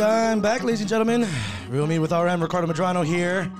[0.00, 1.26] And I'm back, ladies and gentlemen.
[1.68, 3.52] Real me with RM Ricardo Medrano here.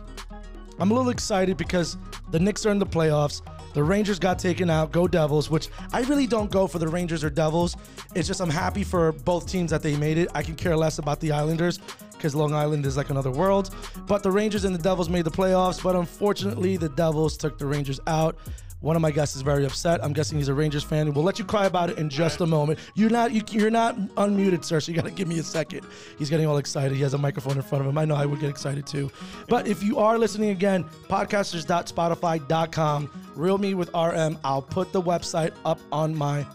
[0.79, 1.97] I'm a little excited because
[2.31, 3.43] the Knicks are in the playoffs.
[3.75, 4.93] The Rangers got taken out.
[4.93, 7.77] Go Devils, which I really don't go for the Rangers or Devils.
[8.15, 10.29] It's just I'm happy for both teams that they made it.
[10.35, 11.79] I can care less about the Islanders
[12.13, 13.75] because Long Island is like another world.
[14.07, 15.83] But the Rangers and the Devils made the playoffs.
[15.83, 18.37] But unfortunately, the Devils took the Rangers out.
[18.83, 20.05] One of my guests is very upset.
[20.05, 21.15] I'm guessing he's a Rangers fan.
[21.15, 22.81] We'll let you cry about it in just a moment.
[22.95, 24.81] You're not you, you're not unmuted, sir.
[24.81, 25.87] So you got to give me a second.
[26.19, 26.95] He's getting all excited.
[26.97, 27.97] He has a microphone in front of him.
[27.97, 29.11] I know I would get excited too.
[29.49, 33.11] But if you are listening again, podcasters.spotify.com.
[33.37, 34.39] Real me with RM.
[34.45, 36.47] I'll put the website up on my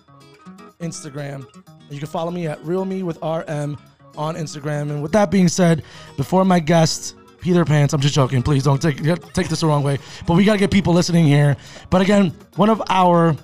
[0.79, 1.47] Instagram.
[1.89, 3.77] You can follow me at Real Me with RM
[4.17, 4.89] on Instagram.
[4.89, 5.83] And with that being said,
[6.17, 8.43] before my guest, Peter Pants, I'm just joking.
[8.43, 8.97] Please don't take
[9.33, 9.99] take this the wrong way.
[10.25, 11.57] But we gotta get people listening here.
[11.89, 13.35] But again, one of our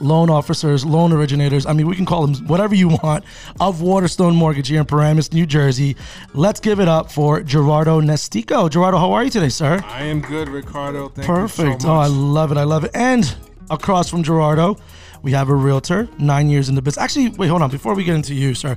[0.00, 3.24] loan officers, loan originators, I mean, we can call them whatever you want,
[3.60, 5.96] of Waterstone Mortgage here in Paramus, New Jersey.
[6.34, 8.70] Let's give it up for Gerardo Nestico.
[8.70, 9.80] Gerardo, how are you today, sir?
[9.84, 11.08] I am good, Ricardo.
[11.08, 11.82] Thank Perfect.
[11.82, 12.58] you so oh, I love it.
[12.58, 12.90] I love it.
[12.94, 13.34] And
[13.70, 14.76] across from Gerardo,
[15.22, 17.02] we have a realtor, nine years in the business.
[17.02, 17.70] Actually, wait, hold on.
[17.70, 18.76] Before we get into you, sir,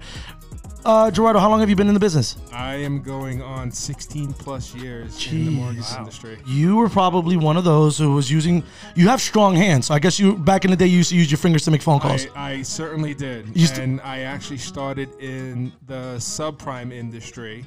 [0.86, 2.38] uh, Gerardo, how long have you been in the business?
[2.52, 5.98] I am going on 16 plus years in the mortgage Jeez.
[6.00, 6.38] industry.
[6.48, 8.64] You were probably one of those who was using.
[8.96, 11.16] You have strong hands, so I guess you back in the day you used to
[11.18, 12.28] use your fingers to make phone calls.
[12.36, 13.56] I, I certainly did.
[13.58, 17.66] Used to- and I actually started in the subprime industry.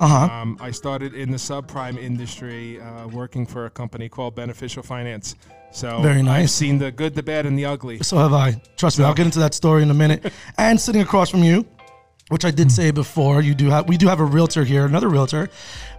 [0.00, 0.34] Uh huh.
[0.34, 5.36] Um, I started in the subprime industry uh, working for a company called Beneficial Finance.
[5.70, 6.52] So Very I've nice.
[6.52, 8.00] seen the good, the bad, and the ugly.
[8.02, 8.60] So have I.
[8.76, 10.32] Trust me, I'll get into that story in a minute.
[10.58, 11.66] and sitting across from you,
[12.28, 15.08] which I did say before, you do have we do have a realtor here, another
[15.08, 15.50] realtor,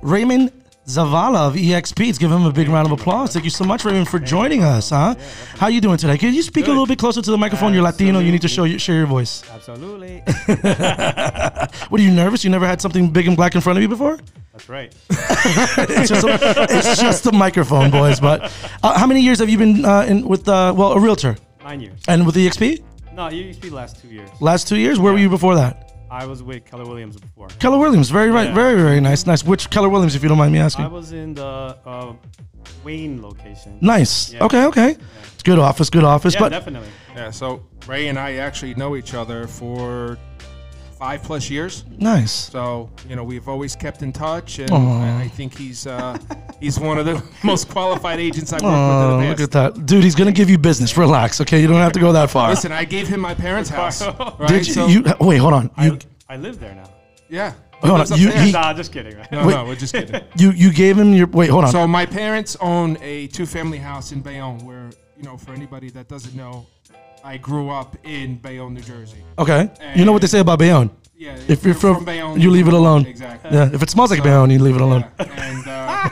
[0.02, 0.52] Raymond
[0.88, 2.06] Zavala of EXP.
[2.06, 3.34] Let's give him a big round of applause.
[3.34, 4.92] Thank you so much, Raymond, for joining us.
[4.92, 5.16] Huh?
[5.58, 6.18] How you doing today?
[6.18, 7.74] Can you speak a little bit closer to the microphone?
[7.74, 8.20] You're Latino.
[8.20, 9.44] You need to show you, share your voice.
[9.52, 10.22] Absolutely.
[11.90, 12.44] What are you nervous?
[12.44, 14.20] You never had something big and black in front of you before?
[14.52, 14.94] That's right.
[15.10, 18.20] It's just a, it's just a microphone, boys.
[18.20, 18.52] But
[18.84, 21.82] uh, how many years have you been uh, in with uh, well a realtor Nine
[21.82, 22.00] years.
[22.08, 22.84] and with EXP?
[23.14, 24.30] No, the last two years.
[24.42, 25.00] Last two years.
[25.00, 25.85] Where were you before that?
[26.16, 27.50] I was with Keller Williams before.
[27.60, 28.54] Keller Williams, very right, Yeah.
[28.54, 29.44] very very nice, nice.
[29.44, 30.86] Which Keller Williams, if you don't mind me asking?
[30.86, 31.46] I was in the
[31.86, 32.14] uh,
[32.86, 33.78] Wayne location.
[33.82, 34.32] Nice.
[34.32, 34.46] Yeah.
[34.46, 34.96] Okay, okay.
[35.34, 36.34] It's good office, good office.
[36.34, 36.88] Yeah, but definitely.
[37.16, 40.18] Yeah, so Ray and I actually know each other for
[40.98, 41.84] five plus years.
[41.98, 42.32] nice.
[42.32, 45.20] So you know we've always kept in touch, and Aw.
[45.20, 46.18] I I think he's uh,
[46.60, 49.86] he's one of the most qualified agents I've worked Oh, with in look at that,
[49.86, 50.04] dude.
[50.04, 50.98] He's gonna give you business.
[50.98, 51.62] Relax, okay?
[51.62, 52.50] You don't have to go that far.
[52.50, 54.02] Listen, I gave him my parents' house.
[54.06, 54.48] Right?
[54.48, 55.04] Did you, So- you?
[55.20, 55.70] Wait, hold on.
[55.82, 55.98] You
[56.30, 56.90] I, I live there now.
[57.30, 57.54] yeah.
[57.82, 59.16] Hold on, you- he- Nah, just kidding.
[59.18, 59.32] Right?
[59.32, 59.54] no, Wait.
[59.54, 60.22] no, we're just kidding.
[60.38, 61.28] you you gave him your.
[61.28, 61.72] Wait, hold on.
[61.72, 66.08] So my parents own a two-family house in Bayonne, where you know, for anybody that
[66.08, 66.66] doesn't know,
[67.26, 69.24] I grew up in Bayonne, New Jersey.
[69.40, 69.70] okay.
[69.96, 70.92] You know what they say about Bayonne?
[71.18, 73.06] Yeah, If you're from, Bayonne, you leave it alone.
[73.08, 73.50] Exactly.
[73.52, 73.70] Yeah.
[73.74, 75.06] If it smells like So, Bayonne, you leave it alone.
[75.20, 75.26] Yeah.
[75.50, 76.10] And uh,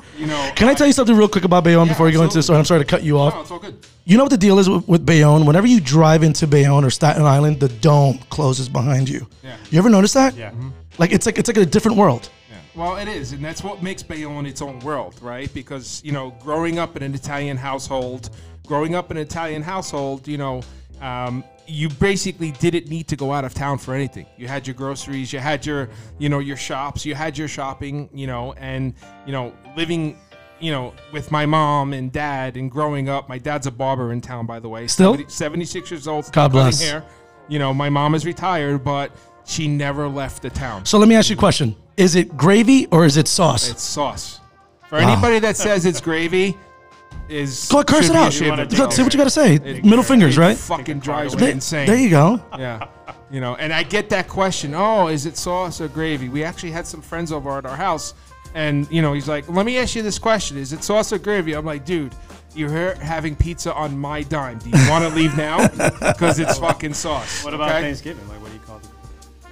[0.18, 2.22] you know, Can I tell you something real quick about Bayonne Yeah, before you go
[2.24, 2.46] into this?
[2.50, 2.58] absolutely.
[2.60, 3.34] I'm sorry to cut you off.
[3.34, 3.86] No, it's all good.
[4.06, 5.44] You know what the deal is with, with Bayonne?
[5.46, 9.28] Whenever you drive into Bayonne or Staten Island, the dome closes behind you.
[9.44, 9.56] Yeah.
[9.70, 10.34] You ever notice that?
[10.34, 10.52] Yeah.
[10.98, 12.28] Like it's like it's like a different world.
[12.50, 12.56] Yeah.
[12.74, 15.52] Well, it is, and that's what makes Bayonne its own world, right?
[15.52, 18.30] Because you know, growing up in an Italian household,
[18.66, 20.62] growing up in an Italian household, you know,
[21.00, 24.26] um, you basically didn't need to go out of town for anything.
[24.36, 28.08] You had your groceries, you had your, you know, your shops, you had your shopping,
[28.12, 30.18] you know, and you know, living.
[30.58, 34.22] You know, with my mom and dad, and growing up, my dad's a barber in
[34.22, 34.86] town, by the way.
[34.86, 35.12] Still?
[35.12, 36.32] 70 76 years old.
[36.32, 36.80] God bless.
[36.80, 37.04] Hair.
[37.46, 39.12] You know, my mom is retired, but
[39.44, 40.86] she never left the town.
[40.86, 43.70] So let me ask you a question: Is it gravy or is it sauce?
[43.70, 44.40] It's sauce.
[44.88, 46.56] For anybody that says it's gravy,
[47.28, 48.28] is Go curse it out.
[48.28, 49.54] ashamed wanna of take Go- it Say what you got to say.
[49.56, 50.56] It- Middle fingers, it right?
[50.56, 51.86] Fucking drives me There, insane.
[51.86, 52.40] there you go.
[52.58, 52.86] Yeah.
[53.30, 54.74] You know, and I get that question.
[54.74, 56.28] Oh, is it sauce or gravy?
[56.28, 58.14] We actually had some friends over at our house,
[58.54, 61.18] and you know, he's like, "Let me ask you this question: Is it sauce or
[61.18, 62.14] gravy?" I'm like, "Dude,
[62.54, 64.58] you're here having pizza on my dime.
[64.58, 65.66] Do you want to leave now?
[65.66, 67.82] Because it's fucking sauce." What about okay?
[67.82, 68.28] Thanksgiving?
[68.28, 68.55] Like, what do you call it?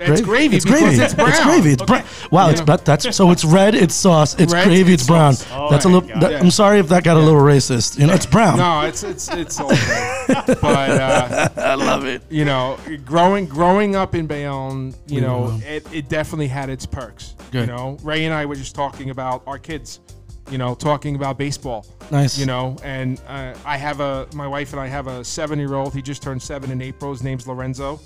[0.01, 0.57] It's gravy.
[0.57, 1.03] It's because gravy.
[1.03, 1.29] It's brown.
[1.29, 1.73] It's gravy.
[1.73, 2.05] It's brown.
[2.31, 3.75] Wow, it's that, that's so it's red.
[3.75, 4.35] It's sauce.
[4.39, 4.93] It's Red, gravy.
[4.93, 5.35] it's It's brown.
[5.53, 6.09] Oh that's a little.
[6.21, 6.41] That- Yeah.
[6.41, 7.99] I'm sorry if that got a little racist.
[7.99, 8.59] You know, it's brown.
[8.59, 9.69] No, it's it's it's all
[10.29, 12.23] but uh, I love it.
[12.29, 17.35] you know, growing growing up in Bayonne, you know, it, it definitely had its perks.
[17.53, 17.69] Good.
[17.69, 20.01] You know, Ray and I were just talking about our kids.
[20.51, 21.87] You know, talking about baseball.
[22.11, 22.37] Nice.
[22.39, 25.75] You know, and uh, I have a my wife and I have a seven year
[25.75, 25.95] old.
[25.95, 27.13] He just turned seven in April.
[27.13, 27.99] His name's Lorenzo,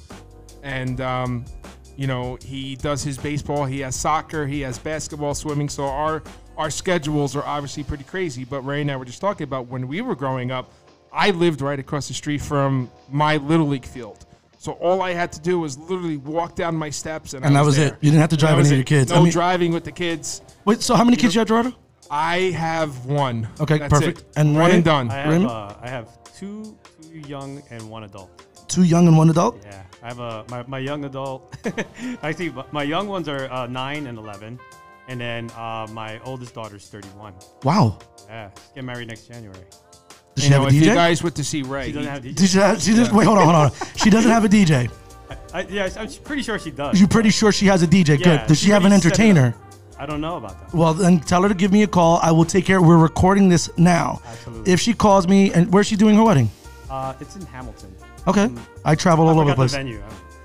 [0.62, 1.44] and um,
[1.98, 3.64] you know he does his baseball.
[3.66, 4.46] He has soccer.
[4.46, 5.68] He has basketball, swimming.
[5.68, 6.22] So our
[6.56, 8.44] our schedules are obviously pretty crazy.
[8.44, 10.72] But Ray and I were just talking about when we were growing up.
[11.12, 14.24] I lived right across the street from my little league field.
[14.58, 17.60] So all I had to do was literally walk down my steps, and, And I
[17.60, 17.88] that was there.
[17.94, 17.98] it.
[18.00, 18.86] You didn't have to drive any of your it.
[18.86, 19.10] kids.
[19.12, 20.42] I No mean- driving with the kids.
[20.64, 20.82] Wait.
[20.82, 21.72] So how many kids you have, Gerardo?
[22.10, 23.48] I have one.
[23.60, 24.18] Okay, That's perfect.
[24.20, 24.26] It.
[24.36, 24.76] And one Ray?
[24.76, 25.10] and done.
[25.10, 28.30] I have, uh, I have two, two young and one adult.
[28.68, 29.58] Two young and one adult.
[29.64, 31.56] Yeah, I have a my, my young adult.
[32.22, 34.58] I see my young ones are uh, nine and eleven,
[35.08, 37.34] and then uh, my oldest daughter's thirty-one.
[37.64, 37.98] Wow.
[38.28, 39.58] Yeah, she's getting married next January.
[40.34, 40.94] Does You she have know, a if you DJ?
[40.94, 42.34] guys were to see Ray, She doesn't he- have DJ.
[42.36, 43.88] Did she, have, she just, wait, hold on, hold on.
[43.96, 44.90] She doesn't have a DJ.
[45.52, 46.98] I, yeah, I'm pretty sure she does.
[47.00, 48.22] You're pretty sure she has a DJ.
[48.22, 48.46] Good.
[48.46, 49.20] Does she she have an already set it up.
[49.20, 49.54] entertainer?
[49.98, 50.72] I don't know about that.
[50.76, 52.20] Well, then tell her to give me a call.
[52.22, 52.80] I will take care.
[52.80, 54.20] We're recording this now.
[54.26, 54.72] Absolutely.
[54.72, 56.50] If she calls me, and where's she doing her wedding?
[56.88, 57.92] Uh, it's in Hamilton.
[58.26, 58.48] Okay.
[58.84, 59.72] I travel I all over the place.
[59.74, 60.02] venue.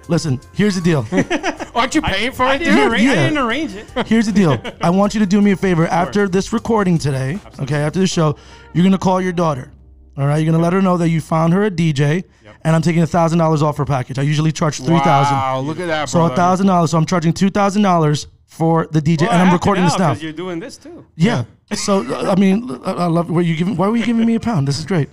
[0.10, 1.06] Listen, here's the deal.
[1.76, 2.92] aren't you paying for I it, didn't, dude?
[2.92, 3.24] arrange, I Yeah.
[3.30, 3.88] didn't arrange it.
[4.08, 4.62] Here's the deal.
[4.82, 5.88] I want you to do me a favor.
[5.88, 8.36] After this recording today, okay, after the show,
[8.74, 9.72] you're gonna call your daughter.
[10.18, 12.26] All right, you're gonna let her know that you found her a DJ,
[12.66, 14.20] and I'm taking a thousand dollars off her package.
[14.20, 15.36] I usually charge three thousand.
[15.38, 16.34] Wow, look at that, So brother.
[16.34, 16.92] a thousand dollars.
[16.92, 19.86] So I'm charging two thousand dollars for the DJ, Well, and I'm have to recording
[19.86, 20.10] this now.
[20.10, 21.06] because you're doing this too.
[21.16, 21.46] Yeah.
[21.74, 23.30] So uh, I mean, I I love.
[23.30, 23.78] Were you giving?
[23.78, 24.68] Why were you giving me a pound?
[24.68, 25.10] This is great.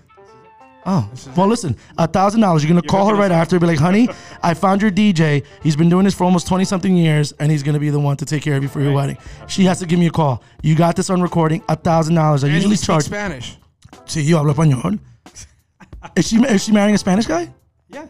[0.87, 2.65] Oh, well, listen, a thousand dollars.
[2.65, 4.09] You're gonna call her right after, be like, "Honey,
[4.43, 5.43] I found your DJ.
[5.63, 8.17] He's been doing this for almost twenty something years, and he's gonna be the one
[8.17, 10.43] to take care of you for your wedding." She has to give me a call.
[10.63, 11.63] You got this on recording.
[11.69, 12.45] A thousand dollars.
[12.45, 13.05] I and usually he speaks charge.
[13.05, 13.59] Spanish.
[14.07, 14.99] Sí, yo hablo español.
[16.17, 17.49] Is she is she marrying a Spanish guy?
[17.93, 18.07] Yeah,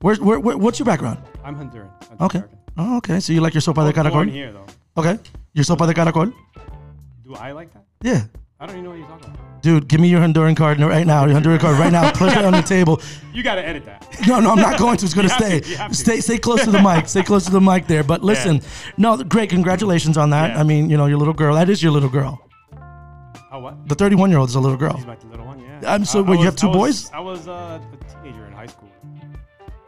[0.00, 1.18] Where's where, where what's your background?
[1.42, 1.88] I'm Honduran.
[2.10, 2.38] I'm Okay.
[2.38, 2.58] American.
[2.76, 3.18] Oh, okay.
[3.18, 4.30] So you like your sopa de Born caracol?
[4.30, 4.66] here though.
[4.98, 5.18] Okay.
[5.54, 6.32] Your sopa de caracol?
[7.24, 7.84] Do I like that?
[8.02, 8.24] Yeah.
[8.60, 9.51] I don't even know what you're talking about.
[9.62, 11.24] Dude, give me your Honduran card right now.
[11.24, 12.10] Your Honduran card right now.
[12.12, 13.00] Put it on the table.
[13.32, 14.06] You gotta edit that.
[14.28, 15.06] No, no, I'm not going to.
[15.06, 15.60] It's going to stay.
[15.60, 15.94] to, to.
[15.94, 17.08] Stay, stay close to the mic.
[17.08, 18.04] Stay close to the mic there.
[18.04, 18.60] But listen,
[18.98, 19.48] no, great.
[19.48, 20.50] Congratulations on that.
[20.50, 20.60] Yeah.
[20.60, 21.54] I mean, you know, your little girl.
[21.54, 22.46] That is your little girl.
[23.50, 23.88] Oh what?
[23.88, 24.96] The 31 year old is a little girl.
[24.98, 25.60] She's my little one.
[25.60, 25.94] Yeah.
[25.94, 27.10] Um, so I- I what, you have two I was- boys?
[27.14, 28.90] I was uh, a teenager in high school.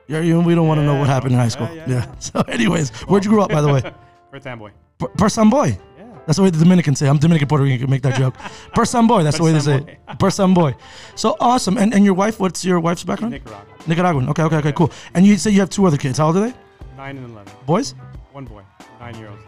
[0.08, 1.68] Yeah, you, we don't want to know what happened in high school.
[1.74, 1.94] yeah, Yeah.
[2.06, 2.14] yeah.
[2.20, 3.82] So, anyways, where'd you grow up, by the way?
[4.30, 4.70] First boy.
[4.98, 5.66] Per- Person boy.
[5.66, 5.93] Yeah.
[6.26, 7.08] That's the way the Dominicans say.
[7.08, 7.78] I'm Dominican Puerto Rican.
[7.78, 8.34] You Can make that joke.
[8.74, 9.22] Person boy.
[9.22, 9.78] That's the way they say.
[9.80, 10.18] Person it.
[10.18, 10.74] Person boy.
[11.16, 11.76] So awesome.
[11.76, 12.40] And and your wife?
[12.40, 13.32] What's your wife's background?
[13.32, 13.74] Nicaragua.
[13.86, 14.28] Nicaraguan.
[14.30, 14.42] Okay.
[14.44, 14.56] Okay.
[14.56, 14.72] Okay.
[14.72, 14.90] Cool.
[15.14, 16.18] And you say you have two other kids.
[16.18, 16.54] How old are they?
[16.96, 17.52] Nine and eleven.
[17.66, 17.94] Boys.
[18.32, 18.62] One boy.
[19.00, 19.38] Nine year old.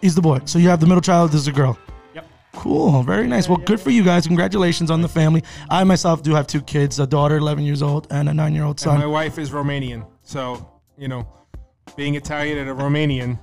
[0.00, 0.40] He's the boy.
[0.44, 1.32] So you have the middle child.
[1.32, 1.76] This is a girl.
[2.14, 2.26] Yep.
[2.52, 3.02] Cool.
[3.02, 3.48] Very nice.
[3.48, 4.26] Well, good for you guys.
[4.26, 5.42] Congratulations on the family.
[5.68, 9.00] I myself do have two kids: a daughter, 11 years old, and a nine-year-old And
[9.00, 11.26] my wife is Romanian, so you know,
[11.96, 13.38] being Italian and a Romanian.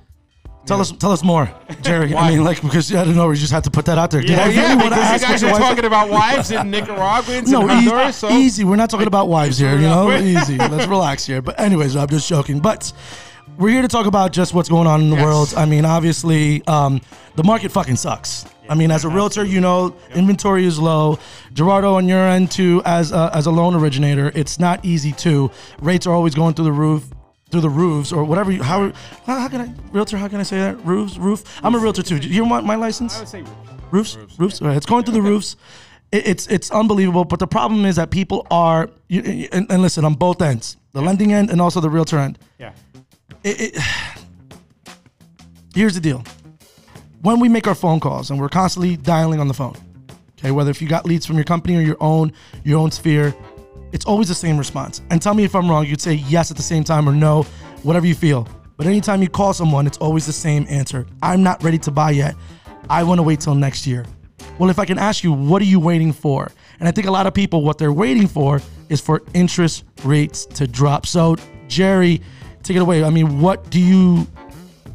[0.66, 1.48] Tell us, tell us more,
[1.82, 2.12] Jerry.
[2.14, 4.20] I mean, like because I don't know, we just had to put that out there.
[4.20, 8.16] Yeah, really yeah, because you guys are talking about wives in Nicaraguans No, and Honduras.
[8.16, 8.64] So easy.
[8.64, 9.74] We're not talking about wives here.
[9.76, 10.58] You know, easy.
[10.58, 11.40] Let's relax here.
[11.40, 12.58] But anyways, I'm just joking.
[12.58, 12.92] But
[13.56, 15.24] we're here to talk about just what's going on in the Yes.
[15.24, 15.54] world.
[15.56, 17.00] I mean, obviously, um,
[17.36, 18.44] the market fucking sucks.
[18.68, 21.20] I mean, as a realtor, you know, inventory is low.
[21.52, 25.52] Gerardo, on your end too, as a, as a loan originator, it's not easy too.
[25.80, 27.04] Rates are always going through the roof.
[27.50, 28.50] Through the roofs or whatever.
[28.50, 28.92] You, how,
[29.24, 30.16] how how can I realtor?
[30.16, 30.84] How can I say that?
[30.84, 31.44] Roofs, roof.
[31.62, 32.18] I'm a realtor too.
[32.18, 33.16] Do you want my license?
[33.16, 33.44] I would say
[33.92, 34.60] roofs, roofs.
[34.60, 35.56] All right, it's going through the roofs.
[36.10, 37.24] it, it's it's unbelievable.
[37.24, 41.00] But the problem is that people are you, and, and listen on both ends, the
[41.02, 42.38] lending end and also the realtor end.
[42.58, 42.72] Yeah.
[43.44, 43.82] It, it,
[45.74, 46.24] here's the deal:
[47.22, 49.76] when we make our phone calls and we're constantly dialing on the phone,
[50.38, 52.32] okay, whether if you got leads from your company or your own
[52.64, 53.34] your own sphere,
[53.92, 55.02] it's always the same response.
[55.10, 55.86] And tell me if I'm wrong.
[55.86, 57.42] You'd say yes at the same time or no,
[57.82, 58.48] whatever you feel.
[58.76, 61.06] But anytime you call someone, it's always the same answer.
[61.22, 62.34] I'm not ready to buy yet.
[62.90, 64.04] I want to wait till next year.
[64.58, 66.50] Well, if I can ask you, what are you waiting for?
[66.78, 70.46] And I think a lot of people, what they're waiting for is for interest rates
[70.46, 71.06] to drop.
[71.06, 71.36] So,
[71.68, 72.20] Jerry,
[72.62, 73.02] take it away.
[73.02, 74.26] I mean, what do you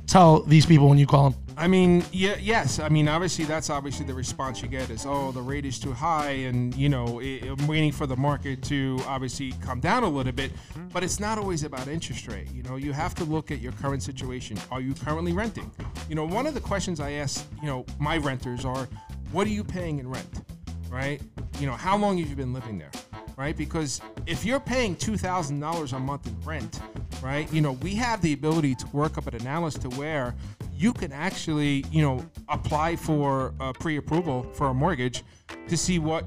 [0.08, 1.41] tell these people when you call them?
[1.62, 2.80] I mean, yeah, yes.
[2.80, 5.94] I mean, obviously, that's obviously the response you get is, oh, the rate is too
[5.94, 10.10] high, and you know, it, I'm waiting for the market to obviously come down a
[10.10, 10.52] little bit.
[10.92, 12.52] But it's not always about interest rate.
[12.52, 14.58] You know, you have to look at your current situation.
[14.72, 15.70] Are you currently renting?
[16.10, 18.90] You know, one of the questions I ask, you know, my renters are,
[19.32, 20.42] what are you paying in rent?
[20.90, 21.22] Right?
[21.60, 22.92] You know, how long have you been living there?
[23.38, 23.58] Right?
[23.58, 26.80] Because if you're paying two thousand dollars a month in rent,
[27.24, 27.52] right?
[27.52, 30.36] You know, we have the ability to work up an analysis to where
[30.76, 35.24] you can actually, you know, apply for a pre-approval for a mortgage
[35.68, 36.26] to see what,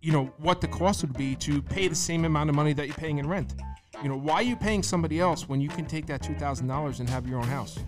[0.00, 2.86] you know, what the cost would be to pay the same amount of money that
[2.86, 3.54] you're paying in rent.
[4.02, 6.68] You know, why are you paying somebody else when you can take that two thousand
[6.68, 7.78] dollars and have your own house?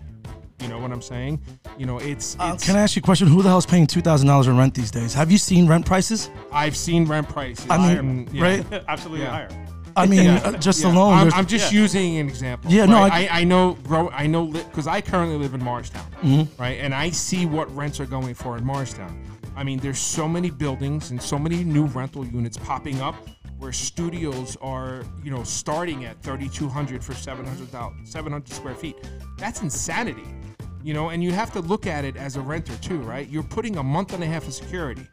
[0.61, 1.41] You know what I'm saying?
[1.77, 3.27] You know, it's, Uh, it's can I ask you a question?
[3.27, 5.13] Who the hell is paying two thousand dollars in rent these days?
[5.13, 6.29] Have you seen rent prices?
[6.51, 7.65] I've seen rent prices.
[7.69, 8.43] I mean, and, yeah.
[8.43, 8.83] right?
[8.87, 9.31] Absolutely Yeah.
[9.31, 9.49] higher.
[9.97, 10.35] I mean, Yeah.
[10.43, 10.91] uh, just Yeah.
[10.91, 11.13] alone.
[11.13, 12.71] I'm, I'm just using an example.
[12.71, 13.11] Yeah, no, right?
[13.11, 16.61] I- I, I know, grow, I know, because I currently live in Morristown, Mm-hmm.
[16.61, 19.17] right, and I see what rents are going for in Morristown.
[19.57, 23.15] I mean, there's so many buildings and so many new rental units popping up
[23.57, 28.97] where studios are, you know, starting at 3,200 for 700, 700 square feet.
[29.37, 30.25] That's insanity.
[30.83, 33.27] You know, and you have to look at it as a renter too, right?
[33.27, 35.07] You're putting a month and a half of security,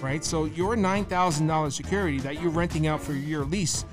[0.00, 0.24] right?
[0.24, 3.84] So your nine thousand dollars security that you're renting out for your lease,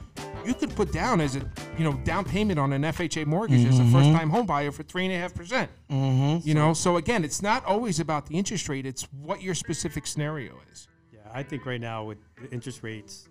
[0.46, 1.40] you could put down as a
[1.78, 3.92] you know down payment on an FHA mortgage as a mm-hmm.
[3.92, 5.70] first time home buyer for three and a half percent.
[5.92, 6.48] Mm-hmm.
[6.48, 10.08] You know, so again, it's not always about the interest rate; it's what your specific
[10.08, 10.88] scenario is.
[11.12, 13.28] Yeah, I think right now with the interest rates,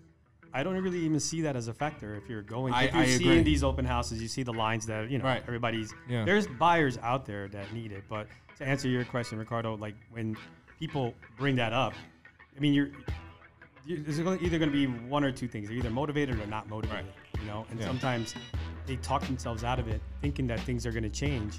[0.57, 2.15] I don't really even see that as a factor.
[2.15, 3.43] If you're going, I- if you're I seeing agree.
[3.43, 5.43] these open houses, you see the lines that you know Right.
[5.47, 5.93] everybody's.
[6.09, 6.25] Yeah.
[6.25, 10.37] There's buyers out there that need it, but to answer your question, Ricardo, like when
[10.79, 11.93] people bring that up,
[12.57, 12.91] I mean, you're.
[13.85, 15.69] you there's either going to be one or two things.
[15.69, 17.67] They're either motivated or not motivated, you know.
[17.71, 17.87] And Yeah.
[17.87, 18.35] sometimes
[18.87, 21.59] they talk themselves out of it, thinking that things are going to change,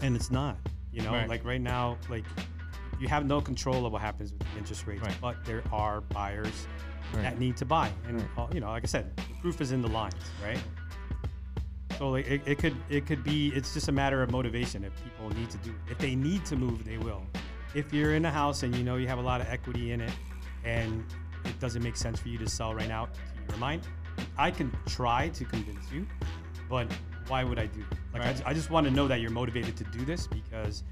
[0.00, 0.56] and it's not.
[0.92, 1.28] You know, Right.
[1.28, 2.24] like right now, like
[2.98, 5.16] you have no control of what happens with the interest rates, Right.
[5.20, 6.66] but there are buyers
[7.14, 7.22] Right.
[7.22, 9.82] that need to buy, and uh, you know, like I said, the proof is in
[9.82, 10.58] the lines, right?
[11.98, 14.84] So like it, it could it could be it's just a matter of motivation.
[14.84, 17.22] If people need to do if they need to move, they will.
[17.74, 20.00] If you're in a house and you know you have a lot of equity in
[20.00, 20.12] it,
[20.64, 21.04] and
[21.44, 23.12] it doesn't make sense for you to sell right now to
[23.48, 23.82] your mind,
[24.36, 26.06] I can try to convince you,
[26.68, 26.92] but
[27.28, 27.84] why would I do?
[27.90, 27.98] that?
[28.12, 28.36] Like Right.
[28.36, 30.82] ju- I just want to know that you're motivated to do this because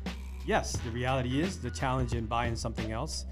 [0.47, 3.25] yes, the reality is the challenge in buying something else,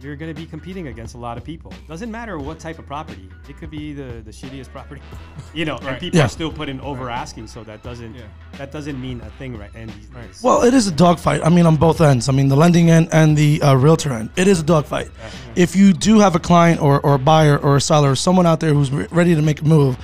[0.00, 1.72] you're going to be competing against a lot of people.
[1.86, 3.28] Doesn't matter what type of property.
[3.48, 5.00] It could be the, the shittiest property,
[5.54, 6.24] you know, and people Yeah.
[6.24, 7.46] are still putting over asking.
[7.46, 8.22] So that doesn't Yeah.
[8.58, 9.70] that doesn't mean a thing right.
[9.76, 10.42] And these days.
[10.42, 11.40] Well, it is a dogfight.
[11.44, 12.28] I mean, on both ends.
[12.28, 14.30] I mean, the lending end and the uh, realtor end.
[14.34, 15.08] It is a dogfight.
[15.54, 18.44] If you do have a client or, or a buyer or a seller, or someone
[18.46, 19.96] out there who's re- ready to make a move,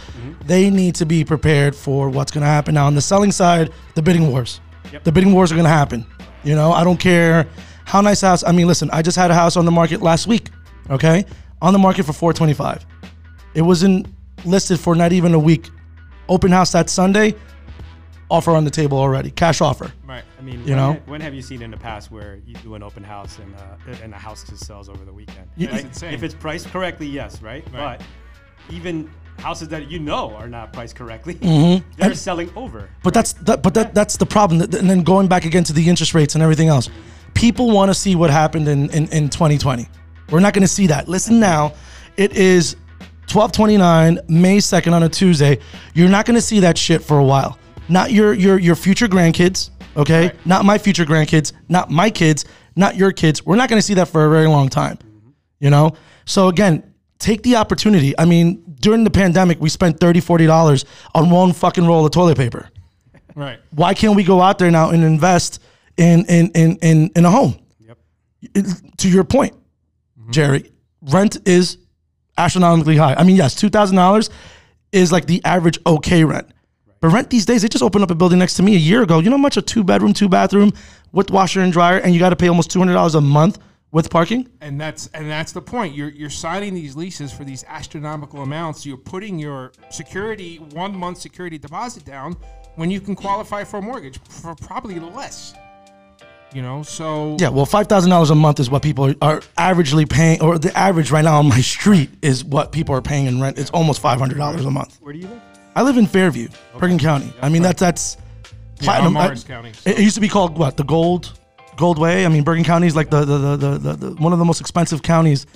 [0.47, 2.75] they need to be prepared for what's going to happen.
[2.75, 4.61] Now, on the selling side, the bidding wars.
[4.93, 5.03] Yep.
[5.03, 6.07] The bidding wars are going to happen.
[6.45, 7.47] You know, I don't care
[7.85, 8.45] how nice house.
[8.45, 10.51] I mean, listen, I just had a house on the market last week.
[10.91, 11.25] Okay,
[11.61, 12.87] on the market for 425.
[13.55, 14.07] It wasn't
[14.45, 15.69] listed for not even a week.
[16.29, 17.35] Open house that Sunday.
[18.31, 19.31] Offer on the table already.
[19.31, 19.91] Cash offer.
[20.07, 20.23] Right.
[20.39, 20.93] I mean, you when, know?
[21.07, 23.97] when have you seen in the past where you do an open house and uh,
[24.03, 25.49] and a house just sells over the weekend?
[25.57, 25.85] Yeah, That's Right?
[25.87, 26.15] insane.
[26.15, 27.65] If it's priced correctly, yes, right?
[27.73, 27.99] Right.
[27.99, 31.89] But even houses that you know are not priced correctly, Mm-hmm.
[31.97, 32.89] they're And- selling over.
[33.03, 34.61] But that's that, but that that's the problem.
[34.63, 36.89] And then going back again to the interest rates and everything else,
[37.35, 39.87] people want to see what happened in, in in 2020.
[40.31, 41.09] We're not going to see that.
[41.09, 41.73] Listen now,
[42.17, 42.77] it is
[43.33, 45.59] 1229 May 2nd on a Tuesday.
[45.95, 47.59] You're not going to see that shit for a while.
[47.89, 50.27] Not your your your future grandkids, okay?
[50.29, 50.47] Right.
[50.47, 52.45] Not my future grandkids, not my kids,
[52.77, 53.45] not your kids.
[53.47, 54.99] We're not going to see that for a very long time.
[55.61, 55.95] You know?
[56.27, 56.88] So again,
[57.19, 58.19] take the opportunity.
[58.19, 60.85] I mean, during the pandemic, we spent 30 $40
[61.15, 62.69] on one fucking roll of toilet paper
[63.35, 63.59] Right.
[63.71, 65.61] why can't we go out there now and invest
[65.97, 67.57] in in in in, in a home?
[67.87, 67.99] Yep.
[68.55, 69.53] It- to your point,
[70.19, 70.31] mm-hmm.
[70.33, 70.73] Jerry,
[71.03, 71.79] rent is
[72.37, 73.15] astronomically high.
[73.15, 74.31] I mean, yes, two thousand dollars
[74.91, 76.49] is like the average okay rent.
[77.01, 79.03] But rent these days, they just opened up a building next to me a year
[79.03, 79.21] ago.
[79.21, 80.73] You know how much a two bedroom, two bathroom
[81.13, 83.59] with washer and dryer, and you got to pay almost two hundred dollars a month
[83.91, 84.49] with parking.
[84.61, 85.95] and that's and that's the point.
[85.95, 88.85] You're you're signing these leases for these astronomical amounts.
[88.85, 92.37] You're putting your security one month security deposit down
[92.77, 95.55] when you can qualify for a mortgage for probably less.
[96.55, 100.09] You know, so Yeah, well, five thousand dollars a month is what people are averagely
[100.09, 103.39] paying, or the average right now on my street is what people are paying in
[103.41, 103.59] rent.
[103.59, 104.97] It's almost five hundred dollars a month.
[105.03, 105.41] Where do you live?
[105.77, 107.33] I live in Fairview, Bergen County.
[107.43, 108.17] I mean, that's that's
[108.81, 109.17] platinum.
[109.17, 110.79] I'm I- County, It, it used to be called what?
[110.79, 111.38] The Gold
[111.79, 112.27] Gold Way.
[112.27, 114.45] I mean, Bergen County is like the the, the, the, the, the one of the
[114.45, 115.47] most expensive counties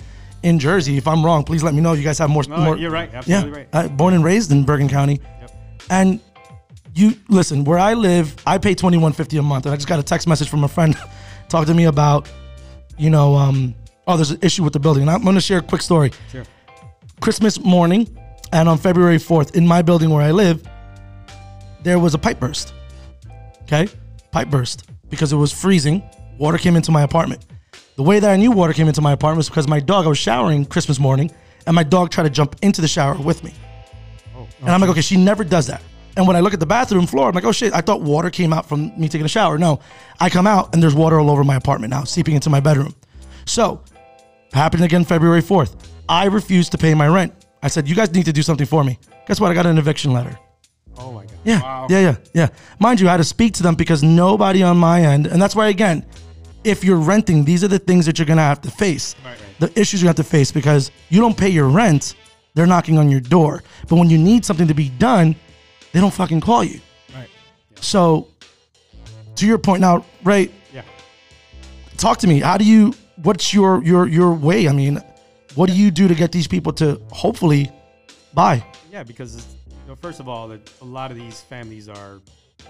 [0.41, 0.97] in Jersey.
[0.97, 1.93] If I'm wrong, please let me know.
[1.93, 2.43] You guys have more.
[2.47, 3.09] No, more you're right.
[3.11, 3.67] yeah, Absolutely right.
[3.73, 5.51] uh, born and raised in Bergen County, Yep.
[5.89, 6.19] and
[6.95, 7.63] you listen.
[7.65, 10.03] Where I live, I pay twenty one fifty a month, and I just got a
[10.03, 10.97] text message from a friend
[11.49, 12.29] talking to me about,
[12.97, 13.75] you know, um,
[14.07, 15.03] oh, there's an issue with the building.
[15.03, 16.11] And I'm going to share a quick story.
[16.31, 16.45] Sure.
[17.19, 18.07] Christmas morning,
[18.51, 20.65] and on February fourth, in my building where I live,
[21.83, 22.73] there was a pipe burst.
[23.63, 23.87] Okay,
[24.31, 26.01] pipe burst because it was freezing.
[26.39, 27.45] Water came into my apartment.
[27.97, 30.05] The way that I knew water came into my apartment was because my dog.
[30.05, 31.29] I was showering Christmas morning,
[31.67, 33.53] and my dog tried to jump into the shower with me.
[34.61, 35.83] And I'm like, okay, she never does that.
[36.17, 38.31] And when I look at the bathroom floor, I'm like, oh shit, I thought water
[38.31, 39.59] came out from me taking a shower.
[39.59, 39.79] No,
[40.19, 42.95] I come out and there's water all over my apartment now, seeping into my bedroom.
[43.45, 43.83] So,
[44.51, 45.75] happened again February 4th.
[46.09, 47.33] I refused to pay my rent.
[47.61, 48.97] I said, you guys need to do something for me.
[49.27, 49.51] Guess what?
[49.51, 50.39] I got an eviction letter.
[50.97, 51.33] Oh my god.
[51.43, 51.87] Yeah, Wow.
[51.89, 52.47] yeah, yeah, yeah.
[52.79, 55.55] Mind you, I had to speak to them because nobody on my end, and that's
[55.55, 56.05] why again,
[56.63, 59.15] if you're renting, these are the things that you're gonna have to face.
[59.25, 59.59] Right, right.
[59.73, 62.15] The issues you have to face because you don't pay your rent,
[62.53, 63.63] they're knocking on your door.
[63.89, 65.35] But when you need something to be done,
[65.91, 66.79] they don't fucking call you.
[67.15, 67.27] Right.
[67.81, 68.27] So,
[69.35, 70.51] to your point now, right?
[70.73, 70.83] Yeah.
[71.97, 72.39] talk to me.
[72.39, 72.93] How do you?
[73.23, 74.67] What's your your your way?
[74.67, 75.01] I mean,
[75.55, 77.71] what do you do to get these people to hopefully
[78.33, 78.63] buy?
[78.91, 79.47] Yeah, because it's,
[79.83, 82.21] you know, first of all, that a lot of these families are,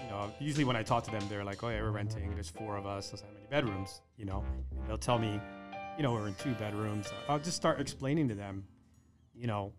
[0.02, 2.34] you know, usually when I talk to them, they're like, "Oh yeah, we're renting.
[2.34, 3.10] There's four of us.
[3.10, 4.44] There's how many bedrooms?" You know,
[4.78, 5.40] and they'll tell me,
[5.96, 7.06] you know, we're in two bedrooms.
[7.28, 8.64] I'll just start explaining to them,
[9.36, 9.72] you know,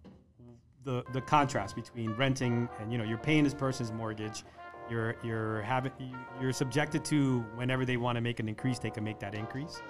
[0.83, 4.43] the the contrast between renting and you know you're paying this person's mortgage.
[4.89, 8.91] You're you're having you- you're subjected to whenever they want to make an increase, they
[8.91, 9.81] can make that increase.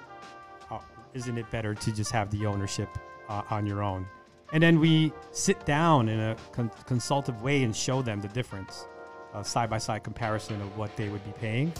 [0.71, 0.79] Uh,
[1.13, 2.89] isn't it better to just have the ownership
[3.29, 4.07] uh, on your own?
[4.53, 8.85] And then we sit down in a con- consultative way and show them the difference,
[9.33, 11.73] a side by side comparison of what they would be paying,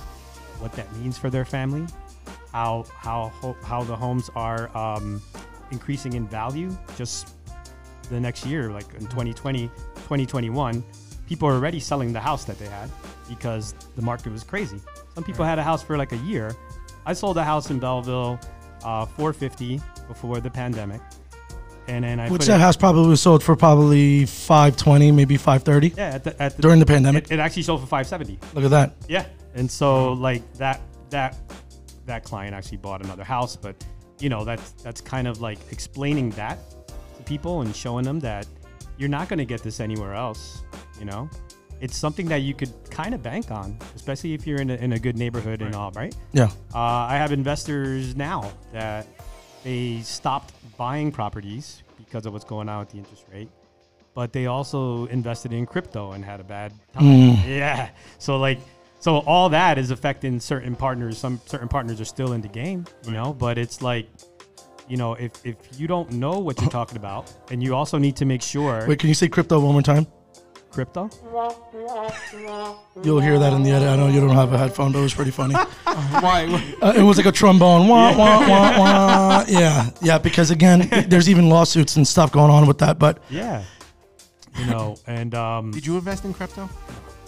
[0.60, 1.86] what that means for their family,
[2.51, 5.21] how how ho- how the homes are um,
[5.71, 7.36] increasing in value just
[8.10, 10.84] the next year, like in 2020, 2021,
[11.28, 12.89] people are already selling the house that they had
[13.28, 14.80] because the market was crazy.
[15.15, 16.56] Some people had a house for like a year.
[17.06, 18.39] I sold a house in Belleville,
[18.84, 21.01] uh, 450 before the pandemic,
[21.88, 25.12] and then I Which put that it, house probably was sold for probably five twenty,
[25.12, 27.26] maybe five thirty yeah at the, at the during the pandemic.
[27.26, 28.39] it, it actually sold for 570.
[28.54, 28.95] Look at that.
[29.08, 31.38] Yeah, and so like that that
[32.06, 33.76] that client actually bought another house, but
[34.19, 36.58] you know that's that's kind of like explaining that
[37.17, 38.48] to people and showing them that
[38.98, 40.63] you're not going to get this anywhere else.
[41.00, 41.30] You know,
[41.82, 44.93] it's something that you could kind of bank on, especially if you're in a, in
[44.93, 46.15] a good neighborhood and all, right?
[46.32, 46.50] Yeah.
[46.74, 49.08] Uh, I have investors now that
[49.63, 53.49] they stopped buying properties because of what's going on with the interest rate,
[54.13, 57.35] but they also invested in crypto and had a bad time.
[57.35, 57.49] Hmm.
[57.49, 57.89] Yeah.
[58.17, 58.59] So like,
[58.99, 61.17] so all that is affecting certain partners.
[61.17, 64.07] Some certain partners are still in the game, you know, but it's like,
[64.88, 68.15] you know, if, if you don't know what you're talking about, and you also need
[68.17, 70.07] to make sure Wait, can you say crypto one more time?
[70.75, 71.09] Crypto.
[73.01, 73.88] You'll hear that in the edit.
[73.88, 75.53] I know you don't have a headphone, but it was pretty funny.
[75.85, 76.75] Why?
[76.81, 77.88] Uh, it was like a trombone.
[77.88, 79.45] Wah, wah, wah, wah.
[79.47, 80.17] Yeah, yeah.
[80.17, 82.99] Because again, there's even lawsuits and stuff going on with that.
[82.99, 83.63] But Yeah.
[84.59, 86.69] You know, and um, Did you invest in crypto?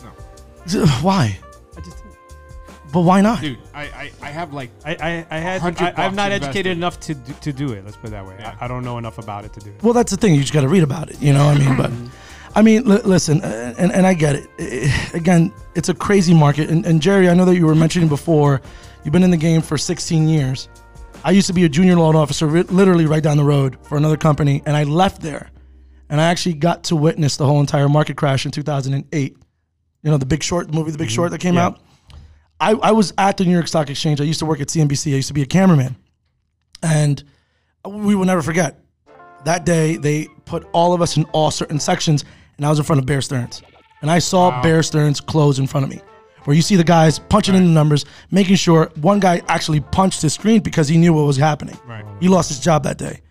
[0.03, 0.85] No.
[1.01, 1.37] why?
[1.75, 1.97] I just
[2.93, 3.41] But why not?
[3.41, 6.31] Dude, I, I, I have like I, I, I had 100 I, I'm bucks not
[6.31, 6.43] invested.
[6.49, 7.83] educated enough to do, to do it.
[7.83, 8.35] Let's put it that way.
[8.39, 8.55] Yeah.
[8.59, 9.83] I, I don't know enough about it to do it.
[9.83, 10.35] Well, that's the thing.
[10.35, 11.21] You just got to read about it.
[11.21, 11.91] You know, what I mean, but
[12.57, 15.13] I mean, li- listen, uh, and, and I get it.
[15.13, 16.71] Again, it's a crazy market.
[16.71, 18.61] And, and Jerry, I know that you were mentioning before,
[19.03, 20.67] you've been in the game for 16 years.
[21.23, 23.95] I used to be a junior loan officer, ri- literally right down the road for
[23.95, 25.51] another company, and I left there,
[26.09, 29.37] and I actually got to witness the whole entire market crash in 2008.
[30.01, 31.67] You know, the Big Short, the movie The Big Short that came Yeah.
[31.67, 31.79] out.
[32.59, 34.19] I, I was at the New York Stock Exchange.
[34.19, 35.13] I used to work at CNBC.
[35.13, 35.95] I used to be a cameraman,
[36.81, 37.23] and
[37.85, 38.79] we will never forget
[39.45, 42.25] that day they put all of us in all certain sections
[42.57, 43.61] and i was in front of bear stearns
[44.01, 46.01] and i saw bear stearns close in front of me
[46.45, 50.21] where you see the guys punching in the numbers making sure one guy actually punched
[50.21, 52.05] his screen because he knew what was happening Right.
[52.19, 53.21] he lost his job that day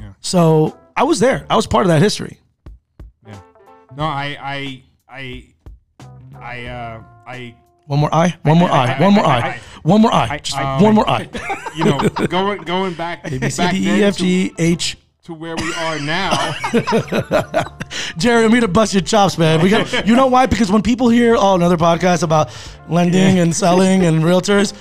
[0.00, 0.12] Yeah.
[0.20, 2.38] so i was there i was part of that history
[3.26, 3.40] Yeah.
[3.96, 5.44] No, I I I
[6.40, 7.54] I uh I
[7.86, 8.34] One more eye.
[8.42, 8.98] One more eye.
[9.00, 9.60] One more eye.
[9.82, 10.38] One more eye.
[10.42, 11.28] Just one more eye.
[11.76, 14.96] You know, going going back A B C D E F G H.
[15.24, 16.52] to where we are now.
[18.16, 19.60] Jerry, I'm here to bust your chops, man.
[19.62, 19.84] We got.
[20.06, 20.46] You know why?
[20.46, 22.50] Because when people hear oh another podcast about
[22.88, 24.74] lending and selling and realtors,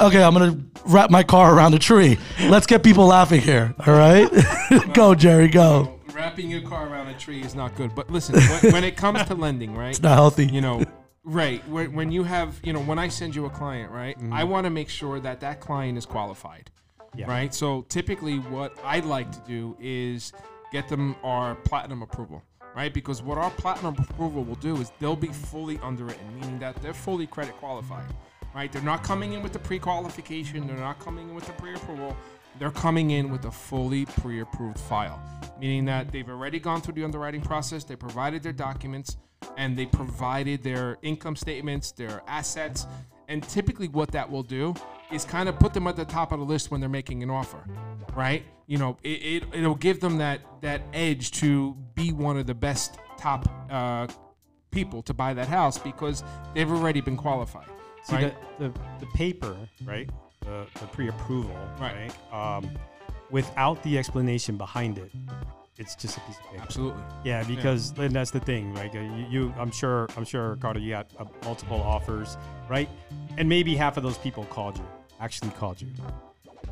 [0.00, 2.18] okay, I'm gonna wrap my car around a tree.
[2.40, 3.74] Let's get people laughing here.
[3.86, 4.28] All right,
[4.94, 6.00] go, Jerry, go.
[6.14, 7.94] Wrapping your car around a tree is not good.
[7.94, 9.90] But listen, when, when it comes to lending, right?
[9.90, 10.46] It's not healthy.
[10.46, 10.84] you know
[11.22, 14.32] right when, when you have you know when i send you a client right Mm-hmm.
[14.32, 16.70] i want to make sure that that client is qualified
[17.14, 17.26] Yeah.
[17.26, 17.52] right?
[17.52, 20.32] So typically what i'd like to do is
[20.72, 22.42] get them our platinum approval
[22.76, 22.94] right?
[22.94, 26.94] Because what our platinum approval will do is they'll be fully underwritten meaning that they're
[26.94, 28.04] fully credit qualified
[28.54, 28.70] right?
[28.72, 32.16] They're not coming in with the pre-qualification they're not coming in with the pre-approval.
[32.58, 35.20] They're coming in with a fully pre-approved file
[35.60, 39.16] meaning that they've already gone through the underwriting process they provided their documents
[39.56, 42.86] and they provided their income statements their assets
[43.30, 44.74] and typically what that will do
[45.10, 47.30] is kind of put them at the top of the list when they're making an
[47.30, 47.62] offer
[48.14, 52.46] right you know it, it, it'll give them that that edge to be one of
[52.46, 54.06] the best top uh,
[54.70, 56.22] people to buy that house because
[56.54, 57.66] they've already been qualified
[58.04, 60.08] See, right the, the, the paper, right?
[60.40, 62.10] The, the pre approval, Right.
[62.32, 62.56] right?
[62.56, 62.70] Um,
[63.30, 65.12] without the explanation behind it,
[65.80, 66.62] it's just a piece of paper.
[66.62, 68.94] absolutely Yeah, because and that's the thing, right?
[68.94, 72.36] Uh, You, you, I'm sure, I'm sure, Carter, you got uh, multiple offers,
[72.68, 72.88] right?
[73.38, 74.84] And maybe half of those people called you,
[75.20, 75.88] actually called you.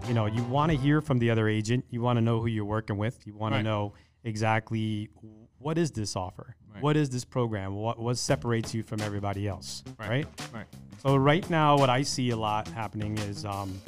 [0.07, 1.85] You know, you want to hear from the other agent.
[1.91, 3.27] You want to know who you're working with.
[3.27, 3.59] You want Right.
[3.59, 3.95] to know
[4.25, 5.09] exactly
[5.59, 6.83] what is this offer, Right.
[6.83, 10.09] what is this program, what what separates you from everybody else, Right.
[10.11, 10.27] right?
[10.55, 10.67] right
[11.03, 13.81] So right now, what I see a lot happening is um,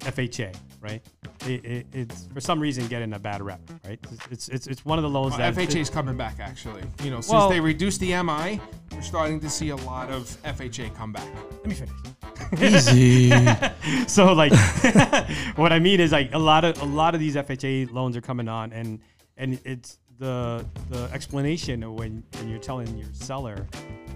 [0.00, 0.52] FHA,
[0.82, 1.02] right?
[1.46, 3.98] It, it, it's for some reason getting a bad rep, right?
[4.30, 6.82] It's it's, it's one of the loans Well, that FHA is coming back actually.
[7.02, 8.60] You know, since Well- they reduced the MI,
[8.92, 11.28] we're starting to see a lot of FHA come back.
[11.58, 11.92] Let me finish.
[12.90, 13.30] Easy.
[14.06, 14.52] so like,
[15.56, 18.20] what I mean is like a lot of a lot of these FHA loans are
[18.20, 19.00] coming on, and
[19.36, 23.66] and it's the the explanation of when when you're telling your seller,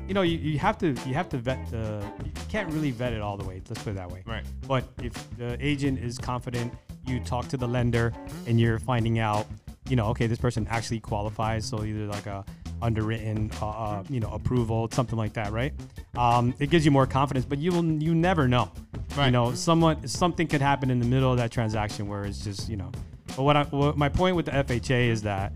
[0.08, 3.12] you know, you, you have to you have to vet the you can't really vet
[3.12, 3.62] it all the way.
[3.68, 4.22] Let's put it that way.
[4.26, 4.44] Right.
[4.66, 6.72] But if the agent is confident,
[7.06, 8.12] you talk to the lender
[8.46, 9.46] and you're finding out,
[9.88, 11.66] you know, okay, this person actually qualifies.
[11.66, 12.44] So either like a
[12.82, 15.72] underwritten, uh, uh, you know, approval, something like that, right?
[16.16, 18.70] Um, it gives you more confidence, but you will you never know.
[19.16, 19.26] Right.
[19.26, 22.68] You know, someone something could happen in the middle of that transaction where it's just
[22.68, 22.92] you know.
[23.36, 25.52] But what I what my point with the FHA is that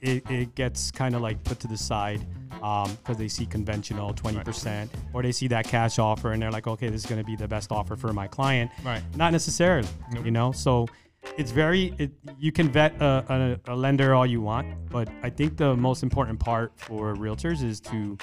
[0.00, 2.26] it, it gets kind of like put to the side
[2.62, 6.66] Um, because they see conventional 20% or they see that cash offer and they're like
[6.66, 8.70] okay this is going to be the best offer for my client.
[8.84, 9.02] Right.
[9.16, 9.88] not necessarily
[10.24, 10.52] you know?
[10.52, 10.86] So
[11.36, 15.30] it's very it, you can vet a, a, a lender all you want but i
[15.30, 18.16] think the most important part for realtors is to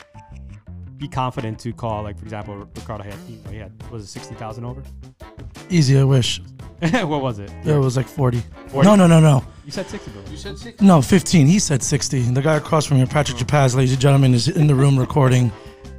[1.01, 4.07] be confident to call like for example ricardo had you know, he had was it
[4.07, 4.81] 60000 over
[5.69, 5.97] Easy.
[5.99, 6.41] I wish.
[6.79, 8.41] what was it It was like 40.
[8.67, 8.87] 40?
[8.87, 9.43] No, no, no, no.
[9.65, 10.31] you said 60 billion.
[10.31, 10.81] You said six.
[10.81, 11.47] No, 15.
[11.47, 12.21] He said 60.
[12.33, 15.51] The guy across from you, Patrick Japaz, ladies and gentlemen, is in the room recording.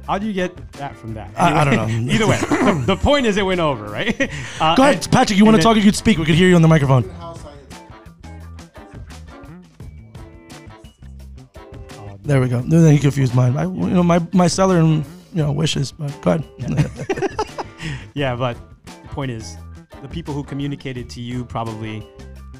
[0.07, 2.11] how do you get that from that I- I don't know.
[2.13, 4.29] either way the, the point is it went over right
[4.61, 5.37] uh, Go ahead, Patrick.
[5.39, 5.73] You want to talk?
[5.75, 6.17] then- You could speak.
[6.19, 7.03] We could hear you on the microphone.
[12.23, 12.61] There we go.
[12.61, 13.57] Then you confused mine.
[13.57, 15.91] I, you know, my my seller and you know wishes.
[15.91, 17.29] But go ahead.
[18.13, 19.57] Yeah, but the point is,
[20.01, 22.07] the people who communicated to you probably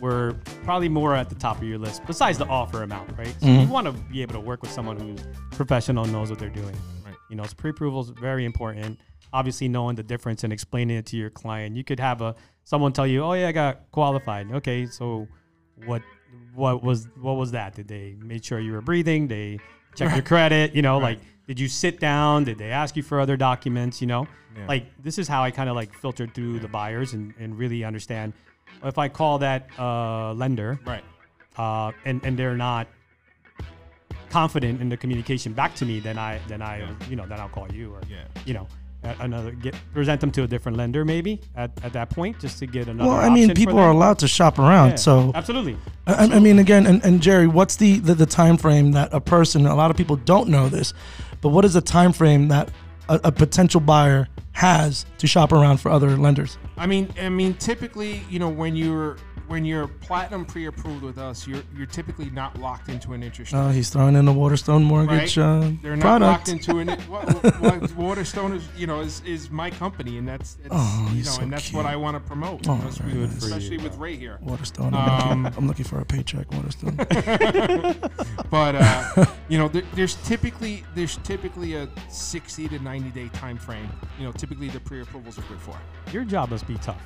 [0.02, 3.36] were probably more at the top of your list, besides the offer amount, right?
[3.40, 3.72] So you mm-hmm.
[3.72, 6.76] want to be able to work with someone who's professional, knows what they're doing.
[7.06, 7.16] Right.
[7.30, 9.00] You know, so pre-approval is very important.
[9.32, 11.76] Obviously, knowing the difference and explaining it to your client.
[11.76, 15.28] You could have a someone tell you, "Oh yeah, I got qualified." Okay, so
[15.86, 16.02] what?
[16.56, 17.76] What was what was that?
[17.76, 19.28] Did they make sure you were breathing?
[19.28, 19.60] They
[19.96, 20.76] check your credit?
[20.76, 21.18] You know, Right.
[21.18, 22.44] like did you sit down?
[22.46, 24.02] Did they ask you for other documents?
[24.02, 24.68] You know, Yeah.
[24.68, 27.84] like this is how I kind of like filtered through the buyers and, and really
[27.84, 28.34] understand
[28.84, 31.04] if I call that uh, lender Right.
[31.58, 32.88] uh, and and they're not
[34.30, 36.92] confident in the communication back to me, then I then I Yeah.
[37.10, 38.26] you know then I'll call you or Yeah.
[38.46, 38.68] you know
[39.20, 42.66] another get present them to a different lender maybe at, at that point just to
[42.66, 43.10] get another.
[43.10, 44.92] well, I mean, people are allowed to shop around.
[44.92, 45.78] Yeah, So absolutely.
[46.08, 49.22] I, I mean, again, and, and Jerry, what's the, the the time frame that a
[49.22, 49.66] person?
[49.66, 50.94] A lot of people don't know this,
[51.42, 52.70] but what is the time frame that
[53.10, 56.58] a, a potential buyer has to shop around for other lenders?
[56.78, 61.48] I mean, I mean, typically, you know, when you're when you're platinum pre-approved with us,
[61.48, 63.60] you're you're typically not locked into an interest rate.
[63.60, 65.44] Oh, he's throwing in the Waterstone Mortgage Right.
[65.46, 66.22] uh, They're not product.
[66.22, 66.90] locked into an.
[67.10, 71.24] What, what, Waterstone is, you know, is, is my company, and that's, it's, Oh, you
[71.24, 71.86] know, so and that's what.
[71.86, 72.68] I want to promote.
[72.68, 73.38] Oh, you know, so we- nice.
[73.44, 74.38] especially with Ray here.
[74.42, 74.94] Waterstone.
[74.94, 76.98] Um, I'm looking for a paycheck, Waterstone.
[78.50, 83.58] But uh, you know, there, there's typically there's typically a 60 to 90 day time
[83.58, 83.90] frame.
[84.20, 85.76] You know, typically the pre-approvals are good for.
[86.12, 87.02] Your job must be tough.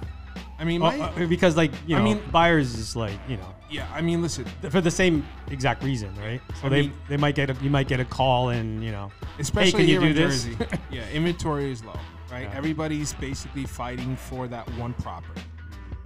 [0.60, 3.38] I mean, Oh, my, uh, because like you I know, mean- buyers is like you
[3.38, 3.86] know yeah.
[3.93, 6.41] I mean, listen, for the same exact reason, right?
[6.62, 8.91] So I they mean- they might get a you might get a call and you
[8.91, 10.46] know especially can you here in this?
[10.46, 10.58] Jersey.
[10.91, 11.93] yeah, inventory is low,
[12.32, 12.43] right?
[12.43, 12.58] Yeah.
[12.58, 15.41] Everybody's basically fighting for that one property.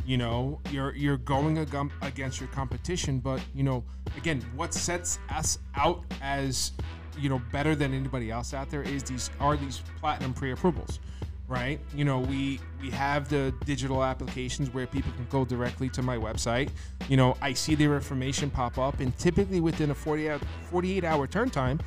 [0.05, 3.83] You know, you're you're going against your competition, but you know,
[4.17, 6.71] again, what sets us out as
[7.17, 10.99] you know better than anybody else out there is these are these platinum pre-approvals,
[11.51, 11.79] right?
[11.93, 16.17] You know, we we have the digital applications where people can go directly to my
[16.17, 16.69] website.
[17.09, 20.39] You know, I see their information pop up, and typically within a 40 hour,
[20.71, 21.79] 48 hour turn time,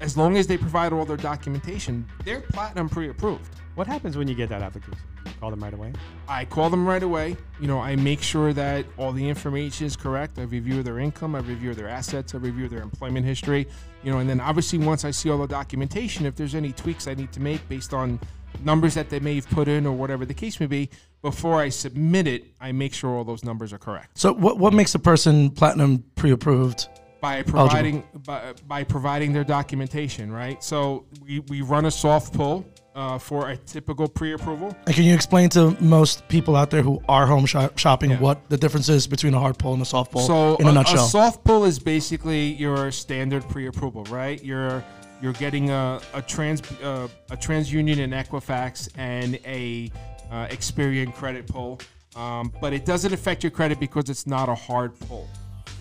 [0.00, 3.50] as long as they provide all their documentation, they're platinum pre-approved.
[3.74, 4.98] what happens when you get that application?
[5.26, 5.92] You call them right away.
[6.28, 7.36] I call them right away.
[7.60, 10.38] You know, I make sure that all the information is correct.
[10.38, 13.66] I review their income, I review their assets, I review their employment history.
[14.02, 17.06] You know, and then obviously once I see all the documentation, if there's any tweaks
[17.06, 18.20] I need to make based on
[18.64, 20.90] numbers that they may have put in or whatever the case may be,
[21.22, 24.18] before I submit it, I make sure all those numbers are correct.
[24.18, 26.88] so, what what makes a person platinum pre-approved?
[27.20, 30.62] by providing by, by providing their documentation, right?
[30.62, 34.76] So we, we run a soft pull uh, for a typical pre-approval.
[34.86, 38.20] And can you explain to most people out there who are home shop- shopping Yeah.
[38.20, 40.70] what the difference is between a hard pull and a soft pull So in a,
[40.70, 41.06] a, nutshell?
[41.06, 44.42] a soft pull is basically your standard pre-approval, right?
[44.44, 44.84] You're
[45.20, 49.90] you're getting a, a trans uh, a TransUnion and Equifax and a
[50.30, 51.80] uh, Experian credit pull,
[52.16, 55.28] um, but it doesn't affect your credit because it's not a hard pull.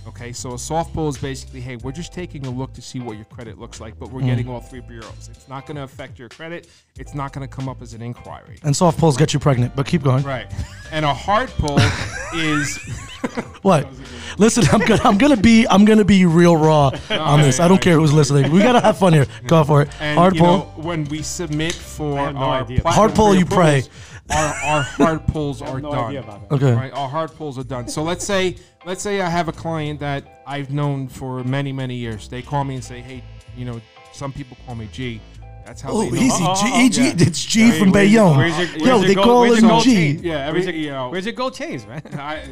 [0.07, 2.99] Okay, so a soft pull is basically, hey, we're just taking a look to see
[2.99, 4.25] what your credit looks like, but we're Mm.
[4.27, 5.29] getting all three bureaus.
[5.31, 6.67] It's not going to affect your credit.
[6.99, 8.57] It's not going to come up as an inquiry.
[8.63, 10.23] and soft pulls get you pregnant, but keep going.
[10.23, 10.45] Right.
[10.91, 11.79] And a hard pull
[12.35, 12.77] is
[13.63, 13.87] What?
[14.37, 17.59] Listen, I'm gonna I'm gonna be I'm gonna be real raw on this.
[17.59, 18.51] I don't care who's listening.
[18.51, 19.25] We gotta have fun here.
[19.47, 19.89] Go for it.
[19.99, 20.57] And Hard you pull.
[20.57, 22.81] know, when we submit for no our idea.
[22.85, 23.89] Hard pull, you pre-approvals,
[24.31, 26.05] Our, our hard pulls are no done.
[26.05, 26.55] idea about that.
[26.55, 26.73] okay.
[26.73, 27.87] Right, our hard pulls are done.
[27.87, 31.95] So let's say let's say I have a client that I've known for many many
[31.95, 32.27] years.
[32.27, 33.23] They call me and say, hey,
[33.55, 33.79] you know,
[34.13, 35.21] some people call me G.
[35.65, 36.17] That's how Oh, they know.
[36.21, 36.43] easy.
[36.43, 37.13] Oh, G, oh, oh, G, yeah.
[37.17, 38.37] It's G Where- from where's your- Bayonne.
[38.37, 39.83] where's your- Yo, your they gold- call where's him G.
[39.95, 40.19] chain?
[40.23, 42.01] Yeah, every, Where's your, you know, where's your gold chains, man?
[42.19, 42.43] I,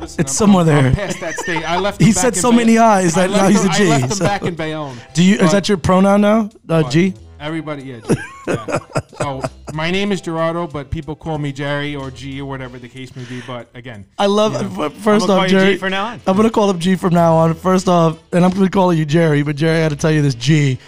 [0.00, 0.86] listen, It's somewhere there.
[0.86, 1.68] I'm past that state.
[1.68, 2.00] I left.
[2.02, 4.10] He said so Bay- many eyes that now he's him- a G, I left him
[4.10, 4.96] so- back in Bayonne.
[5.14, 5.36] Do you?
[5.38, 6.50] Is that your pronoun now?
[6.68, 7.14] Uh, G.
[7.40, 8.00] Everybody, yeah,
[8.46, 8.78] yeah.
[9.18, 12.88] So my name is Gerardo, but people call me Jerry or G or whatever the
[12.88, 13.40] case may be.
[13.46, 14.52] But again, I love.
[14.52, 14.60] Yeah.
[14.70, 15.72] f- I'm First gonna off, call you Jerry.
[15.72, 16.20] G for now on.
[16.26, 17.54] I'm gonna call him G from now on.
[17.54, 20.20] First off, and I'm gonna call you Jerry, but Jerry I had to tell you
[20.22, 20.78] this G.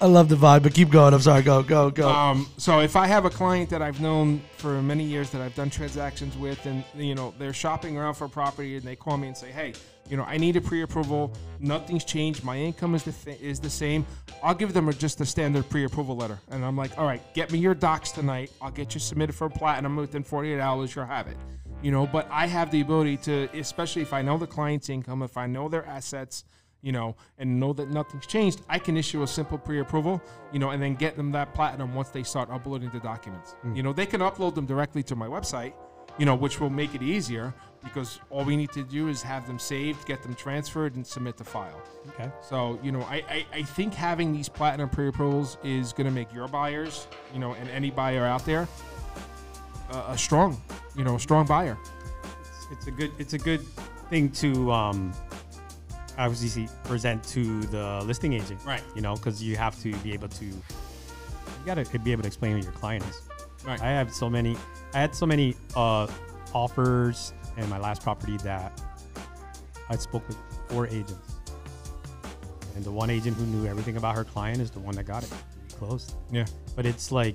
[0.00, 1.12] I love the vibe, but keep going.
[1.12, 1.42] I'm sorry.
[1.42, 2.08] Go, go, go.
[2.08, 5.56] Um, so if I have a client that I've known for many years that I've
[5.56, 9.16] done transactions with, and you know they're shopping around for a property, and they call
[9.16, 9.74] me and say, "Hey,
[10.08, 11.32] you know, I need a pre-approval.
[11.60, 12.44] Nothing's changed.
[12.44, 14.06] My income is the th- is the same."
[14.42, 17.50] I'll give them a, just a standard pre-approval letter, and I'm like, "All right, get
[17.52, 18.50] me your docs tonight.
[18.62, 20.94] I'll get you submitted for platinum within 48 hours.
[20.94, 21.36] You'll have it."
[21.82, 25.22] You know, but I have the ability to, especially if I know the client's income,
[25.22, 26.44] if I know their assets,
[26.82, 30.70] you know, and know that nothing's changed, I can issue a simple pre-approval, you know,
[30.70, 33.56] and then get them that platinum once they start uploading the documents.
[33.64, 33.76] Mm.
[33.76, 35.72] You know, they can upload them directly to my website,
[36.18, 39.46] you know, which will make it easier because all we need to do is have
[39.46, 41.80] them saved, get them transferred, and submit the file.
[42.08, 42.30] Okay.
[42.42, 46.32] So, you know, I, I, I think having these platinum pre-approvals is going to make
[46.32, 48.66] your buyers, you know, and any buyer out there,
[49.90, 50.60] uh, a strong,
[50.96, 51.78] you know, a strong buyer.
[52.40, 53.60] It's, it's a good it's a good
[54.10, 55.12] thing to um
[56.18, 58.60] obviously present to the listing agent.
[58.64, 58.82] Right.
[58.94, 60.62] You know, because you have to be able to you
[61.64, 63.22] gotta be able to explain who your client is.
[63.64, 63.80] Right.
[63.80, 64.56] I have so many
[64.94, 66.06] I had so many uh
[66.54, 68.80] offers in my last property that
[69.88, 70.36] I spoke with
[70.68, 71.34] four agents.
[72.76, 75.24] And the one agent who knew everything about her client is the one that got
[75.24, 75.30] it.
[75.32, 76.14] We closed.
[76.30, 76.46] Yeah.
[76.76, 77.34] But it's like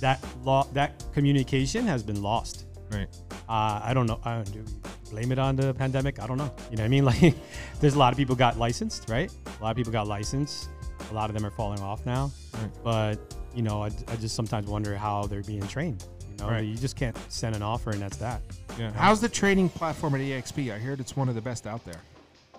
[0.00, 2.66] that law that communication has been lost.
[2.90, 3.08] Right.
[3.48, 4.20] Uh, I don't know.
[4.24, 6.20] I don't, do we blame it on the pandemic?
[6.20, 6.52] I don't know.
[6.70, 7.04] You know what I mean?
[7.22, 7.34] Like,
[7.80, 9.32] there's a lot of people got licensed, right?
[9.58, 10.68] A lot of people got licensed.
[11.10, 12.30] A lot of them are falling off now.
[12.54, 12.70] Right.
[12.84, 16.04] But you know, I, I just sometimes wonder how they're being trained.
[16.42, 16.64] You know, Right.
[16.64, 18.40] you just can't send an offer and that's that.
[18.78, 18.90] Yeah.
[18.92, 20.72] How's the trading platform at EXP?
[20.74, 22.00] I heard it's one of the best out there.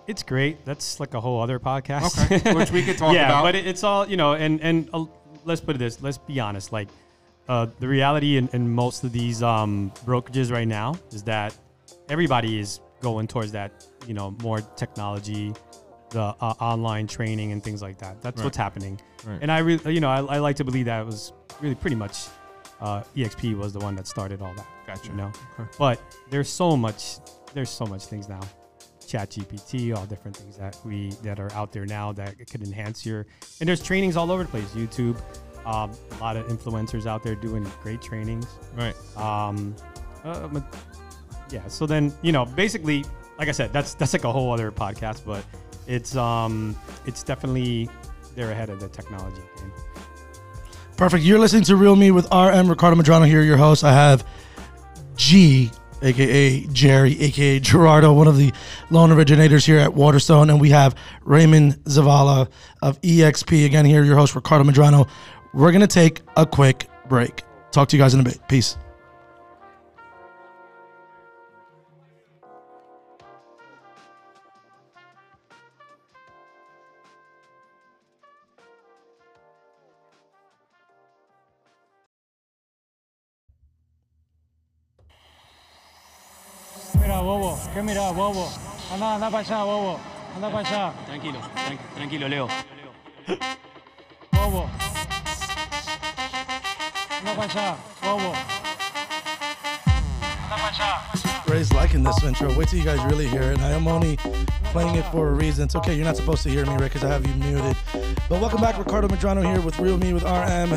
[0.06, 0.64] It's great.
[0.64, 2.24] That's like a whole other podcast.
[2.30, 3.42] Okay, which we could talk yeah, about.
[3.42, 4.34] but it, it's all you know.
[4.34, 5.04] And and uh,
[5.44, 6.00] let's put it this.
[6.02, 6.72] Let's be honest.
[6.72, 6.88] Like
[7.48, 11.56] uh, the reality in, in most of these um, brokerages right now is that
[12.10, 13.86] everybody is going towards that.
[14.06, 15.54] You know, more technology,
[16.10, 18.20] the uh, online training and things like that.
[18.20, 18.44] That's Right.
[18.44, 19.00] what's happening.
[19.26, 19.38] Right.
[19.40, 21.96] And I really, you know, I, I like to believe that it was really pretty
[21.96, 22.26] much
[22.80, 24.66] uh, EXP was the one that started all that.
[24.86, 25.08] Gotcha.
[25.10, 25.70] You know, Okay.
[25.78, 27.16] but there's so much,
[27.54, 28.40] there's so much things now.
[29.06, 33.04] Chat GPT, all different things that we that are out there now that could enhance
[33.04, 33.26] your.
[33.60, 34.68] And there's trainings all over the place.
[34.70, 35.20] YouTube,
[35.66, 38.46] um, a lot of influencers out there doing great trainings.
[38.74, 38.94] Right.
[39.16, 39.76] Um,
[40.24, 40.48] uh,
[41.50, 41.66] yeah.
[41.68, 43.04] So then you know, basically,
[43.38, 45.44] like I said, that's that's like a whole other podcast, but
[45.86, 47.90] it's um it's definitely
[48.34, 49.70] they're ahead of the technology game.
[50.96, 51.24] Perfect.
[51.24, 53.82] You're listening to Real Me with RM Ricardo Medrano here, your host.
[53.82, 54.24] I have
[55.16, 55.70] G,
[56.02, 58.52] aka Jerry, aka Gerardo, one of the
[58.90, 62.48] loan originators here at Waterstone, and we have Raymond Zavala
[62.80, 65.08] of EXP again here, your host Ricardo Medrano.
[65.52, 67.42] We're gonna take a quick break.
[67.72, 68.38] Talk to you guys in a bit.
[68.48, 68.76] Peace.
[87.74, 88.48] Bobo, ¿qué mira, bobo?
[88.92, 89.98] Anda, anda para allá, bobo.
[90.36, 92.48] Anda para allá, Tranquilo, tran- tranquilo, Leo.
[94.32, 94.68] bobo.
[97.20, 98.32] Anda para allá, bobo.
[100.44, 101.00] Anda para allá.
[101.46, 102.52] Ray's liking this intro.
[102.56, 103.60] Wait till you guys really hear it.
[103.60, 104.16] I am only
[104.72, 105.64] playing it for a reason.
[105.64, 105.94] It's okay.
[105.94, 107.76] You're not supposed to hear me, Ray, because I have you muted.
[108.28, 110.70] But welcome back, Ricardo Medrano here with Real Me with RM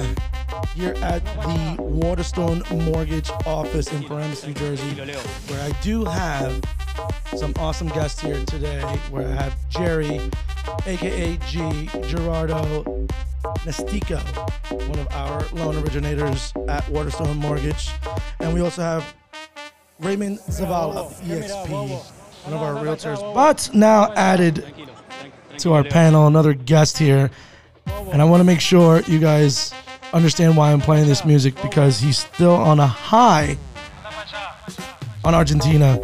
[0.76, 4.90] here at the Waterstone Mortgage Office in Paramus, New Jersey,
[5.48, 6.62] where I do have
[7.36, 8.84] some awesome guests here today.
[9.12, 10.20] We have Jerry,
[10.86, 13.08] aka G, Gerardo
[13.66, 14.20] Nestico,
[14.90, 17.90] one of our loan originators at Waterstone Mortgage,
[18.40, 19.16] and we also have
[20.00, 24.66] Raymond Zavala of EXP, one of our realtors, but now added
[25.60, 27.32] to our panel, another guest here.
[28.12, 29.74] And I want to make sure you guys
[30.14, 33.58] understand why I'm playing this music because he's still on a high
[35.24, 36.00] on Argentina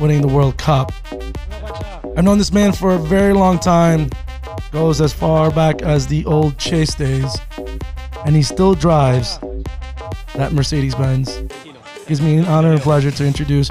[0.00, 0.92] winning the World Cup.
[2.16, 4.10] I've known this man for a very long time,
[4.72, 7.38] goes as far back as the old Chase days,
[8.24, 9.38] and he still drives
[10.34, 11.42] that Mercedes Benz
[12.06, 13.70] gives me an honor and pleasure to introduce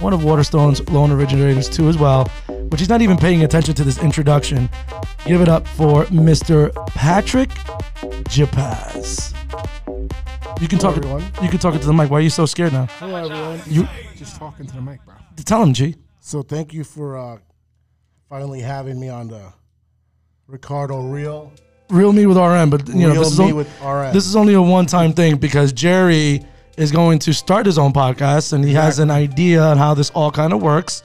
[0.00, 2.26] one of Waterstone's loan originators too as well,
[2.70, 4.68] which he's not even paying attention to this introduction.
[5.26, 6.72] Give it up for Mr.
[6.88, 7.50] Patrick
[8.24, 9.34] Japaz.
[10.60, 10.96] You can talk.
[10.96, 11.22] everyone.
[11.40, 12.10] You can talk into the mic.
[12.10, 12.86] Why are you so scared now?
[12.98, 13.60] Hello, everyone.
[13.66, 15.14] You Just talking to the mic, bro.
[15.44, 15.94] Tell him, G.
[16.20, 17.38] So thank you for uh,
[18.28, 19.52] finally having me on the
[20.46, 21.52] Ricardo Real.
[21.90, 24.12] Real me with RM, but you know Reel this is, me on- with RM.
[24.12, 26.44] this is only a one-time thing because Jerry
[26.76, 30.10] is going to start his own podcast and he has an idea on how this
[30.10, 31.02] all kind of works.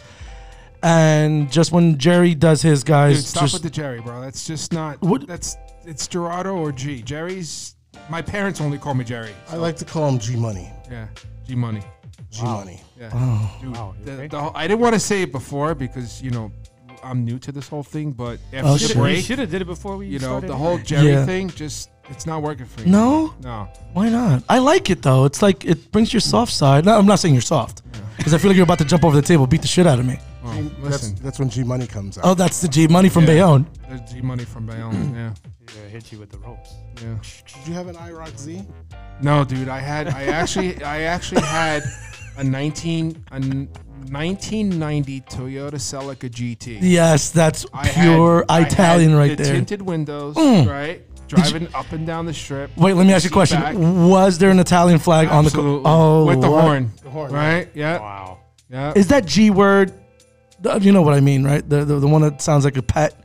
[0.83, 4.19] And just when Jerry does his, guys, Dude, stop just with the Jerry, bro.
[4.21, 5.01] That's just not.
[5.01, 7.01] What- That's it's Gerardo or G.
[7.01, 7.75] Jerry's.
[8.09, 9.31] My parents only call me Jerry.
[9.49, 10.69] I like to call him G Money.
[10.91, 11.07] Yeah,
[11.47, 11.81] G Money.
[12.33, 12.81] G Money.
[12.99, 13.09] Yeah.
[13.13, 13.57] Oh.
[13.61, 14.27] Dude, Wow, you the, okay?
[14.27, 16.51] the whole- I didn't want to say it before because you know
[17.03, 18.95] I'm new to this whole thing, but after Oh, the shit.
[18.95, 20.49] We break, should have did it before we you know, started.
[20.49, 21.25] the whole Jerry Yeah.
[21.25, 22.91] thing just it's not working for you.
[22.91, 23.33] no.
[23.41, 23.67] No.
[23.93, 24.43] Why not?
[24.49, 25.25] I like it though.
[25.25, 26.85] It's like it brings your soft side.
[26.85, 27.81] No, I'm not saying you're soft
[28.17, 29.99] because I feel like you're about to jump over the table, beat the shit out
[29.99, 30.17] of me.
[30.45, 32.25] Oh, well, That's, listen, that's when G Money comes out.
[32.25, 33.27] Oh, that's the G money from Yeah.
[33.27, 33.65] Bayonne.
[33.87, 35.13] there's G Money from Bayonne.
[35.15, 35.31] yeah.
[35.75, 36.71] Yeah, uh, hit you with the ropes.
[37.01, 37.15] Yeah.
[37.59, 38.61] Did you have an IROC Z?
[39.21, 41.83] No, dude, I had I actually I actually had
[42.37, 43.69] a 19 a n-
[44.09, 46.79] 1990 Toyota Celica GT.
[46.81, 49.53] Yes, that's I pure had, I Italian had right the there.
[49.53, 49.57] Mm.
[49.57, 51.01] tinted windows, right?
[51.27, 52.69] Driving up and down the strip.
[52.77, 53.59] Wait, let me ask you a question.
[53.61, 53.75] back.
[53.77, 55.83] Was there an Italian flag on the Absolutely.
[55.85, 56.61] co- Oh, with the what?
[56.61, 57.69] horn, horn, right?
[57.73, 58.39] Yeah, Wow.
[58.69, 58.93] yeah.
[58.95, 59.93] Is that G word?
[60.81, 61.67] You know what I mean, right?
[61.67, 63.15] The, the the one that sounds like a pet.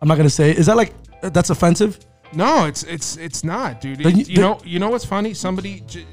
[0.00, 0.50] I'm not gonna say.
[0.50, 1.98] Is that like that's offensive?
[2.32, 4.00] No, it's it's it's not, dude.
[4.04, 5.34] It- you- you know, you know what's funny?
[5.34, 6.04] Somebody j-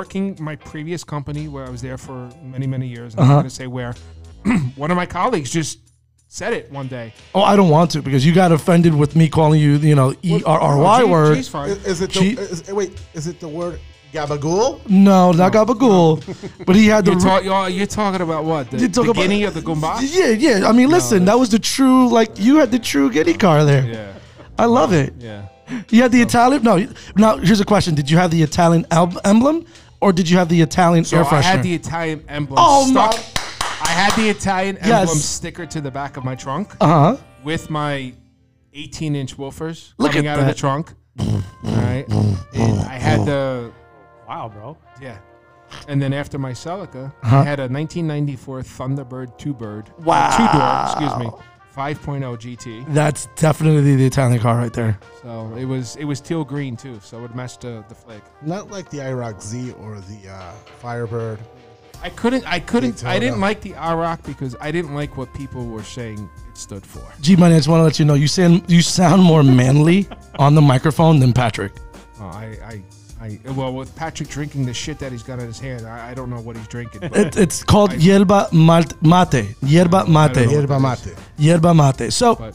[0.00, 2.18] working my previous company where I was there for
[2.54, 3.10] many many years.
[3.14, 3.32] I'm Uh-huh.
[3.32, 3.92] not gonna say where.
[4.84, 5.78] one of my colleagues just
[6.28, 7.06] said it one day.
[7.36, 10.08] Oh, I don't want to because you got offended with me calling you, you know,
[10.22, 11.34] E R R Y Oh, word.
[11.36, 11.70] G's fine.
[11.70, 13.74] Is, is it the, G- is, wait, is it the word
[14.12, 14.68] gabagool?
[15.10, 16.12] No, not gabagool.
[16.66, 17.12] But he had the.
[17.12, 18.62] You're, ta- you're, you're talking about what?
[18.70, 19.92] The You talk about- beginning of the Goomba?
[20.18, 20.68] yeah, yeah.
[20.70, 22.00] I mean, listen, that was the true.
[22.18, 23.84] Like you had the true giddy car there.
[23.96, 24.12] Yeah,
[24.64, 25.10] I love it.
[25.28, 25.42] yeah.
[25.90, 26.62] You had the Italian.
[26.62, 26.74] No,
[27.16, 29.56] now here's a question: Did you have the Italian al- emblem,
[30.00, 33.10] or did you have the Italian So air I had the Italian emblem Oh, my-
[33.10, 33.42] stuck.
[33.82, 35.00] I had the Italian Yes.
[35.02, 37.16] emblem sticker to the back of my trunk uh huh.
[37.44, 38.12] with my
[38.74, 40.92] 18 inch woofers Look coming at out of the trunk.
[41.18, 42.04] All right.
[42.08, 43.70] And I had the
[44.28, 44.76] Wow, bro.
[45.00, 45.18] yeah.
[45.88, 47.38] And then after my Celica, Uh-huh.
[47.38, 50.30] I had a 1994 Thunderbird two bird, Wow.
[50.36, 51.30] two door, excuse me,
[51.76, 52.86] 5.0 GT.
[52.94, 54.98] That's definitely the Italian car right there.
[55.20, 58.22] So it was it was teal green too, so it would match the the flake.
[58.42, 61.38] Not like the IROC Z or the uh, Firebird.
[62.02, 65.66] I couldn't I couldn't I didn't like the IROC because I didn't like what people
[65.66, 67.02] were saying it stood for.
[67.20, 70.08] G Money, I just want to let you know you sound you sound more manly
[70.38, 71.72] on the microphone than Patrick.
[72.20, 72.82] Oh, I, I
[73.20, 76.14] I well with Patrick drinking the shit that he's got in his hand, I, I
[76.14, 77.00] don't know what he's drinking.
[77.00, 79.54] but- It, it's called yerba malt- mate.
[79.62, 80.28] Yerba I don't know.
[80.34, 80.50] mate.
[80.50, 81.14] Yerba mate.
[81.38, 82.12] Yerba mate.
[82.12, 82.54] So but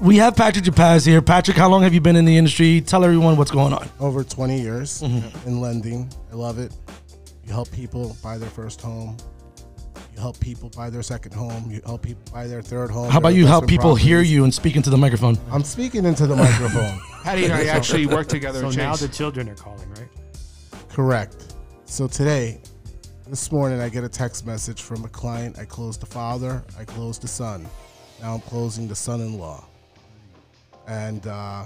[0.00, 1.22] we have Patrick Japaz here.
[1.22, 2.80] Patrick, how long have you been in the industry?
[2.80, 3.88] Tell everyone what's going on.
[4.00, 5.48] Over 20 years Mm-hmm.
[5.48, 6.12] in lending.
[6.30, 6.72] I love it.
[7.46, 9.16] You help people buy their first home.
[10.14, 11.68] You help people buy their second home.
[11.70, 13.10] You help people buy their third home.
[13.10, 15.36] How about you help investment people hear you and speak into the microphone?
[15.50, 17.00] I'm speaking into the microphone.
[17.24, 18.60] Patty and I actually work together.
[18.60, 20.08] So now the children are calling, right?
[20.88, 21.54] Correct.
[21.86, 22.60] So today,
[23.26, 25.58] this morning, I get a text message from a client.
[25.58, 26.62] I closed the father.
[26.78, 27.66] I closed the son.
[28.20, 29.64] Now I'm closing the son-in-law.
[30.86, 31.64] And uh,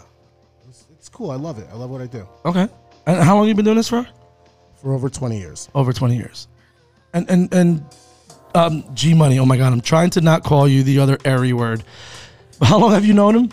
[0.66, 1.30] it's, it's cool.
[1.30, 1.68] I love it.
[1.70, 2.26] I love what I do.
[2.46, 2.66] Okay.
[3.06, 4.06] And how long you been doing this for?
[4.80, 5.68] For over 20 years.
[5.74, 6.48] Over 20 years.
[7.12, 7.84] And and and
[8.54, 9.38] um, G Money.
[9.38, 11.82] Oh my God, I'm trying to not call you the other airy word.
[12.62, 13.50] How long have you known him?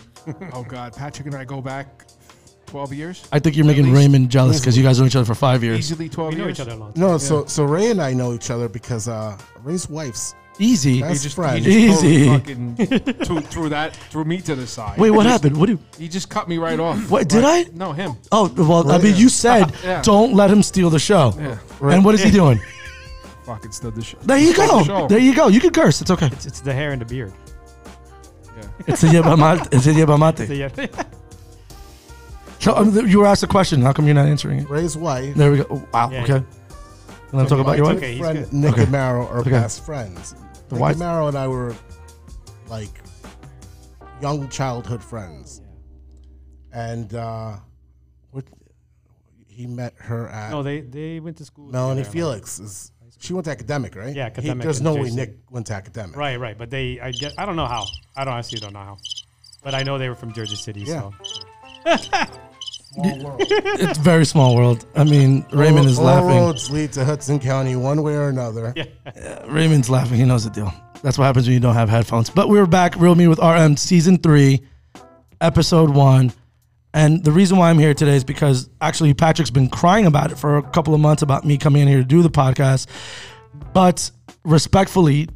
[0.52, 2.04] oh God, Patrick and I go back
[2.66, 3.26] twelve years.
[3.30, 5.62] I think you're making least- Raymond jealous because you guys know each other for five
[5.62, 5.78] years.
[5.78, 6.56] Easily twelve We know years.
[6.56, 7.00] each other a long time.
[7.02, 11.00] No, so so Ray and I know each other because uh, Ray's wife's Easy.
[11.02, 11.64] That's- He just, friend.
[11.66, 12.26] he just Easy.
[12.26, 14.98] totally fucking threw, threw that threw me to the side.
[14.98, 15.58] Wait, what just- happened?
[15.60, 15.72] What do?
[15.72, 17.10] You, He just cut me right off.
[17.10, 17.70] What, did Right- I?
[17.74, 18.16] No, him.
[18.32, 20.00] oh, well, I mean, you said Yeah.
[20.00, 21.34] don't let him steal the show.
[21.38, 21.58] Yeah.
[21.82, 22.58] And what is he doing?
[23.46, 24.18] Fucking stood the show.
[24.22, 25.08] There you Stole the go.
[25.08, 25.46] There you go.
[25.48, 26.00] You can curse.
[26.00, 26.26] It's okay.
[26.26, 27.32] It's, it's the hair and the beard.
[28.56, 28.68] Yeah.
[28.88, 29.68] It's a yerba mate.
[29.72, 30.48] It's a yerba mate.
[30.50, 30.68] Yeah.
[32.58, 33.80] So, um, you were asked a question.
[33.82, 34.68] How come you're not answering it?
[34.68, 35.36] Ray's wife.
[35.36, 35.66] There we go.
[35.70, 36.10] Oh, wow.
[36.10, 36.32] Yeah, okay.
[36.32, 36.38] yeah.
[36.40, 37.98] You want to talk about your wife?
[37.98, 38.52] Okay, friend good.
[38.52, 38.82] Nick Okay.
[38.82, 39.50] and Maro are Okay.
[39.50, 40.34] best friends.
[40.68, 41.76] The Nick wife- and Maro and I were
[42.68, 42.90] like
[44.20, 45.62] young childhood friends.
[46.72, 47.56] And uh,
[48.32, 48.44] what
[49.46, 51.68] he met her at No, they they went to school.
[51.70, 52.12] Melanie together.
[52.12, 52.58] Felix.
[52.58, 54.08] Is she went to academic, right?
[54.14, 55.16] Yeah, He- academic there's no way Jason.
[55.16, 56.16] Nick went to academic.
[56.16, 56.56] Right, right.
[56.56, 57.84] But they, I guess, I don't know how.
[58.16, 58.98] I don't honestly don't know how.
[59.64, 60.80] But I know they were from Jersey City.
[60.82, 61.10] Yeah.
[61.22, 61.96] So
[62.92, 63.40] Small world.
[63.40, 64.86] It's very small world.
[64.94, 66.30] I mean, Raymond is all, laughing.
[66.30, 68.72] All roads lead to Hudson County, one way or another.
[68.76, 69.44] yeah.
[69.46, 70.16] Raymond's laughing.
[70.18, 70.72] He knows the deal.
[71.02, 72.30] That's what happens when you don't have headphones.
[72.30, 74.62] But we're back, Real Me with RM, season three,
[75.40, 76.32] episode one.
[76.94, 80.38] And the reason why I'm here today is because actually Patrick's been crying about it
[80.38, 82.86] for a couple of months about me coming in here to do the podcast.
[83.74, 84.10] But
[84.44, 85.28] respectfully,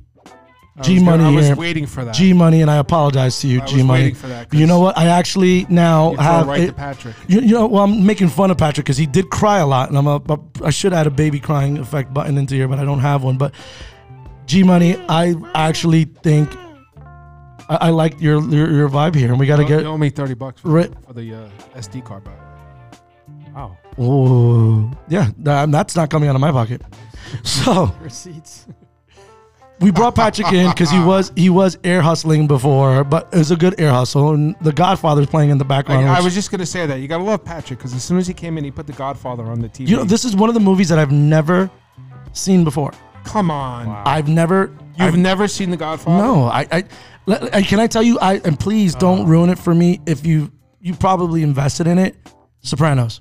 [0.82, 1.56] G Money I was here.
[1.56, 2.14] waiting for that.
[2.14, 4.14] G Money, and I apologize to you, G Money.
[4.14, 4.96] for that, You know what?
[4.96, 7.14] I actually now have right to Patrick.
[7.28, 9.90] you, you know, well, I'm making fun of Patrick because he did cry a lot,
[9.90, 10.22] and I'm a,
[10.64, 13.36] I should add a baby crying effect button into here, but I don't have one.
[13.36, 13.52] But
[14.46, 16.48] G Money, I actually think
[17.70, 19.86] I, I like your, your your vibe here, and we got to You get.
[19.86, 20.90] owe me thirty bucks for, Right.
[21.06, 22.24] for the uh, SD card.
[22.24, 22.32] By.
[23.54, 23.76] Wow.
[23.98, 26.82] Oh, yeah, that- that's not coming out of my pocket.
[27.44, 28.66] So Receipts.
[29.80, 33.50] we brought Patrick in because he was he was air hustling before, but it was
[33.52, 36.08] a good air hustle, and The Godfather's playing in the background.
[36.08, 38.18] I, I which- was just gonna say that you gotta love Patrick because as soon
[38.18, 39.86] as he came in, he put The Godfather on the TV.
[39.88, 41.70] you know, this is one of the movies that I've never
[42.32, 42.92] seen before.
[43.24, 44.02] Come on, Wow.
[44.06, 46.16] I've never you've I've never seen The Godfather?
[46.22, 46.84] No, I, I,
[47.26, 48.18] let- I- can I tell you?
[48.20, 48.98] I and please Uh.
[48.98, 50.00] don't ruin it for me.
[50.06, 50.50] If you
[50.80, 52.16] you probably invested in it,
[52.62, 53.20] Sopranos.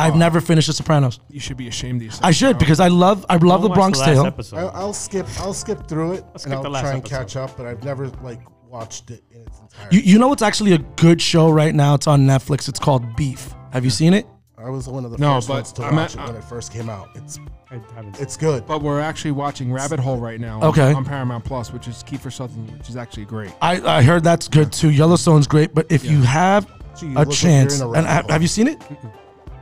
[0.00, 0.18] I've Oh.
[0.18, 1.18] never finished The Sopranos.
[1.28, 2.24] You should be ashamed of yourself.
[2.24, 2.60] I should bro.
[2.60, 4.26] because I love I love the Bronx the Tale.
[4.26, 4.56] Episode.
[4.56, 5.26] I, I'll skip.
[5.40, 7.16] I'll skip through it skip and I'll the last try and episode.
[7.18, 7.56] catch up.
[7.56, 9.96] But I've never like watched it in its entirety.
[9.96, 11.94] You you know what's actually a good show right now?
[11.94, 12.68] It's on Netflix.
[12.68, 13.52] It's called Beef.
[13.72, 14.26] Have you seen it?
[14.58, 16.36] I was one of the No, first but ones to I'm watch at- it when
[16.42, 17.08] it first came out.
[17.14, 17.38] It's
[17.70, 18.18] I haven't.
[18.20, 18.66] it's good.
[18.66, 20.60] But we're actually watching Rabbit Hole right now.
[20.62, 20.92] Okay.
[20.92, 23.52] On Paramount Plus, which is Kiefer Sutherland, which is actually great.
[23.62, 24.90] I, I heard that's good too.
[24.90, 26.66] Yellowstone's great, but if you have
[26.98, 28.30] Gee, you a look like chance, a and rabbit ha- hole.
[28.32, 28.82] have you seen it?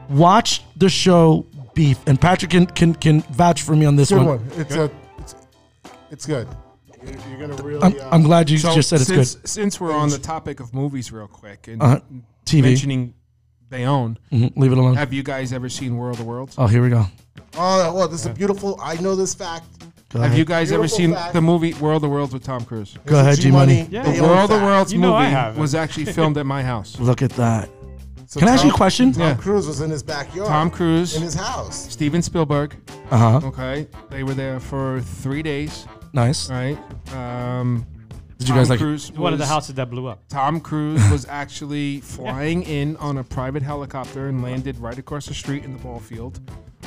[0.09, 1.45] Watch the show
[1.75, 4.27] Beef, and Patrick can can, can vouch for me on this Good one.
[4.27, 4.51] one.
[4.57, 4.91] It's a.
[5.19, 5.35] It's,
[6.11, 6.49] it's good.
[7.05, 7.83] You're, you're gonna really.
[7.83, 9.49] I'm, uh, I'm glad you So just said it's since, good.
[9.49, 12.01] Since we're on the topic of movies, real quick, and Uh-huh.
[12.47, 12.63] TV.
[12.63, 13.15] mentioning
[13.69, 14.95] Bayonne, Mhm, Leave it alone.
[14.97, 16.55] have you guys ever seen World of Worlds?
[16.59, 17.07] Oh, here we go.
[17.59, 18.79] Oh, well, this is a beautiful.
[18.83, 19.65] I know this fact.
[20.13, 20.39] Go Have ahead.
[20.39, 21.33] you guys ever seen fact.
[21.35, 22.97] the movie World of Worlds with Tom Cruise?
[23.07, 23.89] Go ahead, G Money.
[23.91, 24.05] Yeah.
[24.05, 24.63] The Hey, World of fact.
[24.63, 25.61] Worlds You know I movie haven't.
[25.61, 26.97] was actually filmed at my house.
[27.01, 27.69] Look at that.
[28.29, 29.13] So Can I ask you a Tom- question?
[29.13, 29.35] Tom Yeah.
[29.35, 30.49] Cruise was in his backyard.
[30.49, 31.91] Tom Cruise, in his house.
[31.93, 32.77] Steven Spielberg.
[33.11, 33.47] Uh huh.
[33.49, 35.87] Okay, they were there for three days.
[36.13, 36.49] Nice.
[36.51, 36.79] Right.
[37.15, 37.85] Um,
[38.39, 38.79] Did you Tom guys like?
[38.79, 40.23] Cruise One of the houses that blew up.
[40.29, 45.35] Tom Cruise was actually flying in on a private helicopter and landed right across the
[45.35, 46.39] street in the ball field.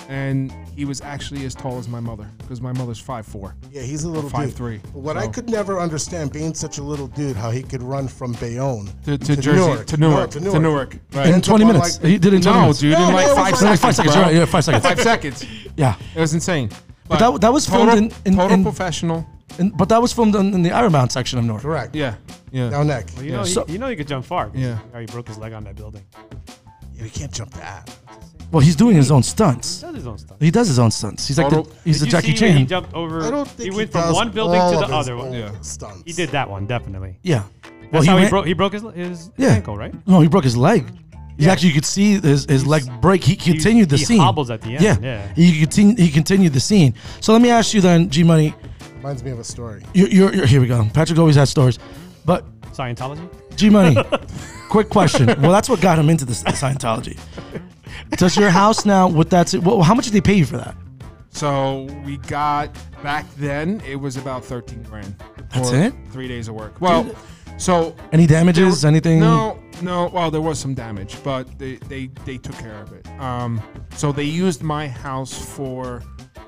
[0.07, 3.55] and he was actually as tall as my mother because my mother's five four.
[3.71, 4.55] Yeah, he's a little Five dude.
[4.57, 7.61] three, But what I so- could never understand, being such a little dude, how he
[7.63, 10.95] could run from Bayonne To, to, Jersey, to Newark, No, to Newark.
[11.13, 11.27] Right.
[11.27, 11.97] In Ends 20 minutes.
[12.01, 12.79] like- he did it in 20 no, minutes.
[12.79, 13.81] dude, in like five seconds.
[13.81, 14.23] five seconds, bro.
[14.23, 14.35] right?
[14.35, 14.83] Yeah, five seconds.
[14.85, 15.45] Five seconds.
[15.75, 15.95] Yeah.
[16.15, 16.69] It was insane.
[17.09, 19.27] But that, that was filmed total, in, in, total in- professional.
[19.57, 21.63] in- but that was filmed in, in the Ironbound section of North.
[21.63, 21.95] Correct.
[21.95, 22.15] Yeah,
[22.51, 22.69] yeah.
[22.69, 23.07] Down neck.
[23.15, 23.45] Well, you know, Yeah.
[23.45, 24.51] he, So- you know, he could jump far.
[24.53, 24.77] Yeah.
[24.93, 26.03] How he broke his leg on that building.
[26.95, 27.89] Yeah, you can't jump that.
[28.51, 29.81] Well, he's doing his own stunts.
[29.81, 30.37] He does his own stuff.
[30.39, 31.27] He does his own stunts.
[31.27, 32.67] He's like the, Total- he's Did the you Jackie see when He Chan.
[32.67, 33.23] jumped over.
[33.23, 35.33] I don't think he went does from one building to the other one.
[35.33, 35.51] Yeah.
[35.61, 36.03] Stunts.
[36.05, 37.17] He did that one definitely.
[37.23, 37.43] Yeah.
[37.91, 38.45] That's Well, he how he broke.
[38.45, 39.49] He broke his his Yeah.
[39.49, 39.93] ankle, right?
[40.07, 40.85] No, he broke his leg.
[41.39, 41.53] He Yeah.
[41.53, 43.23] actually, you could see his, his leg break.
[43.23, 44.19] He continued the he scene.
[44.19, 45.33] hobbles at the end, Yeah, yeah.
[45.35, 45.97] He continued.
[45.97, 46.93] He continued the scene.
[47.21, 48.53] So let me ask you then, G Money.
[48.97, 49.81] Reminds me of a story.
[49.93, 50.59] You're, you're, you're here.
[50.59, 50.85] We go.
[50.93, 51.79] Patrick always has stories,
[52.25, 53.27] but Scientology.
[53.55, 53.95] G Money.
[54.69, 55.27] quick question.
[55.41, 57.17] Well, that's what got him into this Scientology.
[58.17, 59.53] Does your house now with that?
[59.55, 60.75] Well, how much did they pay you for that?
[61.31, 63.81] So we got back then.
[63.87, 65.15] It was about thirteen grand.
[65.53, 65.93] That's it?
[66.11, 66.79] Three days of work.
[66.81, 67.09] Well,
[67.57, 68.83] so Any damages?
[68.85, 69.19] Anything?
[69.19, 70.07] No, no.
[70.13, 73.07] Well, there was some damage, but they they, they took care of it.
[73.19, 73.61] Um,
[73.95, 76.01] so they used my house for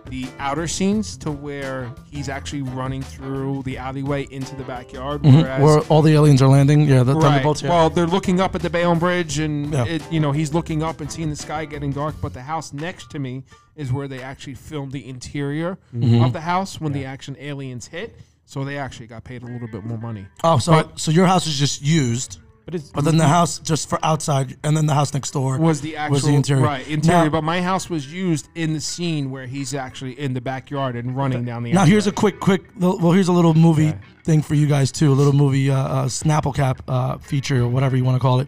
[0.09, 5.21] the outer scenes to where he's actually running through the alleyway into the backyard.
[5.21, 5.41] Mhm.
[5.43, 6.81] Whereas Where all the aliens are landing?
[6.81, 7.21] Yeah, the Right.
[7.23, 7.61] thunderbolts.
[7.61, 7.69] Yeah.
[7.69, 9.85] Well, they're looking up at the Bayonne Bridge, and Yeah.
[9.85, 12.15] it, you know he's looking up and seeing the sky getting dark.
[12.21, 13.43] But the house next to me
[13.75, 16.23] is where they actually filmed the interior Mm-hmm.
[16.25, 18.19] of the house when the action aliens hit.
[18.45, 20.25] So they actually got paid a little bit more money.
[20.43, 22.39] oh, so but- so your house is just used,
[22.71, 25.81] But but then the house just for outside, and then the house next door Was
[25.81, 26.63] the actual was the interior.
[26.63, 27.23] right interior?
[27.25, 30.95] Now- but my house was used in the scene where he's actually in the backyard
[30.95, 31.73] and running down the.
[31.73, 32.63] Now here's a quick, quick.
[32.77, 33.93] Well, here's a little movie
[34.23, 35.11] thing for you guys too.
[35.11, 38.39] A little movie uh, uh, Snapple Cap uh, feature or whatever you want to call
[38.39, 38.47] it.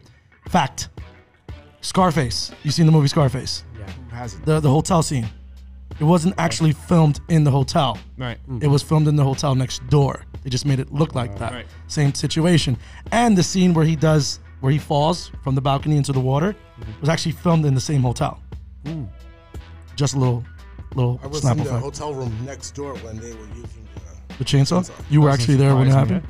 [0.49, 0.89] Fact:
[1.81, 2.51] Scarface.
[2.63, 3.63] You seen the movie Scarface?
[3.77, 3.85] yeah.
[4.09, 4.45] Who hasn't?
[4.45, 5.27] The the hotel scene.
[5.99, 7.99] It wasn't actually filmed in the hotel.
[8.17, 8.37] Right.
[8.61, 10.25] It was filmed in the hotel next door.
[10.43, 11.51] They just made it look like that.
[11.53, 11.65] Right.
[11.87, 12.77] Same situation.
[13.11, 16.55] And the scene where he does where he falls from the balcony into the water
[17.01, 18.39] was actually filmed in the same hotel.
[19.95, 20.43] Just a little
[20.95, 21.83] little I was Snapple in the fact.
[21.83, 24.35] hotel room next door when they were using the.
[24.39, 24.79] The chainsaw?
[24.81, 24.91] Chainsaw.
[25.09, 26.23] You were actually there when it happened.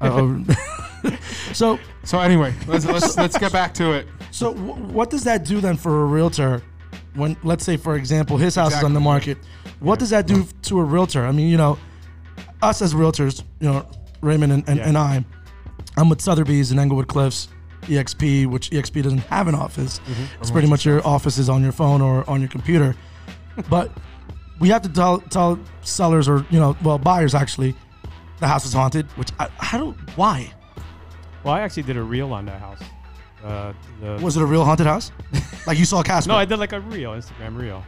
[0.00, 1.16] Uh,
[1.52, 4.06] so, So anyway, let's let's let's get back to it.
[4.30, 6.62] so w- what does that do then for a realtor?
[7.14, 9.38] When let's say, for example, his house is on the market,
[9.80, 11.24] what does that do to a realtor?
[11.26, 11.78] I mean, you know,
[12.62, 13.86] us as realtors, you know,
[14.20, 14.88] Raymond and, and, Yeah.
[14.88, 15.24] and I,
[15.96, 17.48] I'm with Sotheby's and Englewood Cliffs,
[17.82, 19.98] EXP, which EXP doesn't have an office.
[20.00, 20.40] Mm-hmm.
[20.40, 22.94] It's pretty much your office is on your phone or on your computer.
[23.68, 23.90] but
[24.60, 27.74] we have to tell tell sellers or you know, well, buyers actually,
[28.40, 29.06] the house is haunted.
[29.16, 30.52] Which I, I don't why.
[31.42, 32.80] Well, I actually did a reel on that house.
[33.42, 35.10] Uh, the, Was it a real haunted house?
[35.66, 36.28] like you saw a Casper?
[36.30, 37.82] no, I did like a reel, Instagram reel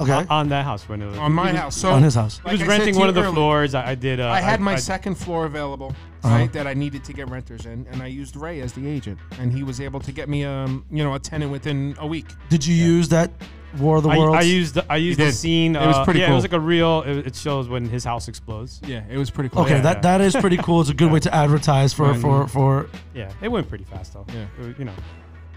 [0.00, 0.12] okay.
[0.12, 2.40] on, on that house when it was On my was- house, so on his house.
[2.44, 3.74] He was like I said renting to one you of the earlier, floors.
[3.74, 4.20] I, I did.
[4.20, 6.34] Uh, I had my second floor available, Uh-huh.
[6.34, 6.52] right?
[6.52, 9.52] That I needed to get renters in, and I used Ray as the agent, and
[9.52, 12.26] he was able to get me, um, you know, a tenant within a week.
[12.48, 13.30] Did you use that
[13.78, 14.36] War of the I, Worlds?
[14.38, 15.34] I used the, I used the did.
[15.34, 15.76] scene.
[15.76, 16.32] It was uh, pretty yeah, cool.
[16.34, 17.02] It was like a real.
[17.02, 18.80] It, it shows when his house explodes.
[18.84, 19.62] Yeah, it was pretty cool.
[19.62, 20.00] okay, yeah, that yeah.
[20.18, 20.80] that is pretty cool.
[20.80, 22.20] It's a good way to advertise for Right.
[22.20, 22.88] for for.
[23.14, 24.26] Yeah, it went pretty fast though.
[24.34, 24.46] Yeah.
[24.60, 24.94] It was- you know,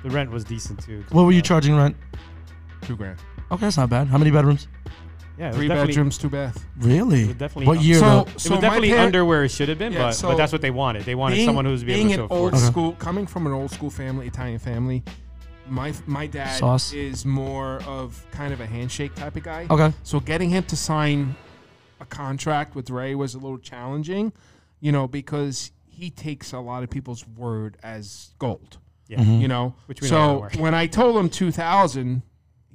[0.03, 1.01] the rent was decent too.
[1.01, 1.95] 'cause, What were you uh, charging rent?
[2.83, 3.17] two grand,
[3.53, 4.07] Okay, that's not bad.
[4.07, 4.67] How many bedrooms?
[5.37, 6.65] Yeah, it was three definitely- bedrooms, two bath.
[6.77, 7.21] Really?
[7.23, 7.83] It was definitely What up.
[7.83, 8.21] year So, though?
[8.21, 10.37] It so was definitely parent- under where it should have been, Yeah, but, so but
[10.37, 11.03] that's what they wanted.
[11.05, 12.63] They wanted being, someone who was being able to an old afford.
[12.63, 12.71] it.
[12.71, 15.03] school, coming from an old school family, Italian family.
[15.67, 16.91] My my dad Sauce.
[16.93, 19.65] is more of kind of a handshake type of guy.
[19.69, 19.93] Okay.
[20.03, 21.35] So getting him to sign
[22.01, 24.33] a contract with Ray was a little challenging,
[24.81, 28.77] you know, because he takes a lot of people's word as gold.
[29.07, 29.19] Yeah.
[29.21, 29.41] Mm-hmm.
[29.41, 29.75] You know.
[29.85, 30.53] Which we know don't so work.
[30.55, 32.23] when I told him 2000,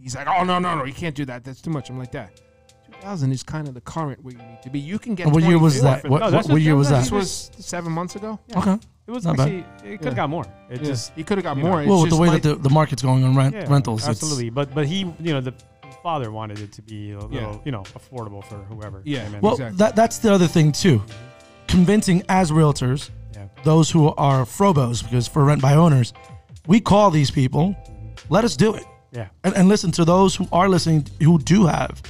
[0.00, 1.44] he's like, "Oh no, no, no, you can't do that.
[1.44, 2.40] That's too much." I'm like, "That
[2.92, 4.78] 2000 is kind of the current where you need to be.
[4.78, 6.04] You can get." What year was that?
[6.08, 8.38] What, No, what, that's what year was that This was seven months ago.
[8.56, 8.78] Okay.
[9.06, 9.48] It was Not bad.
[9.48, 10.44] actually it could have got more.
[10.68, 10.88] It Yeah.
[10.88, 11.68] just he could have got you know.
[11.70, 11.80] more.
[11.82, 14.06] It's Well, with the way my- that the, the market's going on rent yeah, rentals,
[14.06, 14.50] absolutely.
[14.50, 15.54] But but he you know the
[16.02, 17.56] father wanted it to be a little Yeah.
[17.64, 19.00] you know affordable for whoever.
[19.04, 19.24] Yeah.
[19.24, 19.40] came in.
[19.40, 19.76] Well, Exactly.
[19.78, 20.98] that that's the other thing too.
[20.98, 21.12] Mm-hmm.
[21.68, 23.46] Convincing as realtors, yeah.
[23.64, 26.12] those who are frobos, because for rent by owners,
[26.66, 27.68] we call these people.
[27.88, 28.32] Mm-hmm.
[28.34, 28.84] Let us do it.
[29.12, 29.28] Yeah.
[29.44, 32.00] and, and listen to those who are listening who do have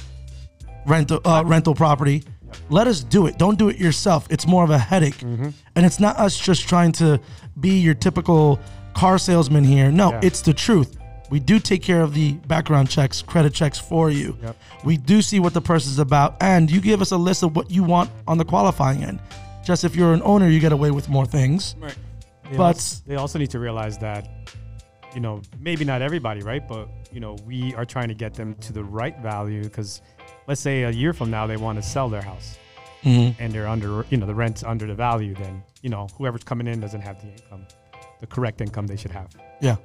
[0.85, 2.23] rental uh, rental property.
[2.69, 3.37] Let us do it.
[3.37, 4.25] Don't do it yourself.
[4.29, 7.19] It's more of a headache, and it's not us just trying to
[7.59, 8.59] be your typical
[8.95, 9.91] car salesman here.
[9.91, 10.21] No, Yeah.
[10.23, 10.97] it's the truth.
[11.29, 14.35] We do take care of the background checks, credit checks for you.
[14.41, 14.55] Yep.
[14.83, 17.69] We do see what the person's about, and you give us a list of what
[17.69, 19.19] you want on the qualifying end.
[19.63, 21.75] Just if you're an owner, you get away with more things.
[21.79, 21.95] Right.
[22.49, 24.27] They But- also, they also need to realize that
[25.13, 26.65] you know, maybe not everybody, right?
[26.67, 30.01] But you know, we are trying to get them to the right value because,
[30.47, 32.57] let's say a year from now they want to sell their house
[33.03, 33.41] Mm-hmm.
[33.41, 35.33] and they're under, you know, the rent's under the value.
[35.33, 37.65] Then you know, whoever's coming in doesn't have the income,
[38.19, 39.29] the correct income they should have.
[39.61, 39.77] Yeah.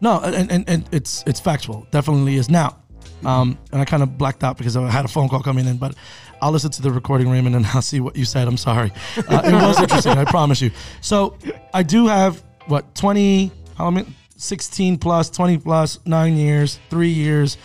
[0.00, 1.86] No, and, and, and it's it's factual.
[1.92, 2.76] Definitely is now.
[3.24, 5.76] Um, and I kind of blacked out because I had a phone call coming in,
[5.76, 5.94] but
[6.40, 8.46] I'll listen to the recording, Raymond, and I'll see what you said.
[8.48, 8.92] I'm sorry.
[9.16, 10.12] Uh, it was interesting.
[10.18, 10.70] I promise you.
[11.00, 11.36] So
[11.74, 14.06] I do have what 20, how many,
[14.38, 17.58] 16 plus, 20 plus, nine years, three years.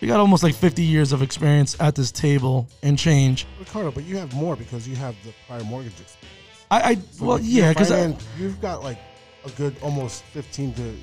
[0.00, 3.46] We got almost like 50 years of experience at this table and change.
[3.58, 6.38] Ricardo, but you have more because you have the prior mortgage experience.
[6.70, 7.90] I, I So well, yeah, because
[8.38, 8.98] you've got like
[9.44, 10.94] a good almost 15 to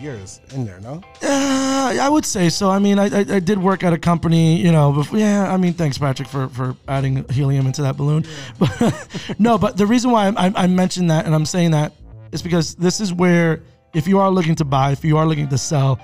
[0.00, 1.02] years in there, no?
[1.22, 2.70] Uh, I would say so.
[2.70, 4.92] I mean, I, I, I did work at a company, you know.
[4.92, 8.24] Before, yeah, I mean, thanks, Patrick, for, for adding helium into that balloon.
[8.58, 11.92] But no, but the reason why I, I, I mentioned that and I'm saying that
[12.32, 13.62] is because this is where,
[13.94, 16.00] if you are looking to buy, if you are looking to sell,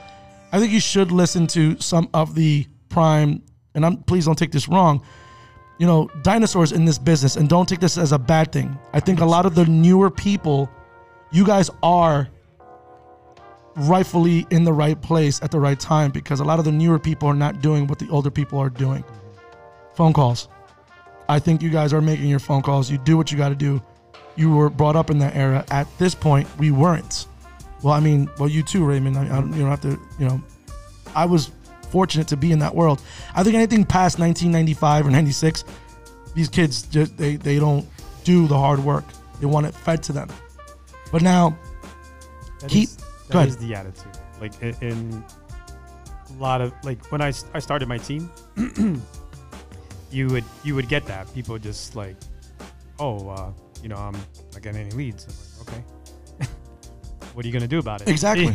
[0.53, 3.43] I think you should listen to some of the prime.
[3.75, 5.03] And I'm please don't take this wrong.
[5.79, 8.79] You know, dinosaurs in this business, and don't take this as a bad thing.
[8.93, 10.71] I think a lot of the newer people,
[11.31, 12.29] you guys are
[13.77, 16.99] rightfully in the right place at the right time because a lot of the newer
[16.99, 19.03] people are not doing what the older people are doing.
[19.95, 20.49] Phone calls.
[21.29, 22.91] I think you guys are making your phone calls.
[22.91, 23.81] You do what you got to do.
[24.37, 25.65] You were brought up in that era.
[25.71, 27.27] At this point, we weren't.
[27.83, 29.17] Well, I mean, well, you too, Raymond.
[29.17, 30.41] I, I don't, you don't have to, you know,
[31.15, 31.51] I was
[31.91, 33.03] fortunate to be in that world.
[33.35, 35.65] I think anything past 1995 or 96,
[36.35, 37.87] these kids just they they don't
[38.25, 39.05] do the hard work.
[39.41, 40.29] They want it fed to them.
[41.11, 41.57] But now,
[42.61, 42.97] That Keep- is-
[43.29, 44.07] that is the attitude.
[44.41, 45.25] Like in, in
[46.29, 48.31] a lot of like when I, I started my team,
[50.11, 52.17] you would you would get that people just like,
[52.99, 53.51] oh, uh,
[53.83, 54.13] you know, I'm
[54.53, 55.25] not getting any leads.
[55.27, 55.85] I'm like, okay,
[57.35, 58.09] what are you gonna do about it?
[58.09, 58.53] Exactly.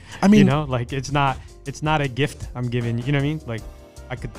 [0.22, 2.98] I mean, you know, like it's not it's not a gift I'm giving.
[2.98, 3.40] You know what I mean?
[3.46, 3.62] Like
[4.10, 4.30] I could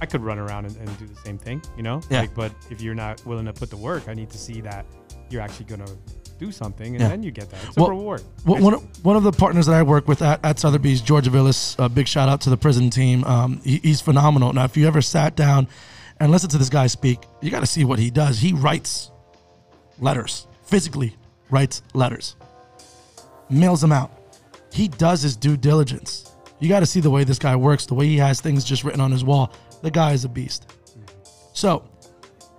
[0.00, 1.62] I could run around and, and do the same thing.
[1.76, 2.20] You know, Yeah.
[2.22, 4.84] like but if you're not willing to put the work, I need to see that
[5.30, 5.86] you're actually gonna
[6.38, 7.08] do something, and Yeah.
[7.08, 7.64] then you get that.
[7.64, 8.22] It's Well, a reward.
[8.44, 11.26] One, one, of, one of the partners that I work with at, at Sotheby's, George
[11.28, 13.24] Villas, a big shout out to the prison team.
[13.24, 14.52] Um, he, he's phenomenal.
[14.52, 15.66] Now, if you ever sat down
[16.20, 18.38] and listened to this guy speak, you got to see what he does.
[18.38, 19.10] He writes
[19.98, 21.16] letters, physically
[21.50, 22.36] writes letters,
[23.50, 24.10] mails them out.
[24.72, 26.32] He does his due diligence.
[26.58, 28.84] You got to see the way this guy works, the way he has things just
[28.84, 29.52] written on his wall.
[29.82, 30.72] The guy is a beast.
[31.52, 31.88] So,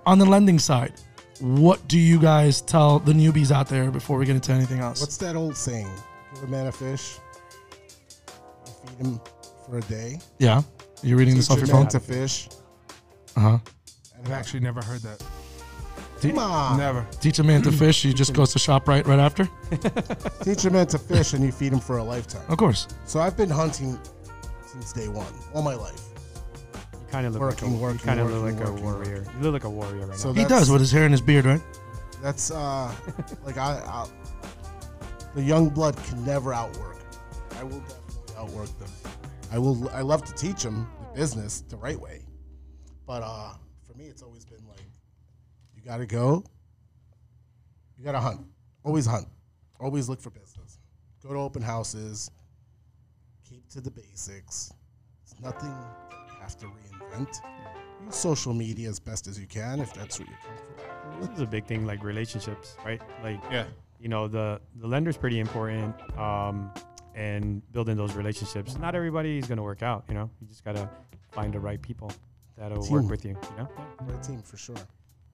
[0.05, 0.93] on the lending side,
[1.39, 5.01] what do you guys tell the newbies out there before we get into anything else?
[5.01, 5.89] What's that old saying?
[6.33, 7.17] Give a man a fish,
[8.65, 9.21] you feed him
[9.65, 10.19] for a day.
[10.39, 10.61] Yeah.
[11.03, 11.83] You're reading this off Teach your phone?
[11.83, 12.49] man to fish.
[13.35, 13.57] Uh huh.
[14.19, 15.23] I've actually never heard that.
[16.21, 16.77] Come on.
[16.77, 17.05] Never.
[17.21, 18.01] Teach a man to fish.
[18.03, 19.47] He just goes to shop right right after.
[20.43, 22.43] Teach a man to fish and you feed him for a lifetime.
[22.49, 22.87] Of course.
[23.05, 23.99] So I've been hunting
[24.65, 26.01] since day one, all my life.
[26.93, 28.79] You kind of look Working, like a, working, you kind of look working, like working,
[28.79, 29.25] a warrior.
[29.37, 30.33] You look like a warrior right So now.
[30.33, 31.61] He that's- does with his hair and his beard, right?
[32.21, 32.91] That's uh,
[33.45, 34.07] like I, I,
[35.35, 36.97] the young blood can never outwork.
[37.59, 38.89] I will definitely outwork them.
[39.51, 39.89] I will.
[39.91, 42.21] I love to teach them the business the right way,
[43.05, 43.53] but uh,
[43.85, 44.56] for me, it's always been
[45.87, 46.43] like, you got to go.
[47.97, 48.41] You got to hunt.
[48.83, 49.27] Always hunt.
[49.79, 50.79] Always look for business.
[51.23, 52.31] Go to open houses.
[53.49, 54.71] Keep to the basics.
[55.23, 57.33] It's nothing that you have to reinvent.
[58.05, 61.29] Use social media as best as you can if that's what you're comfortable with.
[61.29, 63.01] This is a big thing, like relationships, right?
[63.23, 63.65] Like, Yeah.
[63.99, 66.71] you know, the the lender's pretty important, um,
[67.15, 68.77] and building those relationships.
[68.77, 70.05] Not everybody is gonna work out.
[70.07, 70.89] You know, you just gotta
[71.31, 72.11] find the right people
[72.57, 72.91] that'll Team.
[72.93, 73.31] work with you.
[73.51, 73.69] You know,
[74.01, 74.75] Right team for sure.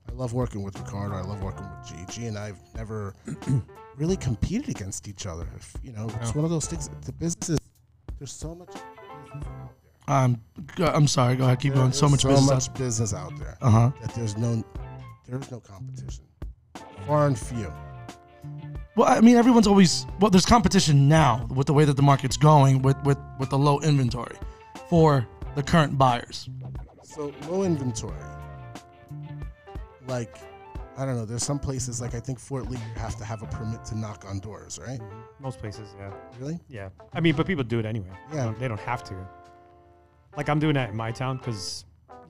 [0.10, 1.16] I love working with Ricardo.
[1.16, 3.16] I love working with Gigi, and I've never
[3.97, 5.47] really competed against each other.
[5.56, 6.41] If, you know, it's No.
[6.41, 6.89] one of those things.
[7.06, 7.60] The business is
[8.20, 9.70] there's so much out there.
[10.08, 10.41] I'm
[10.80, 11.36] I'm sorry.
[11.38, 11.60] Go ahead.
[11.62, 11.93] Keep going.
[11.93, 12.68] So much so business.
[12.70, 13.91] much business out there Uh huh.
[14.01, 14.64] that there's no
[15.28, 16.26] there's no competition.
[17.08, 17.72] Far and few.
[18.95, 20.30] Well, I mean, everyone's always well.
[20.30, 23.80] There's competition now with the way that the market's going, with with with the low
[23.80, 24.36] inventory
[24.89, 25.26] for
[25.56, 26.49] the current buyers.
[27.04, 28.14] So low inventory.
[30.08, 30.38] Like,
[30.97, 31.26] I don't know.
[31.26, 33.97] There's some places like I think Fort Lee you have to have a permit to
[33.97, 34.99] knock on doors, right?
[35.39, 36.60] most places, yeah, Really?
[36.70, 36.89] yeah.
[37.14, 38.08] I mean, but people do it anyway.
[38.30, 38.45] They Yeah.
[38.45, 39.16] don't- they don't have to.
[40.38, 41.86] Like I'm doing that in my town because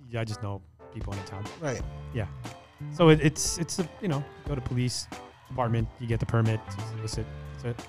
[0.09, 0.61] yeah, I just know
[0.93, 1.43] people in the town.
[1.61, 1.81] Right.
[2.13, 2.27] Yeah.
[2.91, 5.07] So it, it's it's a you know go to police
[5.47, 6.59] department, you get the permit,
[6.95, 7.25] solicit.
[7.53, 7.87] That's it.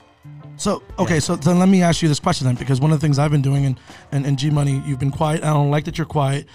[0.57, 3.05] So okay, so then let me ask you this question then, because one of the
[3.05, 3.81] things I've been doing, and
[4.13, 5.43] and, and G Money, you've been quiet.
[5.43, 6.47] I don't like that you're quiet.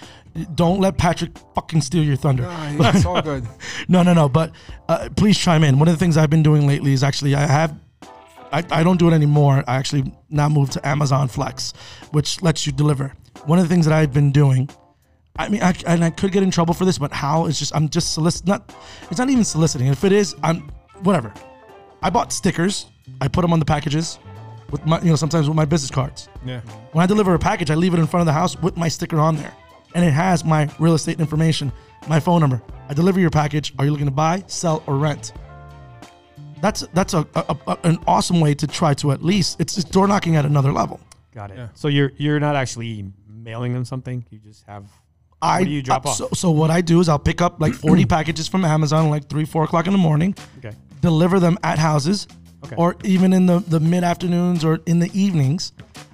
[0.54, 2.46] Don't let Patrick fucking steal your thunder.
[2.48, 3.46] Ah, it's all good.
[3.88, 4.28] No, no, no.
[4.28, 4.52] But
[4.88, 5.78] uh, please chime in.
[5.78, 7.76] One of the things I've been doing lately is actually I have
[8.52, 9.64] I, I don't do it anymore.
[9.66, 11.72] I actually now moved to Amazon Flex,
[12.12, 13.12] which lets you deliver.
[13.44, 14.68] One of the things that I've been doing,
[15.36, 17.74] I mean, I, and I could get in trouble for this, but how is just
[17.74, 18.74] I'm just solicit not.
[19.10, 19.88] It's not even soliciting.
[19.88, 20.70] If it is, I'm
[21.02, 21.32] whatever.
[22.02, 22.86] I bought stickers.
[23.20, 24.18] I put them on the packages
[24.70, 26.28] with my, you know, sometimes with my business cards.
[26.44, 26.60] Yeah.
[26.92, 28.88] When I deliver a package, I leave it in front of the house with my
[28.88, 29.52] sticker on there.
[29.94, 31.72] And it has my real estate information,
[32.08, 32.62] my phone number.
[32.88, 33.72] I deliver your package.
[33.78, 35.32] Are you looking to buy, sell, or rent?
[36.60, 39.88] That's that's a, a, a- an awesome way to try to at least it's, it's
[39.88, 41.00] door knocking at another level.
[41.34, 41.56] Got it.
[41.56, 41.68] Yeah.
[41.74, 44.24] So you're you're not actually mailing them something.
[44.30, 44.84] You just have.
[45.42, 46.16] I What do you drop uh, off?
[46.16, 49.28] So, so what I do is I'll pick up like 40 packages from Amazon like
[49.30, 50.76] three, four o'clock in the morning, Okay.
[51.00, 52.28] deliver them at houses,
[52.64, 52.76] Okay.
[52.76, 55.72] or even in the, the mid afternoons or in the evenings.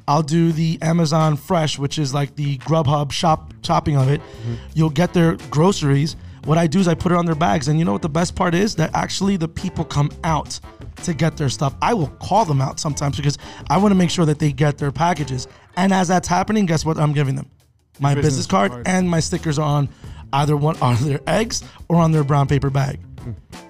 [0.08, 4.20] I'll do the Amazon Fresh, which is like the Grubhub shop shopping of it.
[4.20, 4.54] Mm-hmm.
[4.74, 6.14] You'll get their groceries.
[6.44, 8.08] What I do is I put it on their bags, and you know what the
[8.08, 8.76] best part is?
[8.76, 10.60] That actually the people come out
[11.02, 11.74] to get their stuff.
[11.82, 13.36] I will call them out sometimes because
[13.68, 15.48] I want to make sure that they get their packages.
[15.76, 17.50] And as that's happening, guess what I'm giving them?
[17.98, 18.86] My business business card card.
[18.86, 19.88] and my stickers are on
[20.32, 23.00] either one on their eggs or on their brown paper bag.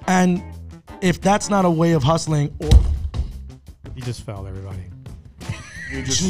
[0.07, 0.43] And
[1.01, 2.68] if that's not a way of hustling or
[3.94, 4.82] You just fell, everybody.
[5.92, 6.20] You just,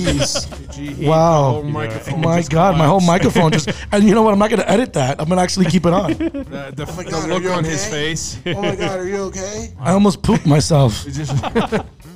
[0.51, 0.71] Jeez.
[0.77, 1.47] Gee, he- Wow.
[1.47, 3.25] the whole microphone my just God, my whole collapsed.
[3.25, 4.33] microphone just and you know what?
[4.35, 5.19] I'm not gonna edit that.
[5.21, 6.13] I'm gonna actually keep it on.
[6.17, 7.91] The, the, my the God, are look you on his okay?
[7.91, 8.39] face.
[8.47, 9.73] Oh my God, are you okay?
[9.81, 11.07] I almost pooped myself.
[11.07, 11.35] It just,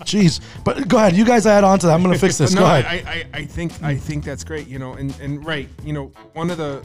[0.05, 0.41] Jeez.
[0.65, 1.17] But go ahead.
[1.17, 1.95] You guys add on to that.
[1.95, 2.53] I'm gonna fix this.
[2.55, 3.07] no, Go I, ahead.
[3.07, 4.67] I, I- I think I think that's great.
[4.69, 6.83] You know, and, and right, you know, one of the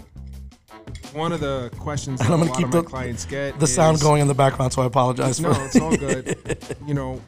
[1.14, 3.60] one of the questions that I'm a gonna lot keep of my the- clients get
[3.60, 6.38] the sound going in the background, so I apologize No, for it's all good.
[6.88, 7.22] you know,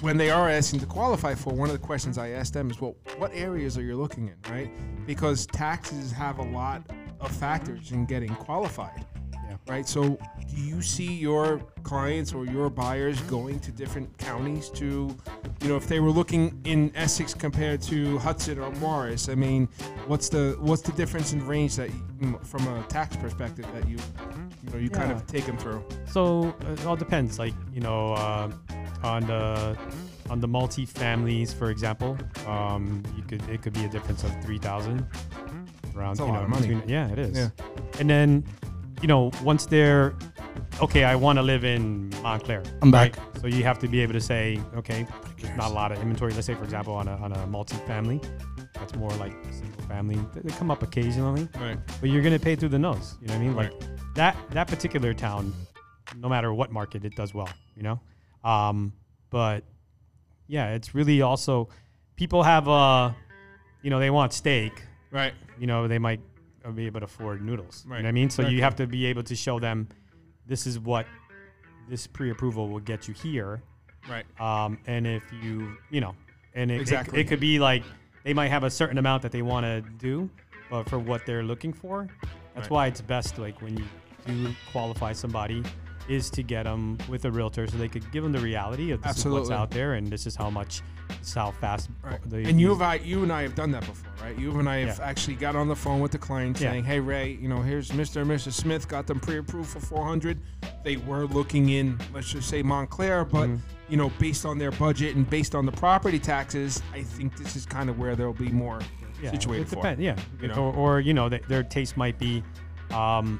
[0.00, 2.80] when they are asking to qualify for, one of the questions I ask them is,
[2.80, 4.70] well, what areas are you looking in, right?
[5.06, 6.82] Because taxes have a lot
[7.20, 9.04] of factors in getting qualified.
[9.50, 9.56] Yeah.
[9.66, 9.88] Right.
[9.88, 15.16] So, do you see your clients or your buyers going to different counties to,
[15.62, 19.28] you know, if they were looking in Essex compared to Hudson or Morris?
[19.28, 19.68] I mean,
[20.06, 21.90] what's the what's the difference in range that,
[22.20, 23.96] you, from a tax perspective, that you,
[24.64, 25.84] you know, you kind of take them through?
[26.06, 27.38] So it all depends.
[27.38, 28.52] Like you know, uh,
[29.02, 29.76] on the
[30.28, 34.58] on the multi-families, for example, um, you could it could be a difference of three
[34.58, 35.04] thousand
[35.96, 36.16] around.
[36.16, 36.68] That's a you lot know, of money.
[36.68, 37.36] between- yeah, it is.
[37.36, 37.48] Yeah.
[37.98, 38.44] And then,
[39.00, 40.14] you know, once they're
[40.80, 42.62] okay, I want to live in Montclair.
[42.82, 43.14] I'm back.
[43.40, 45.06] So you have to be able to say, okay,
[45.38, 46.32] there's not a lot of inventory.
[46.32, 48.20] Let's say, for example, on a on a multi-family,
[48.74, 50.18] that's more like single family.
[50.34, 51.78] They, they come up occasionally Right.
[52.00, 53.16] but you're gonna pay through the nose.
[53.20, 53.56] You know what I mean?
[53.56, 53.72] Like
[54.14, 55.52] that that particular town,
[56.16, 57.48] no matter what market, it does well.
[57.76, 58.00] You know,
[58.44, 58.92] um,
[59.30, 59.64] but
[60.46, 61.68] yeah, it's really also
[62.16, 63.12] people have uh,
[63.82, 64.82] you know, they want steak.
[65.10, 65.32] Right.
[65.58, 66.20] You know, they might
[66.68, 67.84] be able to afford noodles.
[67.86, 67.98] You Right.
[68.02, 68.30] know what I mean?
[68.30, 68.56] So Exactly.
[68.56, 69.88] you have to be able to show them
[70.46, 71.06] this is what
[71.88, 73.62] this pre-approval will get you here.
[74.08, 74.24] Right.
[74.40, 76.14] Um, and if you, you know,
[76.54, 77.82] and it, it- it, could be like
[78.24, 80.28] they might have a certain amount that they want to do,
[80.70, 82.08] but for what they're looking for,
[82.54, 82.70] that's Right.
[82.70, 83.84] why it's best like when you
[84.26, 85.62] do qualify somebody
[86.08, 89.02] is to get them with a realtor so they could give them the reality of
[89.02, 90.82] this is what's out there and this is how much,
[91.20, 91.88] this how fast.
[92.02, 92.18] Right.
[92.32, 94.36] and you, have, I, you and I have done that before, right?
[94.38, 95.04] You and I have Yeah.
[95.04, 96.72] actually got on the phone with the client Yeah.
[96.72, 98.22] saying, "Hey Ray, you know, here's Mr.
[98.22, 98.52] and Mrs.
[98.54, 100.40] Smith got them pre-approved for 400.
[100.82, 103.56] They were looking in, let's just say Montclair, but Mm-hmm.
[103.92, 107.56] you know, based on their budget and based on the property taxes, I think this
[107.56, 108.80] is kind of where there'll be more
[109.22, 109.96] yeah, situated it for.
[109.98, 110.54] Yeah, you know?
[110.54, 112.42] or, or you know, th- their taste might be,
[112.92, 113.38] um,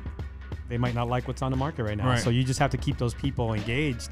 [0.71, 2.07] they might not like what's on the market right now.
[2.09, 2.19] Right.
[2.21, 4.11] So you just have to keep those people engaged,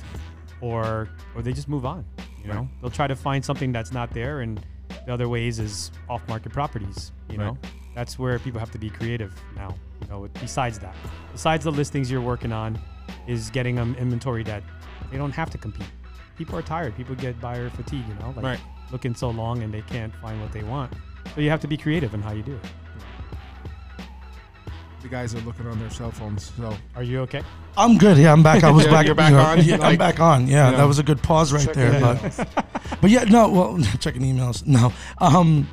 [0.61, 2.05] or or they just move on.
[2.43, 4.61] You know, they'll try to find something that's not there, and
[5.07, 7.13] the other ways is off-market properties.
[7.31, 7.47] You Right.
[7.47, 7.59] know,
[7.95, 9.75] that's where people have to be creative now.
[10.03, 10.95] You know, besides that,
[11.33, 12.79] besides the listings you're working on,
[13.27, 14.63] is getting them inventory that
[15.11, 15.91] they don't have to compete.
[16.37, 16.97] People are tired.
[16.97, 18.05] People get buyer fatigue.
[18.09, 18.61] You know, like Right.
[18.93, 20.93] looking so long and they can't find what they want.
[21.35, 22.67] So you have to be creative in how you do it.
[25.03, 27.43] The guys are looking on their cell phones, so Are you okay?
[27.77, 28.19] I'm good.
[28.19, 28.65] Yeah, I'm back.
[28.65, 29.07] I was Yeah, back.
[29.07, 29.63] you're back you know, on?
[29.65, 30.49] Yeah, I'm back on.
[30.49, 32.01] Yeah, you know, that was a good pause right checking there.
[32.01, 32.67] But,
[33.01, 33.49] but yeah, no.
[33.49, 34.67] Well, checking emails.
[34.67, 34.93] No.
[35.19, 35.69] Um,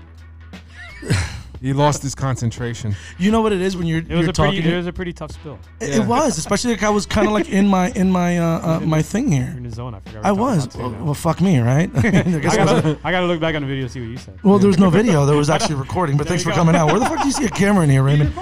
[1.59, 2.95] he lost his concentration.
[3.17, 4.61] you know what it is when you're It was you're a talking.
[4.61, 4.73] pretty.
[4.73, 5.57] It was a pretty tough spill.
[5.79, 6.03] It, Yeah.
[6.03, 8.79] it was, especially like I was kind of like in my in my uh, uh,
[8.81, 9.53] my thing You're here.
[9.57, 9.95] in the zone.
[9.95, 10.23] I forgot.
[10.25, 10.75] I what we were was.
[10.75, 11.05] Well, about too now.
[11.05, 11.89] well, fuck me, right?
[11.95, 14.09] I guess I I gotta, I gotta look back on the video to see what
[14.09, 14.37] you said.
[14.43, 15.25] well, there was no video.
[15.25, 16.15] There was actually recording.
[16.17, 16.55] But There thanks for go.
[16.57, 16.87] coming out.
[16.91, 18.33] Where the fuck do you see a camera in here, Raymond?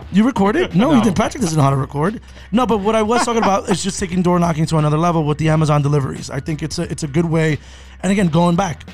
[0.00, 0.16] Record it now.
[0.16, 0.74] You recorded?
[0.76, 0.96] No, No.
[0.96, 1.16] you didn't.
[1.16, 2.20] Patrick doesn't know how to record.
[2.52, 5.24] No, but what I was talking about is just taking door knocking to another level
[5.24, 6.30] with the Amazon deliveries.
[6.30, 7.58] I think it's a it's a good way.
[8.02, 8.84] And again, going back,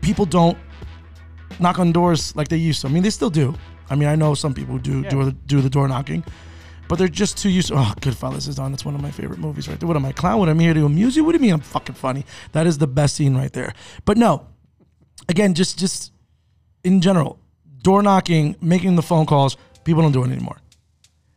[0.00, 0.56] people don't
[1.60, 2.88] knock on doors like they used to.
[2.88, 3.54] I mean, they still do.
[3.90, 5.30] I mean, I know some people do do Yeah.
[5.46, 6.24] do the door knocking,
[6.88, 7.68] but they're just too used.
[7.68, 8.72] To, oh, Goodfellas is on.
[8.72, 9.86] That's one of my favorite movies right there.
[9.86, 10.38] What am I clown?
[10.38, 11.24] What am I'm here to amuse you?
[11.24, 12.24] What do you mean I'm fucking funny?
[12.52, 13.72] That is the best scene right there.
[14.04, 14.46] But no,
[15.28, 16.12] again, just just
[16.82, 17.38] in general,
[17.82, 19.56] door knocking, making the phone calls.
[19.84, 20.58] People don't do it anymore.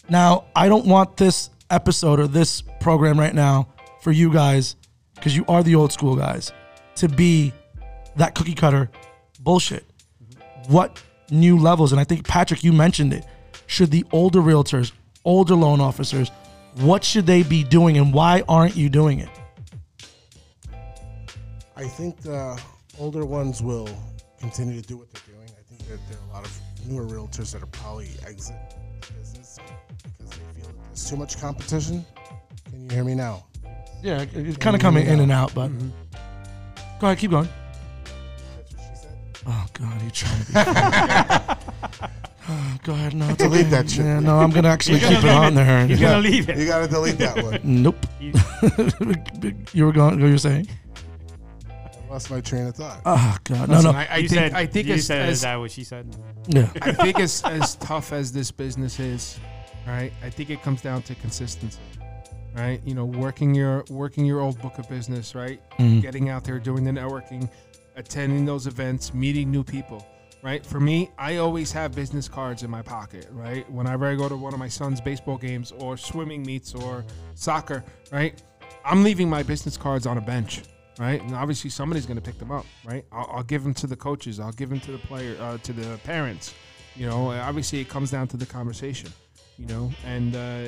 [0.10, 3.68] Now, I don't want this episode or this program right now
[4.02, 4.76] for you guys,
[5.16, 6.52] because you are the old school guys,
[6.96, 7.54] to be
[8.16, 8.90] that cookie cutter
[9.42, 9.86] bullshit.
[10.68, 13.26] What new levels, and I think Patrick, you mentioned it,
[13.66, 14.94] should the older realtors,
[15.26, 16.32] older loan officers,
[16.76, 19.30] what should they be doing and why aren't you doing it?
[21.76, 22.60] I think the
[22.98, 23.90] older ones will
[24.40, 25.50] continue to do what they're doing.
[25.50, 28.56] I think that there are a lot of newer realtors that are probably exit
[29.02, 29.60] the business
[30.04, 32.06] because they feel that there's too much competition.
[32.70, 33.46] Can you hear me now?
[34.02, 35.90] Yeah, it's kind of coming in and out, but mm-hmm.
[37.00, 37.50] go ahead, keep going.
[38.56, 39.18] That's what she said.
[39.48, 41.58] Oh God, you're trying to
[42.00, 42.08] be?
[42.50, 44.06] oh, go ahead, no, delete Delete that shit.
[44.06, 45.86] Yeah, no, I'm gonna actually keep it gonna leave on there.
[45.88, 46.58] You're gonna leave it.
[46.58, 47.60] You got to delete that one.
[47.64, 48.06] Nope.
[48.20, 48.34] You-
[49.74, 50.20] you were going.
[50.20, 50.68] You were saying?
[52.08, 53.02] I lost my train of thought.
[53.06, 53.98] Oh God, no, Listen, no.
[53.98, 55.84] I, I you think said, I think you as, said, as is that what she
[55.84, 56.16] said?
[56.48, 56.70] Yeah.
[56.82, 59.40] I think as as tough as this business is,
[59.86, 60.12] right?
[60.24, 61.80] I think it comes down to consistency,
[62.56, 62.82] right?
[62.86, 65.60] You know, working your working your old book of business, right?
[65.80, 66.02] Mhm.
[66.02, 67.50] Getting out there, doing the networking,
[67.98, 70.06] attending those events, meeting new people,
[70.42, 70.66] right?
[70.66, 73.70] For me, I always have business cards in my pocket, right?
[73.70, 77.04] Whenever I go to one of my son's baseball games or swimming meets or
[77.36, 77.84] soccer,
[78.14, 78.42] right?
[78.86, 80.62] I'm leaving my business cards on a bench,
[81.00, 81.22] right?
[81.22, 83.06] And obviously somebody's going to pick them up, right?
[83.12, 84.40] I'll, I'll give them to the coaches.
[84.40, 86.54] I'll give them to the player, uh, to the parents.
[86.96, 89.10] You know, obviously it comes down to the conversation,
[89.58, 90.64] you know, and uh,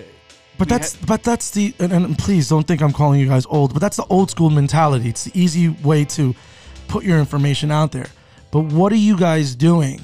[0.57, 3.45] But we that's but that's the and, and please don't think I'm calling you guys
[3.47, 5.09] old, but that's the old school mentality.
[5.09, 6.35] It's the easy way to
[6.87, 8.07] put your information out there.
[8.51, 10.03] But what are you guys doing?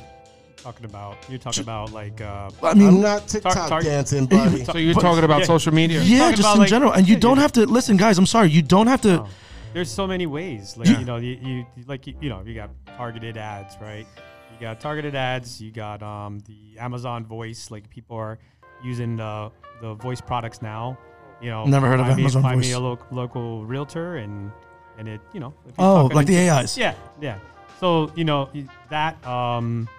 [0.57, 4.63] Talking about you're talking about like uh, I mean, I'm not TikTok tar- dancing, buddy.
[4.65, 5.45] so you're But- talking about yeah.
[5.45, 6.01] social media.
[6.01, 6.91] yeah, just about, in like- general.
[6.91, 7.41] And you yeah, don't yeah.
[7.43, 8.17] have to listen, guys.
[8.17, 9.21] I'm sorry, you don't have to.
[9.21, 9.29] Oh.
[9.75, 10.77] There's so many ways.
[10.77, 10.99] Like Yeah.
[10.99, 14.07] you know, you, you like you, you know, you got targeted ads, right?
[14.53, 15.61] You got targeted ads.
[15.61, 17.69] You got um the Amazon Voice.
[17.69, 18.39] Like people are
[18.83, 19.51] using the
[19.81, 20.97] the voice products now.
[21.41, 22.67] You know, Never heard of find me, Amazon find Voice.
[22.67, 24.49] me a lo- local realtor, and
[24.97, 25.53] and it you know.
[25.67, 26.77] if Oh, like the AIs.
[26.77, 27.37] Yeah, yeah.
[27.81, 28.49] So you know
[28.89, 29.89] that um.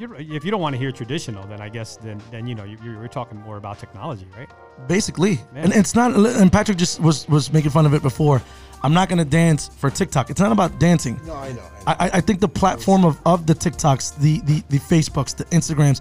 [0.00, 2.64] You're, if you don't want to hear traditional, then I guess then then you know
[2.64, 4.48] you, you're, you're talking more about technology, right?
[4.88, 5.64] Basically, Yeah.
[5.64, 6.12] and it's not.
[6.14, 8.40] And Patrick just was was making fun of it before.
[8.82, 10.30] I'm not gonna dance for TikTok.
[10.30, 11.20] It's not about dancing.
[11.26, 11.62] No, I know.
[11.86, 15.44] I, I- I think the platform of, of the TikToks, the, the the Facebooks, the
[15.56, 16.00] Instagrams,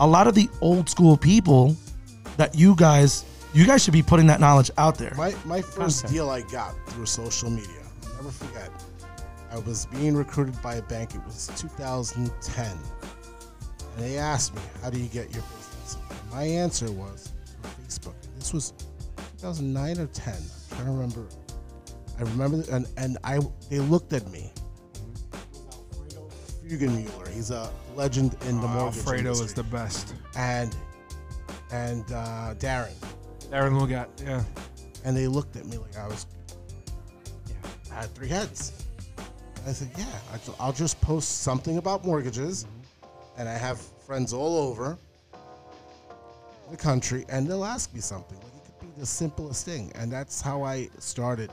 [0.00, 1.76] a lot of the old school people
[2.36, 5.14] that you guys you guys should be putting that knowledge out there.
[5.16, 6.12] My my first Content.
[6.12, 7.82] deal I got through social media.
[8.06, 8.70] I'll never forget.
[9.54, 11.14] I was being recruited by a bank.
[11.14, 12.78] It was 2010, and
[14.04, 15.96] they asked me, "How do you get your business?"
[16.32, 17.30] My answer was
[17.62, 18.14] through Facebook.
[18.36, 18.72] This was
[19.38, 20.34] 2009 or 10.
[20.34, 21.26] I'm trying to remember.
[22.18, 23.38] I remember, and and I
[23.70, 24.52] they looked at me.
[25.92, 26.28] Alfredo
[26.64, 27.28] Fugenmuller.
[27.28, 29.46] He's a legend in the Oh, mortgage Alfredo industry.
[29.46, 30.14] is the best.
[30.36, 30.74] and
[31.70, 32.92] and uh, Darren.
[33.50, 34.42] Darren Lugat, yeah.
[35.04, 36.26] and they looked at me like I was.
[37.92, 38.72] I had three heads.
[39.66, 40.06] I said, "Yeah,
[40.60, 43.40] I'll just post something about mortgages, mm-hmm.
[43.40, 44.98] and I have friends all over
[46.70, 48.38] the country, and they'll ask me something.
[48.38, 51.50] Like it could be the simplest thing, and that's how I started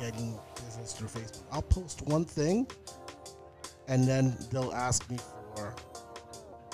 [0.00, 1.42] getting business through Facebook.
[1.50, 2.68] I'll post one thing,
[3.88, 5.18] and then they'll ask me
[5.54, 5.74] for.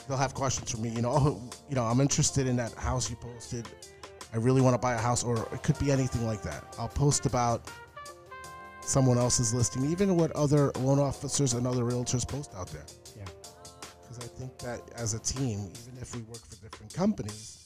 [0.07, 0.91] They'll have questions for me.
[0.91, 3.67] You know, oh, you know, I'm interested in that house you posted.
[4.35, 6.63] I really want to buy a house, or it could be anything like that.
[6.79, 7.71] I'll post about
[8.85, 12.85] someone else's listing, even what other loan officers and other realtors post out there.
[13.17, 13.25] Yeah.
[14.03, 17.65] Because I think that as a team, even if we work for different companies,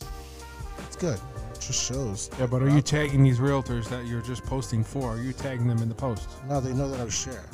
[0.86, 1.18] it's good.
[1.52, 2.30] It just shows.
[2.38, 5.14] Yeah, but are you tagging these realtors that you're just posting for?
[5.16, 6.28] Are you tagging them in the post?
[6.48, 7.44] No, they know that I share.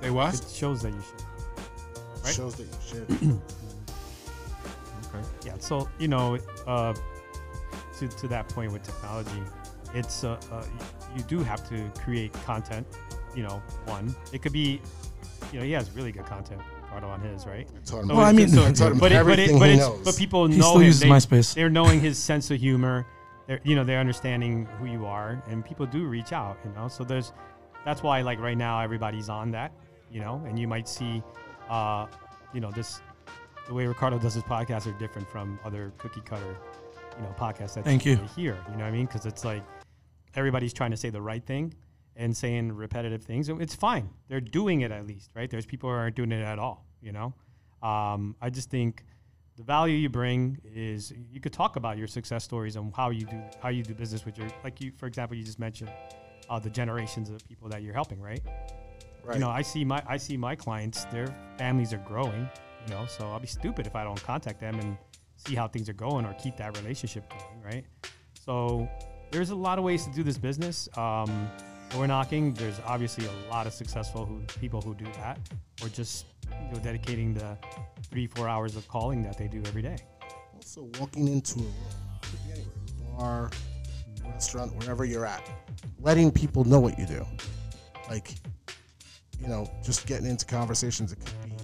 [0.00, 0.34] They what?
[0.34, 1.20] It shows that you should.
[1.20, 2.34] It Right.
[2.34, 3.32] shows that you share.
[5.14, 5.24] Okay.
[5.46, 5.54] Yeah.
[5.60, 6.92] So you know, uh,
[7.98, 9.42] to to that point with technology,
[9.94, 10.86] it's uh, uh, y-
[11.16, 12.86] you do have to create content.
[13.34, 14.80] You know, one it could be,
[15.52, 16.60] you know, he has really good content.
[16.82, 17.66] Ricardo on his right.
[17.68, 19.68] I taught him, So Well, I mean- so- I but it, but it, everything but
[19.68, 20.04] he it's, knows.
[20.04, 20.82] but people He know still him.
[20.84, 21.54] uses They- MySpace.
[21.54, 23.04] They're knowing his sense of humor.
[23.48, 26.56] They're, you know, they're understanding who you are, and people do reach out.
[26.64, 27.32] You know, so there's,
[27.84, 29.72] that's why like right now everybody's on that.
[30.12, 31.20] You know, and you might see,
[31.68, 32.06] uh,
[32.52, 33.00] you know, this,
[33.66, 36.56] the way Ricardo does his podcast are different from other cookie cutter,
[37.16, 38.18] you know, podcasts that Thank you you.
[38.18, 38.56] may hear.
[38.70, 39.06] You know what I mean?
[39.06, 39.64] Because it's like
[40.34, 41.74] everybody's trying to say the right thing
[42.16, 43.48] and saying repetitive things.
[43.48, 44.08] It's fine.
[44.28, 45.50] They're doing it at least, right?
[45.50, 46.86] There's people who aren't doing it at all.
[47.00, 47.34] You know,
[47.82, 49.04] um, I just think
[49.56, 53.26] the value you bring is you could talk about your success stories and how you
[53.26, 55.92] do how you do business with your like you for example you just mentioned
[56.50, 58.40] uh, the generations of people that you're helping right
[59.22, 59.34] Right.
[59.34, 62.48] you know i see my i see my clients their families are growing
[62.84, 64.98] you know so i'll be stupid if i don't contact them and
[65.36, 67.84] see how things are going or keep that relationship going right
[68.34, 68.88] so
[69.34, 71.50] there's a lot of ways to do this business um,
[71.90, 75.38] door knocking there's obviously a lot of successful who, people who do that
[75.82, 77.58] or just you know, dedicating the
[78.10, 79.96] three four hours of calling that they do every day
[80.54, 81.72] Also, walking into a room,
[82.52, 83.50] anywhere, bar,
[84.26, 85.42] restaurant, wherever you're at,
[86.00, 87.26] letting people know what you do.
[88.08, 88.34] Like,
[89.40, 91.12] you know, just getting into conversations.
[91.12, 91.56] It could be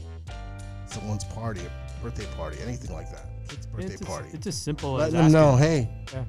[0.87, 3.27] someone's party, a birthday party, anything like that.
[3.49, 4.29] Kid's birthday it's, party.
[4.33, 5.51] it's as simple Letting as them asking.
[5.53, 6.25] know, hey, Yeah.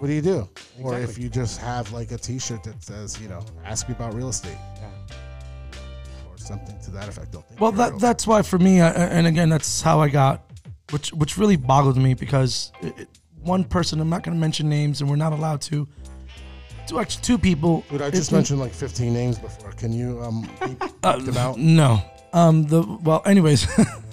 [0.00, 0.48] What do you do?
[0.82, 4.14] Or if you just have like a T-shirt that says, you know, ask me about
[4.14, 4.88] real estate Yeah.
[6.30, 7.32] or something to that effect.
[7.32, 10.42] Don't think Well, that that's why for me, I, and again, that's how I got,
[10.90, 13.08] which which really boggled me because it, it-
[13.42, 15.88] one person, I'm not going to mention names, and we're not allowed to.
[16.86, 17.84] Two actually, two people.
[17.90, 19.72] Dude, I just been- mentioned like 15 names before.
[19.72, 21.56] Can you um beep uh, them out?
[21.58, 22.02] No.
[22.34, 22.64] Um.
[22.66, 23.22] The well.
[23.24, 23.66] Anyways,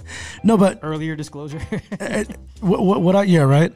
[0.43, 0.55] no.
[0.57, 1.59] But earlier disclosure
[1.91, 3.73] it, what, what, what I yeah right.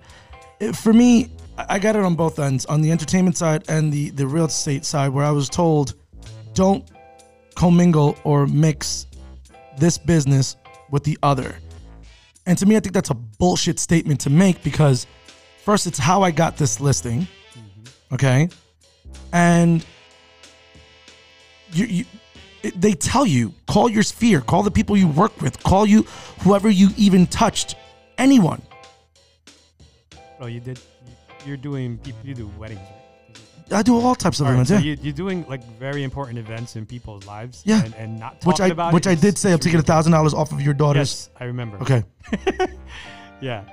[0.62, 3.92] It, for me, I I got it on both ends, on the entertainment side and
[3.92, 5.96] the the real estate side, where I was told,
[6.54, 6.84] don't
[7.56, 9.06] commingle or mix
[9.78, 10.56] this business
[10.90, 11.56] with the other.
[12.46, 15.06] And to me, I think that's a bullshit statement to make because,
[15.64, 18.14] first, it's how I got this listing, mm-hmm.
[18.16, 18.50] okay,
[19.34, 19.86] and
[21.74, 22.06] you you.
[22.64, 26.04] it- They tell you, call your sphere, call the people you work with, call you
[26.44, 27.76] whoever you even touched,
[28.18, 28.62] anyone.
[30.40, 31.14] oh you did you,
[31.46, 32.98] you're doing people you do weddings right
[33.74, 34.82] I do all types of All right, events, so yeah.
[34.82, 37.84] you, you're doing like very important events in people's lives Yeah.
[37.86, 40.12] and, and not which talking I about which I did say I'm taking a thousand
[40.12, 41.30] dollars off of your daughter's.
[41.30, 42.04] yes i remember Okay.
[43.42, 43.64] yeah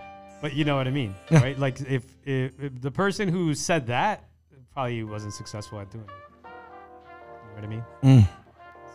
[0.40, 1.42] but you know what i mean Yeah.
[1.42, 4.24] right like if, if, if the person who said that
[4.72, 6.10] probably wasn't successful at doing it
[6.44, 8.28] you know what i mean Mm.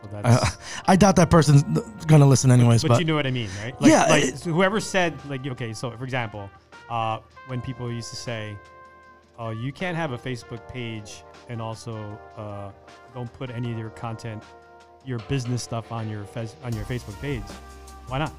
[0.02, 0.58] so that's
[0.88, 1.64] I, I doubt that person's
[2.06, 2.82] gonna listen anyways.
[2.82, 3.80] but, But, you know what I mean, right?
[3.82, 6.50] Like, Yeah, Like it- so whoever said, like, okay, so for example,
[6.90, 8.58] uh, when people used to say,
[9.40, 12.72] "Oh, you can't have a Facebook page and also uh,
[13.14, 14.44] don't put any of your content,
[15.06, 17.44] your business stuff on your fez- on your Facebook page,"
[18.08, 18.32] why not?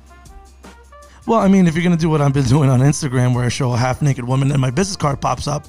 [1.27, 3.49] well, I mean, if you're gonna do what I've been doing on Instagram, where I
[3.49, 5.67] show a half naked woman and my business card pops up,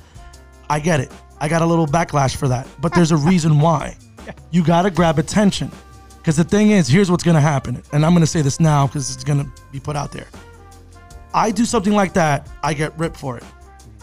[0.69, 1.11] I get it.
[1.39, 3.95] I got a little backlash for that, but there's a reason why.
[4.51, 5.71] You gotta grab attention,
[6.17, 9.13] because the thing is, here's what's gonna happen, and I'm gonna say this now because
[9.13, 10.27] it's gonna be put out there.
[11.35, 13.43] I do something like that, I get ripped for it.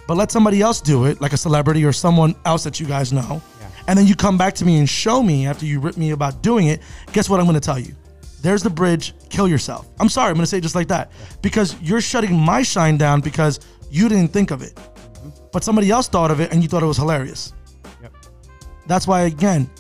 [0.07, 3.11] But let somebody else do it, like a celebrity or someone else that you guys
[3.11, 3.41] know.
[3.59, 3.71] Yeah.
[3.89, 6.43] And then you come back to me and show me after you rip me about
[6.43, 6.83] doing it.
[7.13, 7.95] Guess what I'm going to tell you?
[8.43, 9.89] There's the bridge, kill yourself.
[9.99, 11.11] I'm sorry, I'm going to say it just like that.
[11.41, 13.61] Because you're shutting my shine down because
[13.91, 14.75] you didn't think of it.
[14.75, 15.31] Mm-hmm.
[15.53, 17.55] But somebody else thought of it and you thought it was hilarious.
[18.03, 18.13] Yep.
[18.89, 19.71] That's why, again,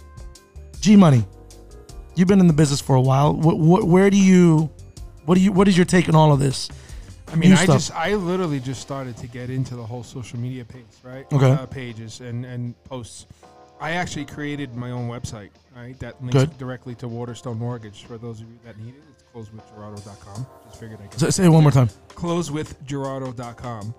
[0.80, 1.26] G Money,
[2.14, 3.34] you've been in the business for a while.
[3.34, 4.70] Wh- wh- where do you,
[5.26, 6.70] what do you, what is your take on all of this?
[7.32, 7.76] I mean, I stuff.
[7.76, 11.26] just, I literally just started to get into the whole social media page, right?
[11.32, 11.50] Okay.
[11.50, 13.26] Uh, pages and and posts.
[13.80, 15.98] I actually created my own website, right?
[15.98, 16.58] That links Good.
[16.58, 18.04] directly to Waterstone Mortgage.
[18.04, 20.46] For those of you that need it, it's closewithgerardo.com.
[20.66, 21.88] Just figured I Say, could say it one more time.
[22.14, 23.94] closewithgerardo.com.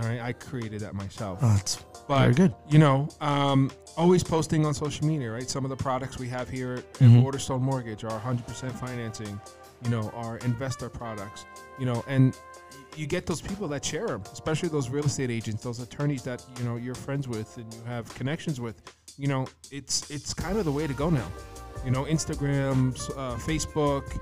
[0.00, 1.38] All right, I created that myself.
[1.42, 2.54] Oh, that's But very good.
[2.68, 5.48] you know, um, always posting on social media, right?
[5.48, 7.22] Some of the products we have here at Mhm.
[7.22, 9.40] Waterstone Mortgage are 100% financing.
[9.84, 11.46] You know, our investor products.
[11.78, 12.36] You know, and
[12.96, 16.44] you get those people that share them, especially those real estate agents, those attorneys that
[16.58, 18.80] you know you're friends with and you have connections with.
[19.18, 21.28] You know, it's it's kind of the way to go now.
[21.84, 24.18] You know, Instagram, uh, Facebook.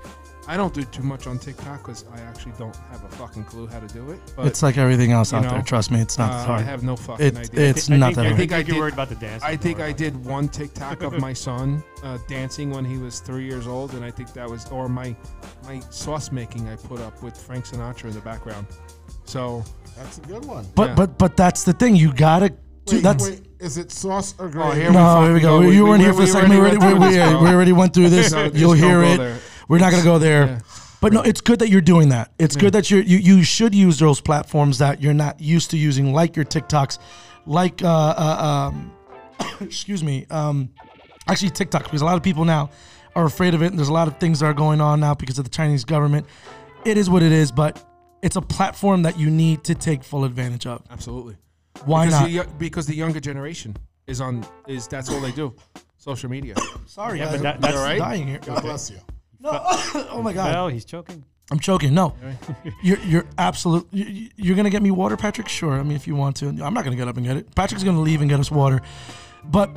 [0.47, 3.65] I don't do too much on TikTok because I actually don't have a fucking clue
[3.65, 4.19] how to do it.
[4.35, 5.61] But it's like everything else you out there.
[5.63, 6.59] Trust me, it's not uh, hard.
[6.61, 7.69] I have no fucking It, idea.
[7.69, 8.37] it's I not think, that I hard.
[8.37, 9.41] think, I you're did- worried about the dance.
[9.43, 13.19] I think I about did one TikTok of my son uh, dancing when he was
[13.21, 15.15] three years old, and I think that was or my
[15.65, 18.67] my sauce making I put up with Frank Sinatra in the background.
[19.25, 19.63] So
[19.97, 20.67] That's a good one.
[20.75, 20.95] But Yeah.
[20.95, 21.95] but but that's the thing.
[21.95, 22.49] You gotta.
[22.49, 22.57] do
[22.97, 24.81] Wait, that's wait, is it sauce or Oh, gravy?
[24.81, 25.23] here we no.
[25.23, 25.59] Here we go.
[25.59, 25.67] go.
[25.67, 26.49] We- you we- weren't here we- for a second.
[26.51, 28.31] We already, already we, went we, through this, we already went through this.
[28.35, 29.17] No, You'll hear it.
[29.17, 29.37] there.
[29.67, 30.45] We're not gonna go there.
[30.45, 30.59] Yeah.
[31.01, 32.31] But no, it's good that you're doing that.
[32.39, 35.77] It's good that you're, you you should use those platforms that you're not used to
[35.77, 36.97] using, like your TikToks,
[37.45, 38.91] like uh, uh um,
[39.61, 40.69] excuse me, um,
[41.27, 42.71] actually TikTok, because a lot of people now
[43.15, 45.13] are afraid of it, and there's a lot of things that are going on now
[45.13, 46.25] because of the Chinese government.
[46.85, 47.83] It is what it is, but
[48.21, 50.81] it's a platform that you need to take full advantage of.
[50.89, 51.37] absolutely.
[51.83, 52.47] Why because not?
[52.47, 53.75] The, because the younger generation
[54.07, 55.53] is on is that's all they do,
[55.97, 56.55] social media.
[56.85, 57.99] Sorry, Yeah, but that- that's- right?
[57.99, 58.39] dying here.
[58.39, 58.97] God bless you.
[59.45, 59.61] No,
[60.11, 60.53] oh my god.
[60.53, 61.23] Well, he's choking.
[61.51, 61.93] I'm choking.
[61.93, 62.15] No,
[62.83, 63.87] you're you're absolute.
[63.91, 65.47] you- You're gonna get me water, Patrick.
[65.47, 65.73] Sure.
[65.73, 67.53] I mean, if you want to, I'm not gonna get up and get it.
[67.55, 68.81] Patrick's gonna leave and get us water,
[69.45, 69.69] but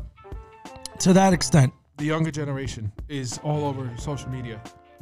[1.00, 4.60] to that extent, the younger generation is all over social media,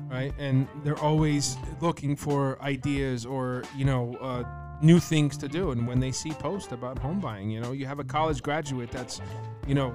[0.08, 0.32] right?
[0.38, 4.42] And they're always looking for ideas or you know uh,
[4.82, 5.70] new things to do.
[5.70, 8.90] And when they see posts about home buying, you know, you have a college graduate
[8.90, 9.20] that's,
[9.66, 9.94] you know,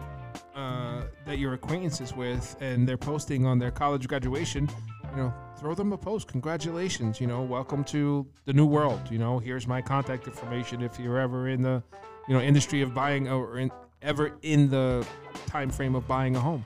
[0.55, 4.69] uh, that you're acquaintances with, and they're posting on their college graduation.
[5.11, 6.27] You know, throw them a post.
[6.27, 7.19] Congratulations.
[7.19, 9.01] You know, welcome to the new world.
[9.09, 11.83] You know, here's my contact information if you're ever in the,
[12.27, 13.71] you know, industry of buying or in,
[14.01, 15.05] ever in the
[15.47, 16.65] time frame of buying a home.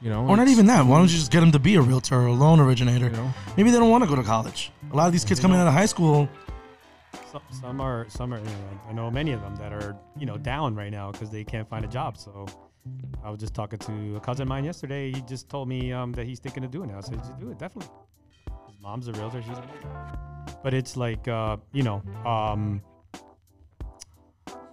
[0.00, 0.86] You know, or not even that.
[0.86, 3.06] Why don't you just get them to be a realtor or a loan originator?
[3.06, 3.34] You know?
[3.56, 4.72] Maybe they don't want to go to college.
[4.92, 6.28] A lot of these kids coming out of high school.
[7.30, 10.26] Some, some are some are you know I know many of them that are you
[10.26, 12.16] know down right now because they can't find a job.
[12.16, 12.46] So
[13.22, 15.12] I was just talking to a cousin of mine yesterday.
[15.12, 16.96] He just told me um, that he's thinking of doing it.
[16.96, 17.90] I said, just do it definitely."
[18.68, 19.42] His mom's a realtor.
[19.42, 20.18] She's a realtor.
[20.62, 22.82] But it's like uh, you know, um,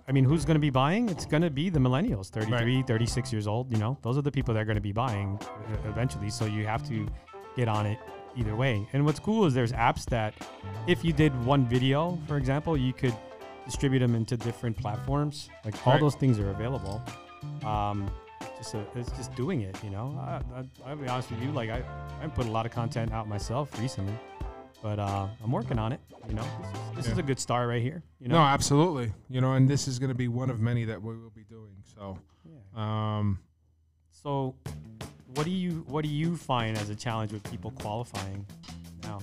[0.08, 1.10] I mean, who's going to be buying?
[1.10, 3.72] It's going to be the millennials, 33, 36 years old.
[3.72, 5.38] You know, those are the people that are going to be buying
[5.86, 6.30] eventually.
[6.30, 7.08] So you have to
[7.58, 7.99] get on it
[8.38, 8.88] either way.
[8.93, 10.34] And what's cool is there's apps that,
[10.88, 13.16] if you did one video, for example, you could
[13.66, 15.49] distribute them into different platforms.
[15.66, 15.99] Like all Right.
[15.99, 17.01] those things are available.
[17.65, 18.09] Um,
[18.57, 20.17] just a, it's just doing it, you know.
[20.19, 21.83] I, I, I'll be honest with you, like I,
[22.21, 24.13] I put a lot of content out myself recently,
[24.81, 25.99] but uh, I'm working on it.
[26.27, 28.03] You know, this, is, this is a good start right here.
[28.19, 29.13] You know, No, absolutely.
[29.29, 31.43] You know, and this is going to be one of many that we will be
[31.43, 31.75] doing.
[31.95, 32.57] So, Yeah.
[33.17, 33.39] um,
[34.11, 34.55] So,
[35.35, 38.45] what do you what do you find as a challenge with people qualifying
[39.03, 39.19] now?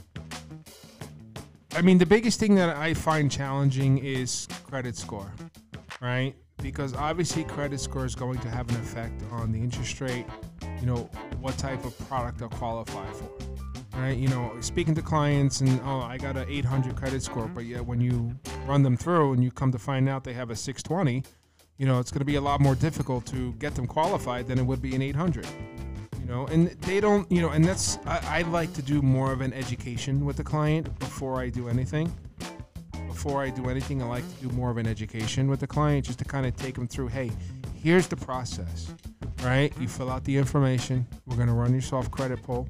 [1.76, 5.32] I mean, the biggest thing that I find challenging is credit score,
[6.00, 6.34] right?
[6.64, 10.24] Because obviously, credit score is going to have an effect on the interest rate.
[10.80, 11.10] You know,
[11.42, 13.30] what type of product they'll qualify for,
[13.98, 14.16] right?
[14.16, 17.84] You know, speaking to clients and oh, I got an 800 credit score, but yet
[17.84, 18.34] when you
[18.66, 21.22] run them through and you come to find out they have a 620,
[21.76, 24.58] you know, it's going to be a lot more difficult to get them qualified than
[24.58, 25.46] it would be an 800
[26.18, 29.30] you know and they don't you know and that's I, I like to do more
[29.30, 32.10] of an education with the client before i do anything
[33.14, 36.04] before i do anything i like to do more of an education with the client
[36.04, 37.30] just to kind of take them through hey
[37.82, 38.92] here's the process
[39.42, 39.72] right?
[39.78, 42.68] You fill out the information we're going to run your soft credit pull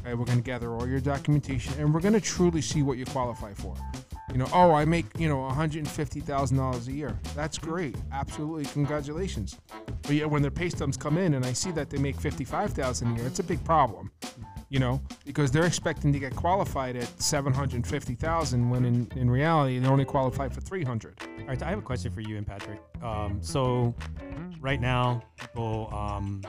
[0.00, 2.98] okay we're going to gather all your documentation and we're going to truly see what
[2.98, 3.74] you qualify for.
[4.32, 7.18] You know oh i make you know $150000 a year.
[7.34, 7.96] That's great.
[8.12, 9.58] Absolutely congratulations.
[10.02, 12.44] But yet when their pay stubs come in and I see that they make fifty
[12.44, 14.10] five thousand a year, it's a big problem.
[14.70, 19.08] You know, because they're expecting to get qualified at seven hundred fifty thousand when in,
[19.14, 21.14] in reality they only qualify for three hundred.
[21.40, 22.80] All right, I have a question for you and Patrick.
[23.02, 23.94] Um, so,
[24.60, 26.42] right now, people um,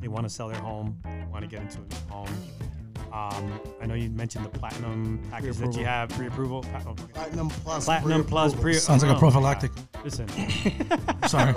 [0.00, 2.28] they want to sell their home, want to get into a new home.
[3.12, 6.62] Um, I know you mentioned the platinum package that you have pre-approval.
[6.62, 7.04] Pa- oh, okay.
[7.14, 7.84] Platinum plus.
[7.86, 8.62] Platinum plus pre.
[8.62, 8.80] pre-approval.
[8.80, 9.74] Sounds like a oh, prophylactic.
[9.74, 10.04] God.
[10.04, 10.28] Listen,
[11.28, 11.54] Sorry.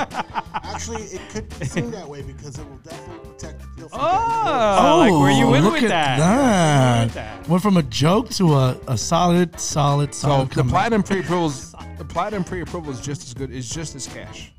[0.64, 4.97] Actually, it could seem that way because it will definitely protect the deal from oh,
[4.99, 6.20] like where you went look with at that?
[6.20, 6.28] that.
[6.28, 7.47] Where went with that?
[7.49, 10.52] Went from a joke to a, a solid, solid, So solid.
[10.52, 14.08] the platinum pre approvals the platinum pre approval is just as good is just as
[14.08, 14.52] cash.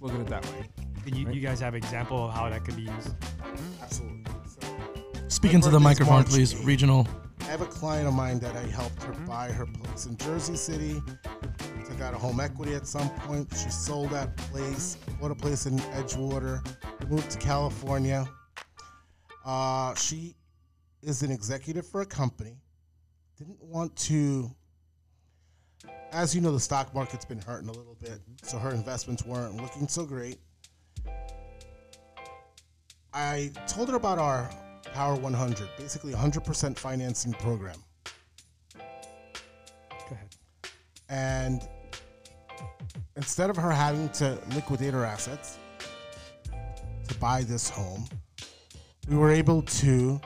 [0.00, 0.64] Look at it that way.
[1.04, 3.14] Can you, you guys have example of how that could be used?
[3.82, 4.24] Absolutely.
[4.46, 4.60] So,
[5.28, 6.54] Speaking to the microphone, March please.
[6.54, 6.64] 8th.
[6.64, 7.08] Regional.
[7.40, 10.56] I have a client of mine that I helped her buy her place in Jersey
[10.56, 11.02] City.
[11.86, 13.46] Took out a home equity at some point.
[13.52, 16.66] She sold that place, bought a place in Edgewater,
[17.10, 18.26] moved to California.
[19.44, 20.34] Uh, she
[21.02, 22.56] is an executive for a company.
[23.36, 24.50] Didn't want to,
[26.10, 29.56] as you know, the stock market's been hurting a little bit, so her investments weren't
[29.56, 30.38] looking so great.
[33.12, 34.50] I told her about our
[34.92, 37.76] Power 100, basically 100% financing program.
[38.74, 38.82] Go
[40.10, 40.28] ahead.
[41.08, 41.68] And
[43.16, 45.58] instead of her having to liquidate her assets
[47.06, 48.06] to buy this home,
[49.08, 50.20] we were able to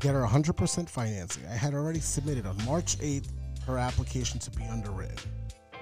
[0.00, 1.46] get her 100% financing.
[1.46, 3.28] I had already submitted on March 8th
[3.66, 5.16] her application to be underwritten.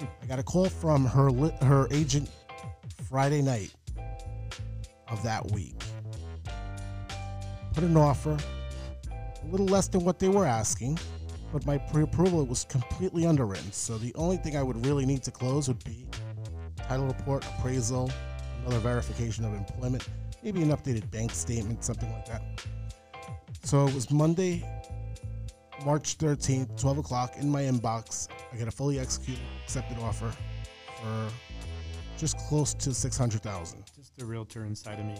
[0.00, 1.30] I got a call from her
[1.64, 2.30] her agent
[3.08, 3.72] Friday night
[5.08, 5.81] of that week.
[7.74, 8.36] Put an offer
[9.42, 10.98] a little less than what they were asking,
[11.52, 13.72] but my pre-approval was completely underwritten.
[13.72, 16.06] So the only thing I would really need to close would be
[16.76, 18.10] title report, appraisal,
[18.60, 20.06] another verification of employment,
[20.42, 22.42] maybe an updated bank statement, something like that.
[23.64, 24.64] So it was Monday,
[25.86, 28.28] March 13th, 12 o'clock in my inbox.
[28.52, 30.30] I got a fully executed accepted offer
[31.00, 31.28] for
[32.18, 33.84] just close to 600,000.
[33.96, 35.16] Just the realtor inside of me.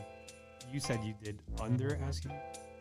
[0.73, 2.33] You said you did under asking.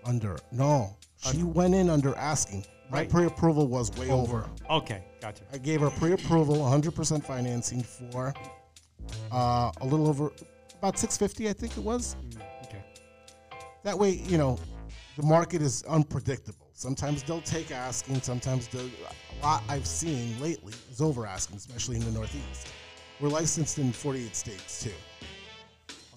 [0.05, 0.37] under.
[0.51, 2.65] No, she went in under asking.
[2.89, 3.09] My Right.
[3.09, 4.49] pre-approval was way over.
[4.69, 5.43] Okay, gotcha.
[5.53, 8.33] I gave her pre-approval, 100% financing for
[9.31, 10.31] uh, a little over
[10.79, 12.15] about 650, I think it was.
[12.65, 12.83] Okay.
[13.83, 14.57] That way, you know,
[15.17, 16.67] the market is unpredictable.
[16.73, 18.21] Sometimes they'll take asking.
[18.21, 18.89] Sometimes a
[19.43, 22.67] lot I've seen lately is over asking, especially in the Northeast.
[23.19, 24.91] We're licensed in 48 states too.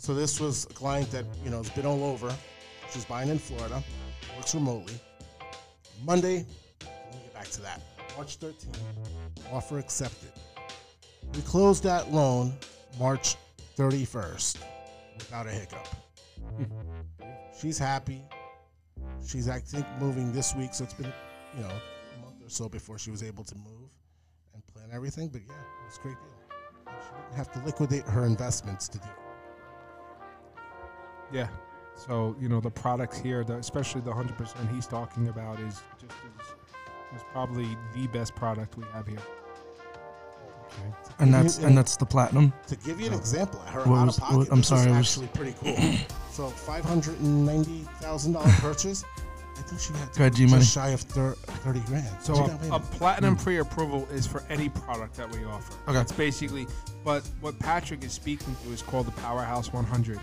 [0.05, 2.31] So this was a client that you know has been all over.
[2.93, 3.82] She's buying in Florida,
[4.36, 5.01] works remotely.
[6.05, 6.44] Monday,
[6.82, 7.81] let me get back to that.
[8.14, 8.76] March 13th,
[9.51, 10.31] offer accepted.
[11.35, 12.52] We closed that loan
[13.01, 13.36] March
[13.78, 14.59] 31st
[15.16, 15.89] without a hiccup.
[16.55, 16.64] Hmm.
[17.59, 18.20] She's happy.
[19.26, 21.10] She's, I think, moving this week, so it's been,
[21.56, 23.90] you know, a month or so before she was able to move
[24.52, 25.28] and plan everything.
[25.28, 26.93] But yeah, it was a great deal.
[27.01, 29.23] She didn't have to liquidate her investments to do it.
[31.35, 31.48] Yeah.
[31.97, 35.82] So you know the products here, the, especially the hundred percent he's talking about, is
[36.01, 39.19] just is, is probably the best product we have here.
[41.19, 42.52] And that's and that's the platinum.
[42.69, 43.19] To give you an oh.
[43.19, 45.52] example, her What out was- of pocket, what- I'm this sorry, it was was- actually
[45.52, 46.09] pretty cool.
[46.31, 49.05] so five hundred and ninety thousand dollar purchase.
[49.56, 50.65] I think she had Go ahead, just G-Money.
[50.65, 52.09] shy of thir- thirty grand.
[52.20, 53.43] So a, a platinum hmm.
[53.43, 55.74] pre-approval is for any product that we offer.
[55.85, 55.93] Okay.
[55.93, 56.66] That's basically,
[57.05, 60.19] but what Patrick is speaking to is called the Powerhouse 100,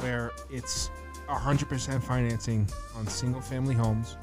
[0.00, 0.90] where it's
[1.28, 4.16] 100% financing on single-family homes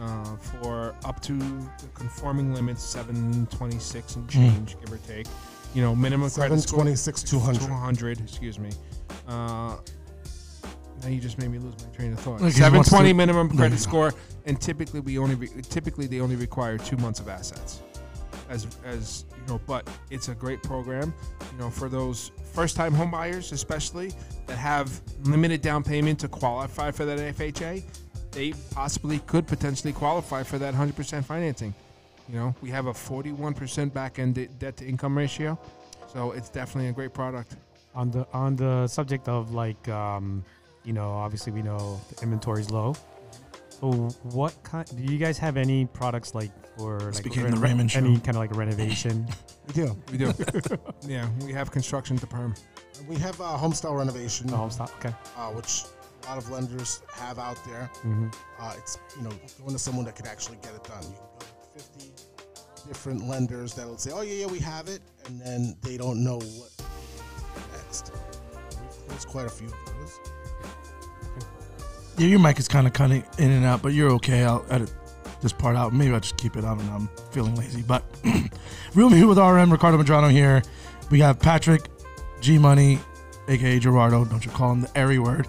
[0.00, 5.26] uh, for up to the conforming limits 726 and change, give or take.
[5.74, 7.60] You know, minimum credit score 726, 200.
[7.60, 8.70] 200, excuse me.
[9.26, 9.76] Uh,
[11.02, 12.40] now you just made me lose my train of thought.
[12.40, 14.12] Wants 720 to- minimum credit score,
[14.46, 17.82] and typically we only re- typically they only require two months of assets.
[18.48, 21.12] As as know, but it's a great program.
[21.52, 24.12] You know, for those first time home buyers, especially
[24.46, 27.82] that have limited down payment to qualify for that FHA,
[28.32, 31.74] they possibly could potentially qualify for that 100% financing.
[32.28, 35.58] You know, we have a 41% back end debt to income ratio,
[36.12, 37.56] so it's definitely a great product.
[37.94, 40.44] On the on the subject of like, um,
[40.84, 42.94] you know, obviously we know the inventory is low.
[43.80, 43.92] So
[44.32, 44.86] what kind?
[44.96, 48.20] Do you guys have any products like for like became the Raymond any Show.
[48.20, 49.26] kind of like renovation?
[49.68, 50.02] We do.
[50.10, 50.32] We do.
[51.06, 52.54] yeah, we have construction to perm.
[53.06, 54.90] We have uh, home style renovation, no, home stop.
[54.96, 55.14] Okay.
[55.36, 55.82] uh, which
[56.24, 57.90] a lot of lenders have out there.
[57.96, 58.28] Mm-hmm.
[58.58, 61.02] Uh, it's you know going to someone that could actually get it done.
[61.02, 61.44] You can go
[61.74, 62.12] to 50
[62.88, 66.38] different lenders that'll say, "Oh yeah, yeah, we have it," and then they don't know
[66.38, 66.70] what
[67.76, 68.10] next.
[69.06, 70.18] There's quite a few of those.
[72.18, 74.42] Yeah, your mic is kind of cutting in and out, but you're okay.
[74.42, 74.92] I'll edit
[75.40, 75.92] this part out.
[75.92, 76.64] Maybe I'll just keep it.
[76.64, 76.94] I don't know.
[76.94, 77.82] I'm feeling lazy.
[77.82, 78.02] But
[78.94, 80.60] Real Me with RM, Ricardo Medrano here.
[81.12, 81.88] We have Patrick,
[82.40, 82.98] G Money,
[83.46, 84.24] aka Gerardo.
[84.24, 85.46] Don't you call him the airy word.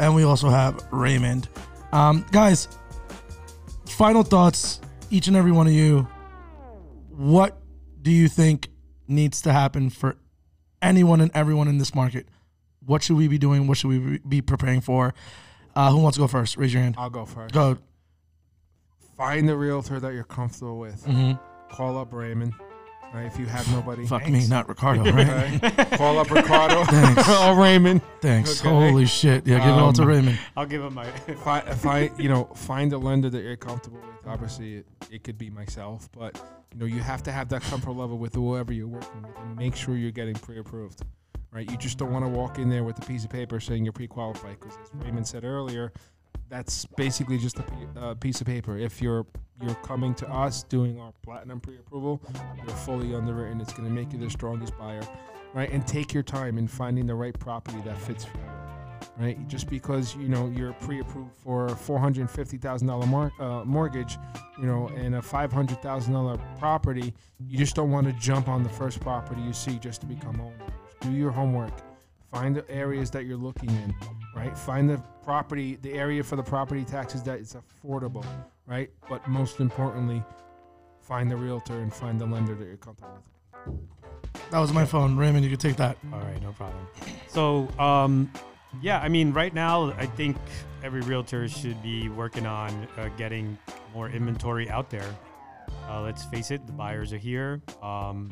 [0.00, 1.48] And we also have Raymond.
[1.92, 2.66] Um, guys,
[3.86, 4.80] final thoughts,
[5.10, 6.08] each and every one of you.
[7.10, 7.58] What
[8.02, 8.70] do you think
[9.06, 10.16] needs to happen for
[10.82, 12.26] anyone and everyone in this market?
[12.84, 13.68] What should we be doing?
[13.68, 15.14] What should we be preparing for?
[15.78, 16.56] Uh, who wants to go first?
[16.56, 16.96] Raise your hand.
[16.98, 17.54] I'll go first.
[17.54, 17.78] Go.
[19.16, 21.04] Find the realtor that you're comfortable with.
[21.04, 21.32] hmm
[21.70, 22.52] Call up Raymond.
[23.14, 25.62] Right, if you have nobody, Fuck me, not Ricardo, right?
[25.64, 25.96] Okay.
[25.96, 27.28] Call up Ricardo Thanks.
[27.42, 28.02] or Raymond.
[28.20, 28.60] Thanks.
[28.60, 28.68] Okay.
[28.68, 29.46] Holy shit.
[29.46, 30.38] Yeah, give it all to Um, Raymond.
[30.56, 31.06] I'll give him my.
[31.44, 34.26] Find, find, you know, find a lender that you're comfortable with.
[34.26, 36.36] Obviously, it, it could be myself, but
[36.74, 39.56] you know, you have to have that comfort level with whoever you're working with, and
[39.56, 41.00] make sure you're getting pre-approved.
[41.50, 41.68] Right?
[41.70, 43.92] You just don't want to walk in there with a piece of paper saying you're
[43.92, 45.92] pre-qualified, because as Raymond said earlier,
[46.50, 47.64] that's basically just a
[47.98, 48.76] uh, piece of paper.
[48.76, 49.26] If you're
[49.62, 52.22] you're coming to us doing our platinum pre-approval,
[52.56, 53.60] you're fully underwritten.
[53.60, 55.02] It's going to make you the strongest buyer,
[55.52, 55.70] right?
[55.72, 58.44] And take your time in finding the right property that fits for you,
[59.18, 59.48] right?
[59.48, 63.64] Just because you know you're pre-approved for a four hundred fifty thousand dollar mor- uh,
[63.64, 64.18] mortgage,
[64.60, 67.14] you know, and a five hundred thousand dollar property,
[67.48, 70.40] you just don't want to jump on the first property you see just to become
[70.40, 70.72] owner.
[71.00, 71.72] Do your homework.
[72.30, 73.94] Find the areas that you're looking in,
[74.36, 74.56] right?
[74.56, 78.24] Find the property, the area for the property taxes that is affordable,
[78.66, 78.90] right?
[79.08, 80.22] But most importantly,
[81.00, 84.50] find the realtor and find the lender that you're comfortable with.
[84.50, 85.16] That was my phone.
[85.16, 85.96] Raymond, you can take that.
[86.12, 86.86] All right, no problem.
[87.28, 88.30] So, um,
[88.82, 90.36] yeah, I mean, right now, I think
[90.82, 93.58] every realtor should be working on uh, getting
[93.94, 95.16] more inventory out there.
[95.88, 97.62] Uh, let's face it, the buyers are here.
[97.82, 98.30] Um,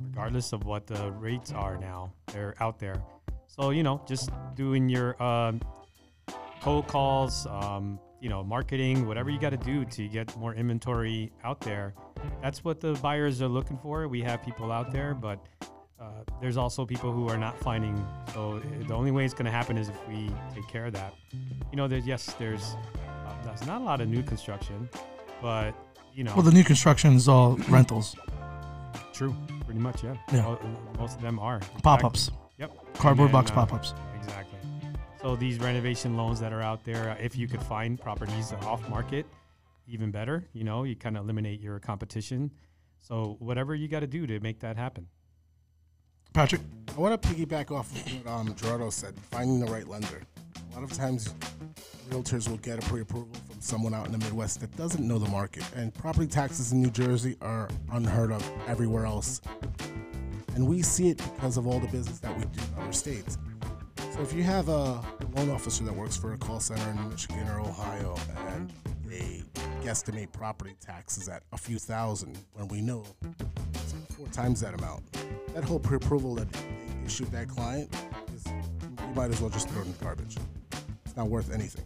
[0.00, 3.02] regardless of what the rates are now, they're out there.
[3.46, 5.60] So, you know, just doing your um,
[6.60, 11.32] cold calls, um, you know, marketing, whatever you got to do to get more inventory
[11.44, 11.94] out there.
[12.42, 14.08] That's what the buyers are looking for.
[14.08, 15.38] We have people out there, but
[16.00, 16.04] uh,
[16.40, 18.04] there's also people who are not finding.
[18.32, 20.92] So uh, the only way it's going to happen is if we take care of
[20.94, 21.14] that.
[21.32, 22.76] You know, there's yes, there's
[23.26, 24.88] uh, there's not a lot of new construction,
[25.42, 25.74] but
[26.14, 28.16] you know, Well, the new construction is all rentals,
[29.18, 29.34] true,
[29.64, 30.14] pretty much, yeah.
[30.32, 30.42] Yeah.
[30.42, 30.60] Mo-
[30.96, 32.94] Most of them are pop ups, Yep.
[32.94, 33.92] cardboard And box uh, pop ups.
[34.16, 34.58] Exactly.
[35.20, 38.88] So these renovation loans that are out there, uh, if you could find properties off
[38.88, 39.26] market,
[39.88, 40.46] even better.
[40.52, 42.52] You know, you kind of eliminate your competition.
[42.98, 45.08] So whatever you got to do to make that happen.
[46.32, 46.60] Patrick,
[46.96, 50.22] I want to piggyback off of what um, Gerardo said, finding the right lender.
[50.70, 51.34] A lot of times,
[52.10, 55.28] realtors will get a pre-approval from someone out in the Midwest that doesn't know the
[55.28, 59.40] market, and property taxes in New Jersey are unheard of everywhere else.
[60.54, 63.38] And we see it because of all the business that we do in other states.
[64.12, 65.00] So if you have a
[65.36, 68.16] loan officer that works for a call center in Michigan or Ohio,
[68.54, 68.72] and
[69.04, 69.42] they
[69.82, 73.04] guesstimate property taxes at a few thousand, when we know
[73.74, 75.04] it's four times that amount,
[75.54, 76.60] that whole pre-approval that they
[77.06, 77.94] issued that client
[79.18, 80.36] might as well just throw it in the garbage.
[81.04, 81.84] It's not worth anything.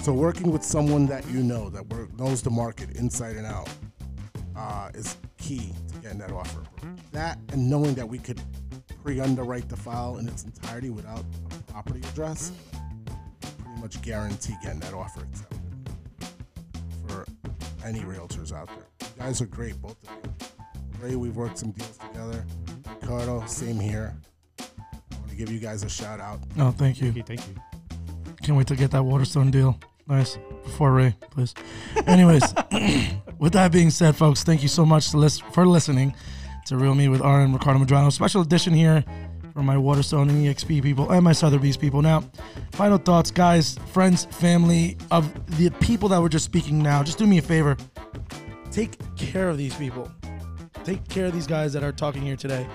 [0.00, 1.84] So working with someone that you know that
[2.18, 3.68] knows the market inside and out
[4.56, 6.64] uh, is key to getting that offer.
[7.12, 8.40] That and knowing that we could
[9.04, 11.24] pre-underwrite the file in its entirety without
[11.60, 12.50] a property address,
[13.40, 15.60] pretty much guarantee getting that offer accepted
[17.06, 17.24] for
[17.84, 18.88] any realtors out there.
[19.00, 20.48] You guys are great, both of you.
[21.00, 22.44] Ray, we've worked some deals together.
[23.00, 24.16] Ricardo, same here.
[25.34, 26.38] I want to give you guys a shout out.
[26.54, 27.08] no, thank you.
[27.10, 27.54] Okay, thank you.
[28.42, 29.76] Can't wait to get that Waterstone deal.
[30.06, 30.38] Nice.
[30.62, 31.54] Before Ray, please.
[32.06, 32.54] Anyways,
[33.40, 36.14] with that being said, folks, thank you so much to lis- for listening
[36.66, 38.12] to Real Me with Aaron Ricardo Medrano.
[38.12, 39.04] Special edition here
[39.54, 42.00] for my Waterstone and EXP people and my Sotheby's people.
[42.00, 42.22] Now,
[42.72, 47.02] final thoughts, guys, friends, family, of the people that were just speaking now.
[47.02, 47.76] Just do me a favor.
[48.70, 50.08] Take care of these people.
[50.84, 52.68] Take care of these guys that are talking here today.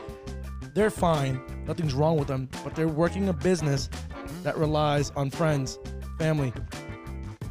[0.74, 1.40] They're fine.
[1.70, 3.92] Nothing's wrong with them, but they're working a business
[4.42, 5.78] that relies on friends,
[6.18, 6.52] family,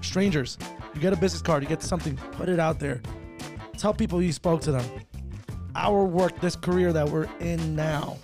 [0.01, 0.59] strangers.
[0.93, 3.01] You get a business card, you get something, put it out there.
[3.77, 4.85] Tell people you spoke to them.
[5.77, 8.17] Our work, this career that we're in now,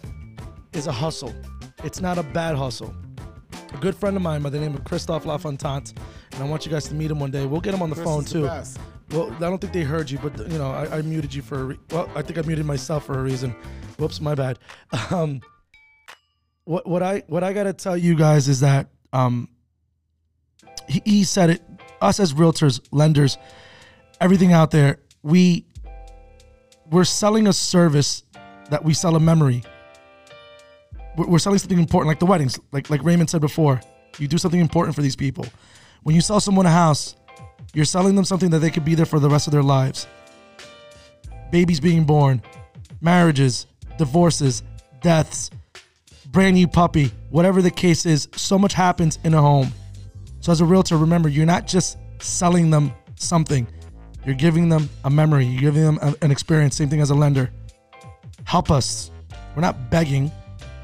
[0.72, 1.32] is a hustle.
[1.84, 2.92] It's not a bad hustle.
[3.72, 5.94] A good friend of mine by the name of Christophe Lafontant,
[6.32, 7.46] and I want you guys to meet him one day.
[7.46, 8.46] We'll get him on the Chris phone the too.
[8.46, 8.80] best.
[9.12, 11.60] Well, I don't think they heard you, but you know, I, I muted you for
[11.60, 13.54] a re- well, I think I muted myself for a reason.
[13.96, 14.58] Whoops, my bad.
[15.12, 15.40] Um,
[16.64, 19.48] what what I what I gotta tell you guys is that um,
[20.88, 21.62] he, he said it.
[22.00, 23.38] Us as realtors, lenders,
[24.20, 25.66] everything out there, we
[26.90, 28.24] we're selling a service
[28.70, 29.62] that we sell a memory.
[31.16, 33.80] We're, we're selling something important, like the weddings, like like Raymond said before.
[34.18, 35.46] You do something important for these people.
[36.02, 37.16] When you sell someone a house,
[37.72, 40.06] you're selling them something that they could be there for the rest of their lives.
[41.50, 42.42] Babies being born,
[43.00, 43.66] marriages,
[43.98, 44.62] divorces,
[45.00, 45.50] deaths,
[46.34, 49.72] brand new puppy, whatever the case is, so much happens in a home.
[50.40, 53.68] So, as a realtor, remember, you're not just selling them something,
[54.26, 56.76] you're giving them a memory, you're giving them a- an experience.
[56.76, 57.50] Same thing as a lender.
[58.42, 59.12] Help us.
[59.54, 60.32] We're not begging,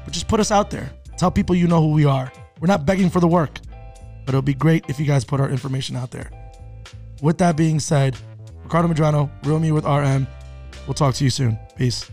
[0.05, 0.89] but just put us out there.
[1.17, 2.31] Tell people you know who we are.
[2.61, 3.59] We're not begging for the work,
[4.25, 6.31] but it'll be great if you guys put our information out there.
[7.21, 8.15] With that being said,
[8.63, 10.27] Ricardo Medrano, Real Me with RM.
[10.87, 11.59] We'll talk to you soon.
[11.75, 12.09] Peace.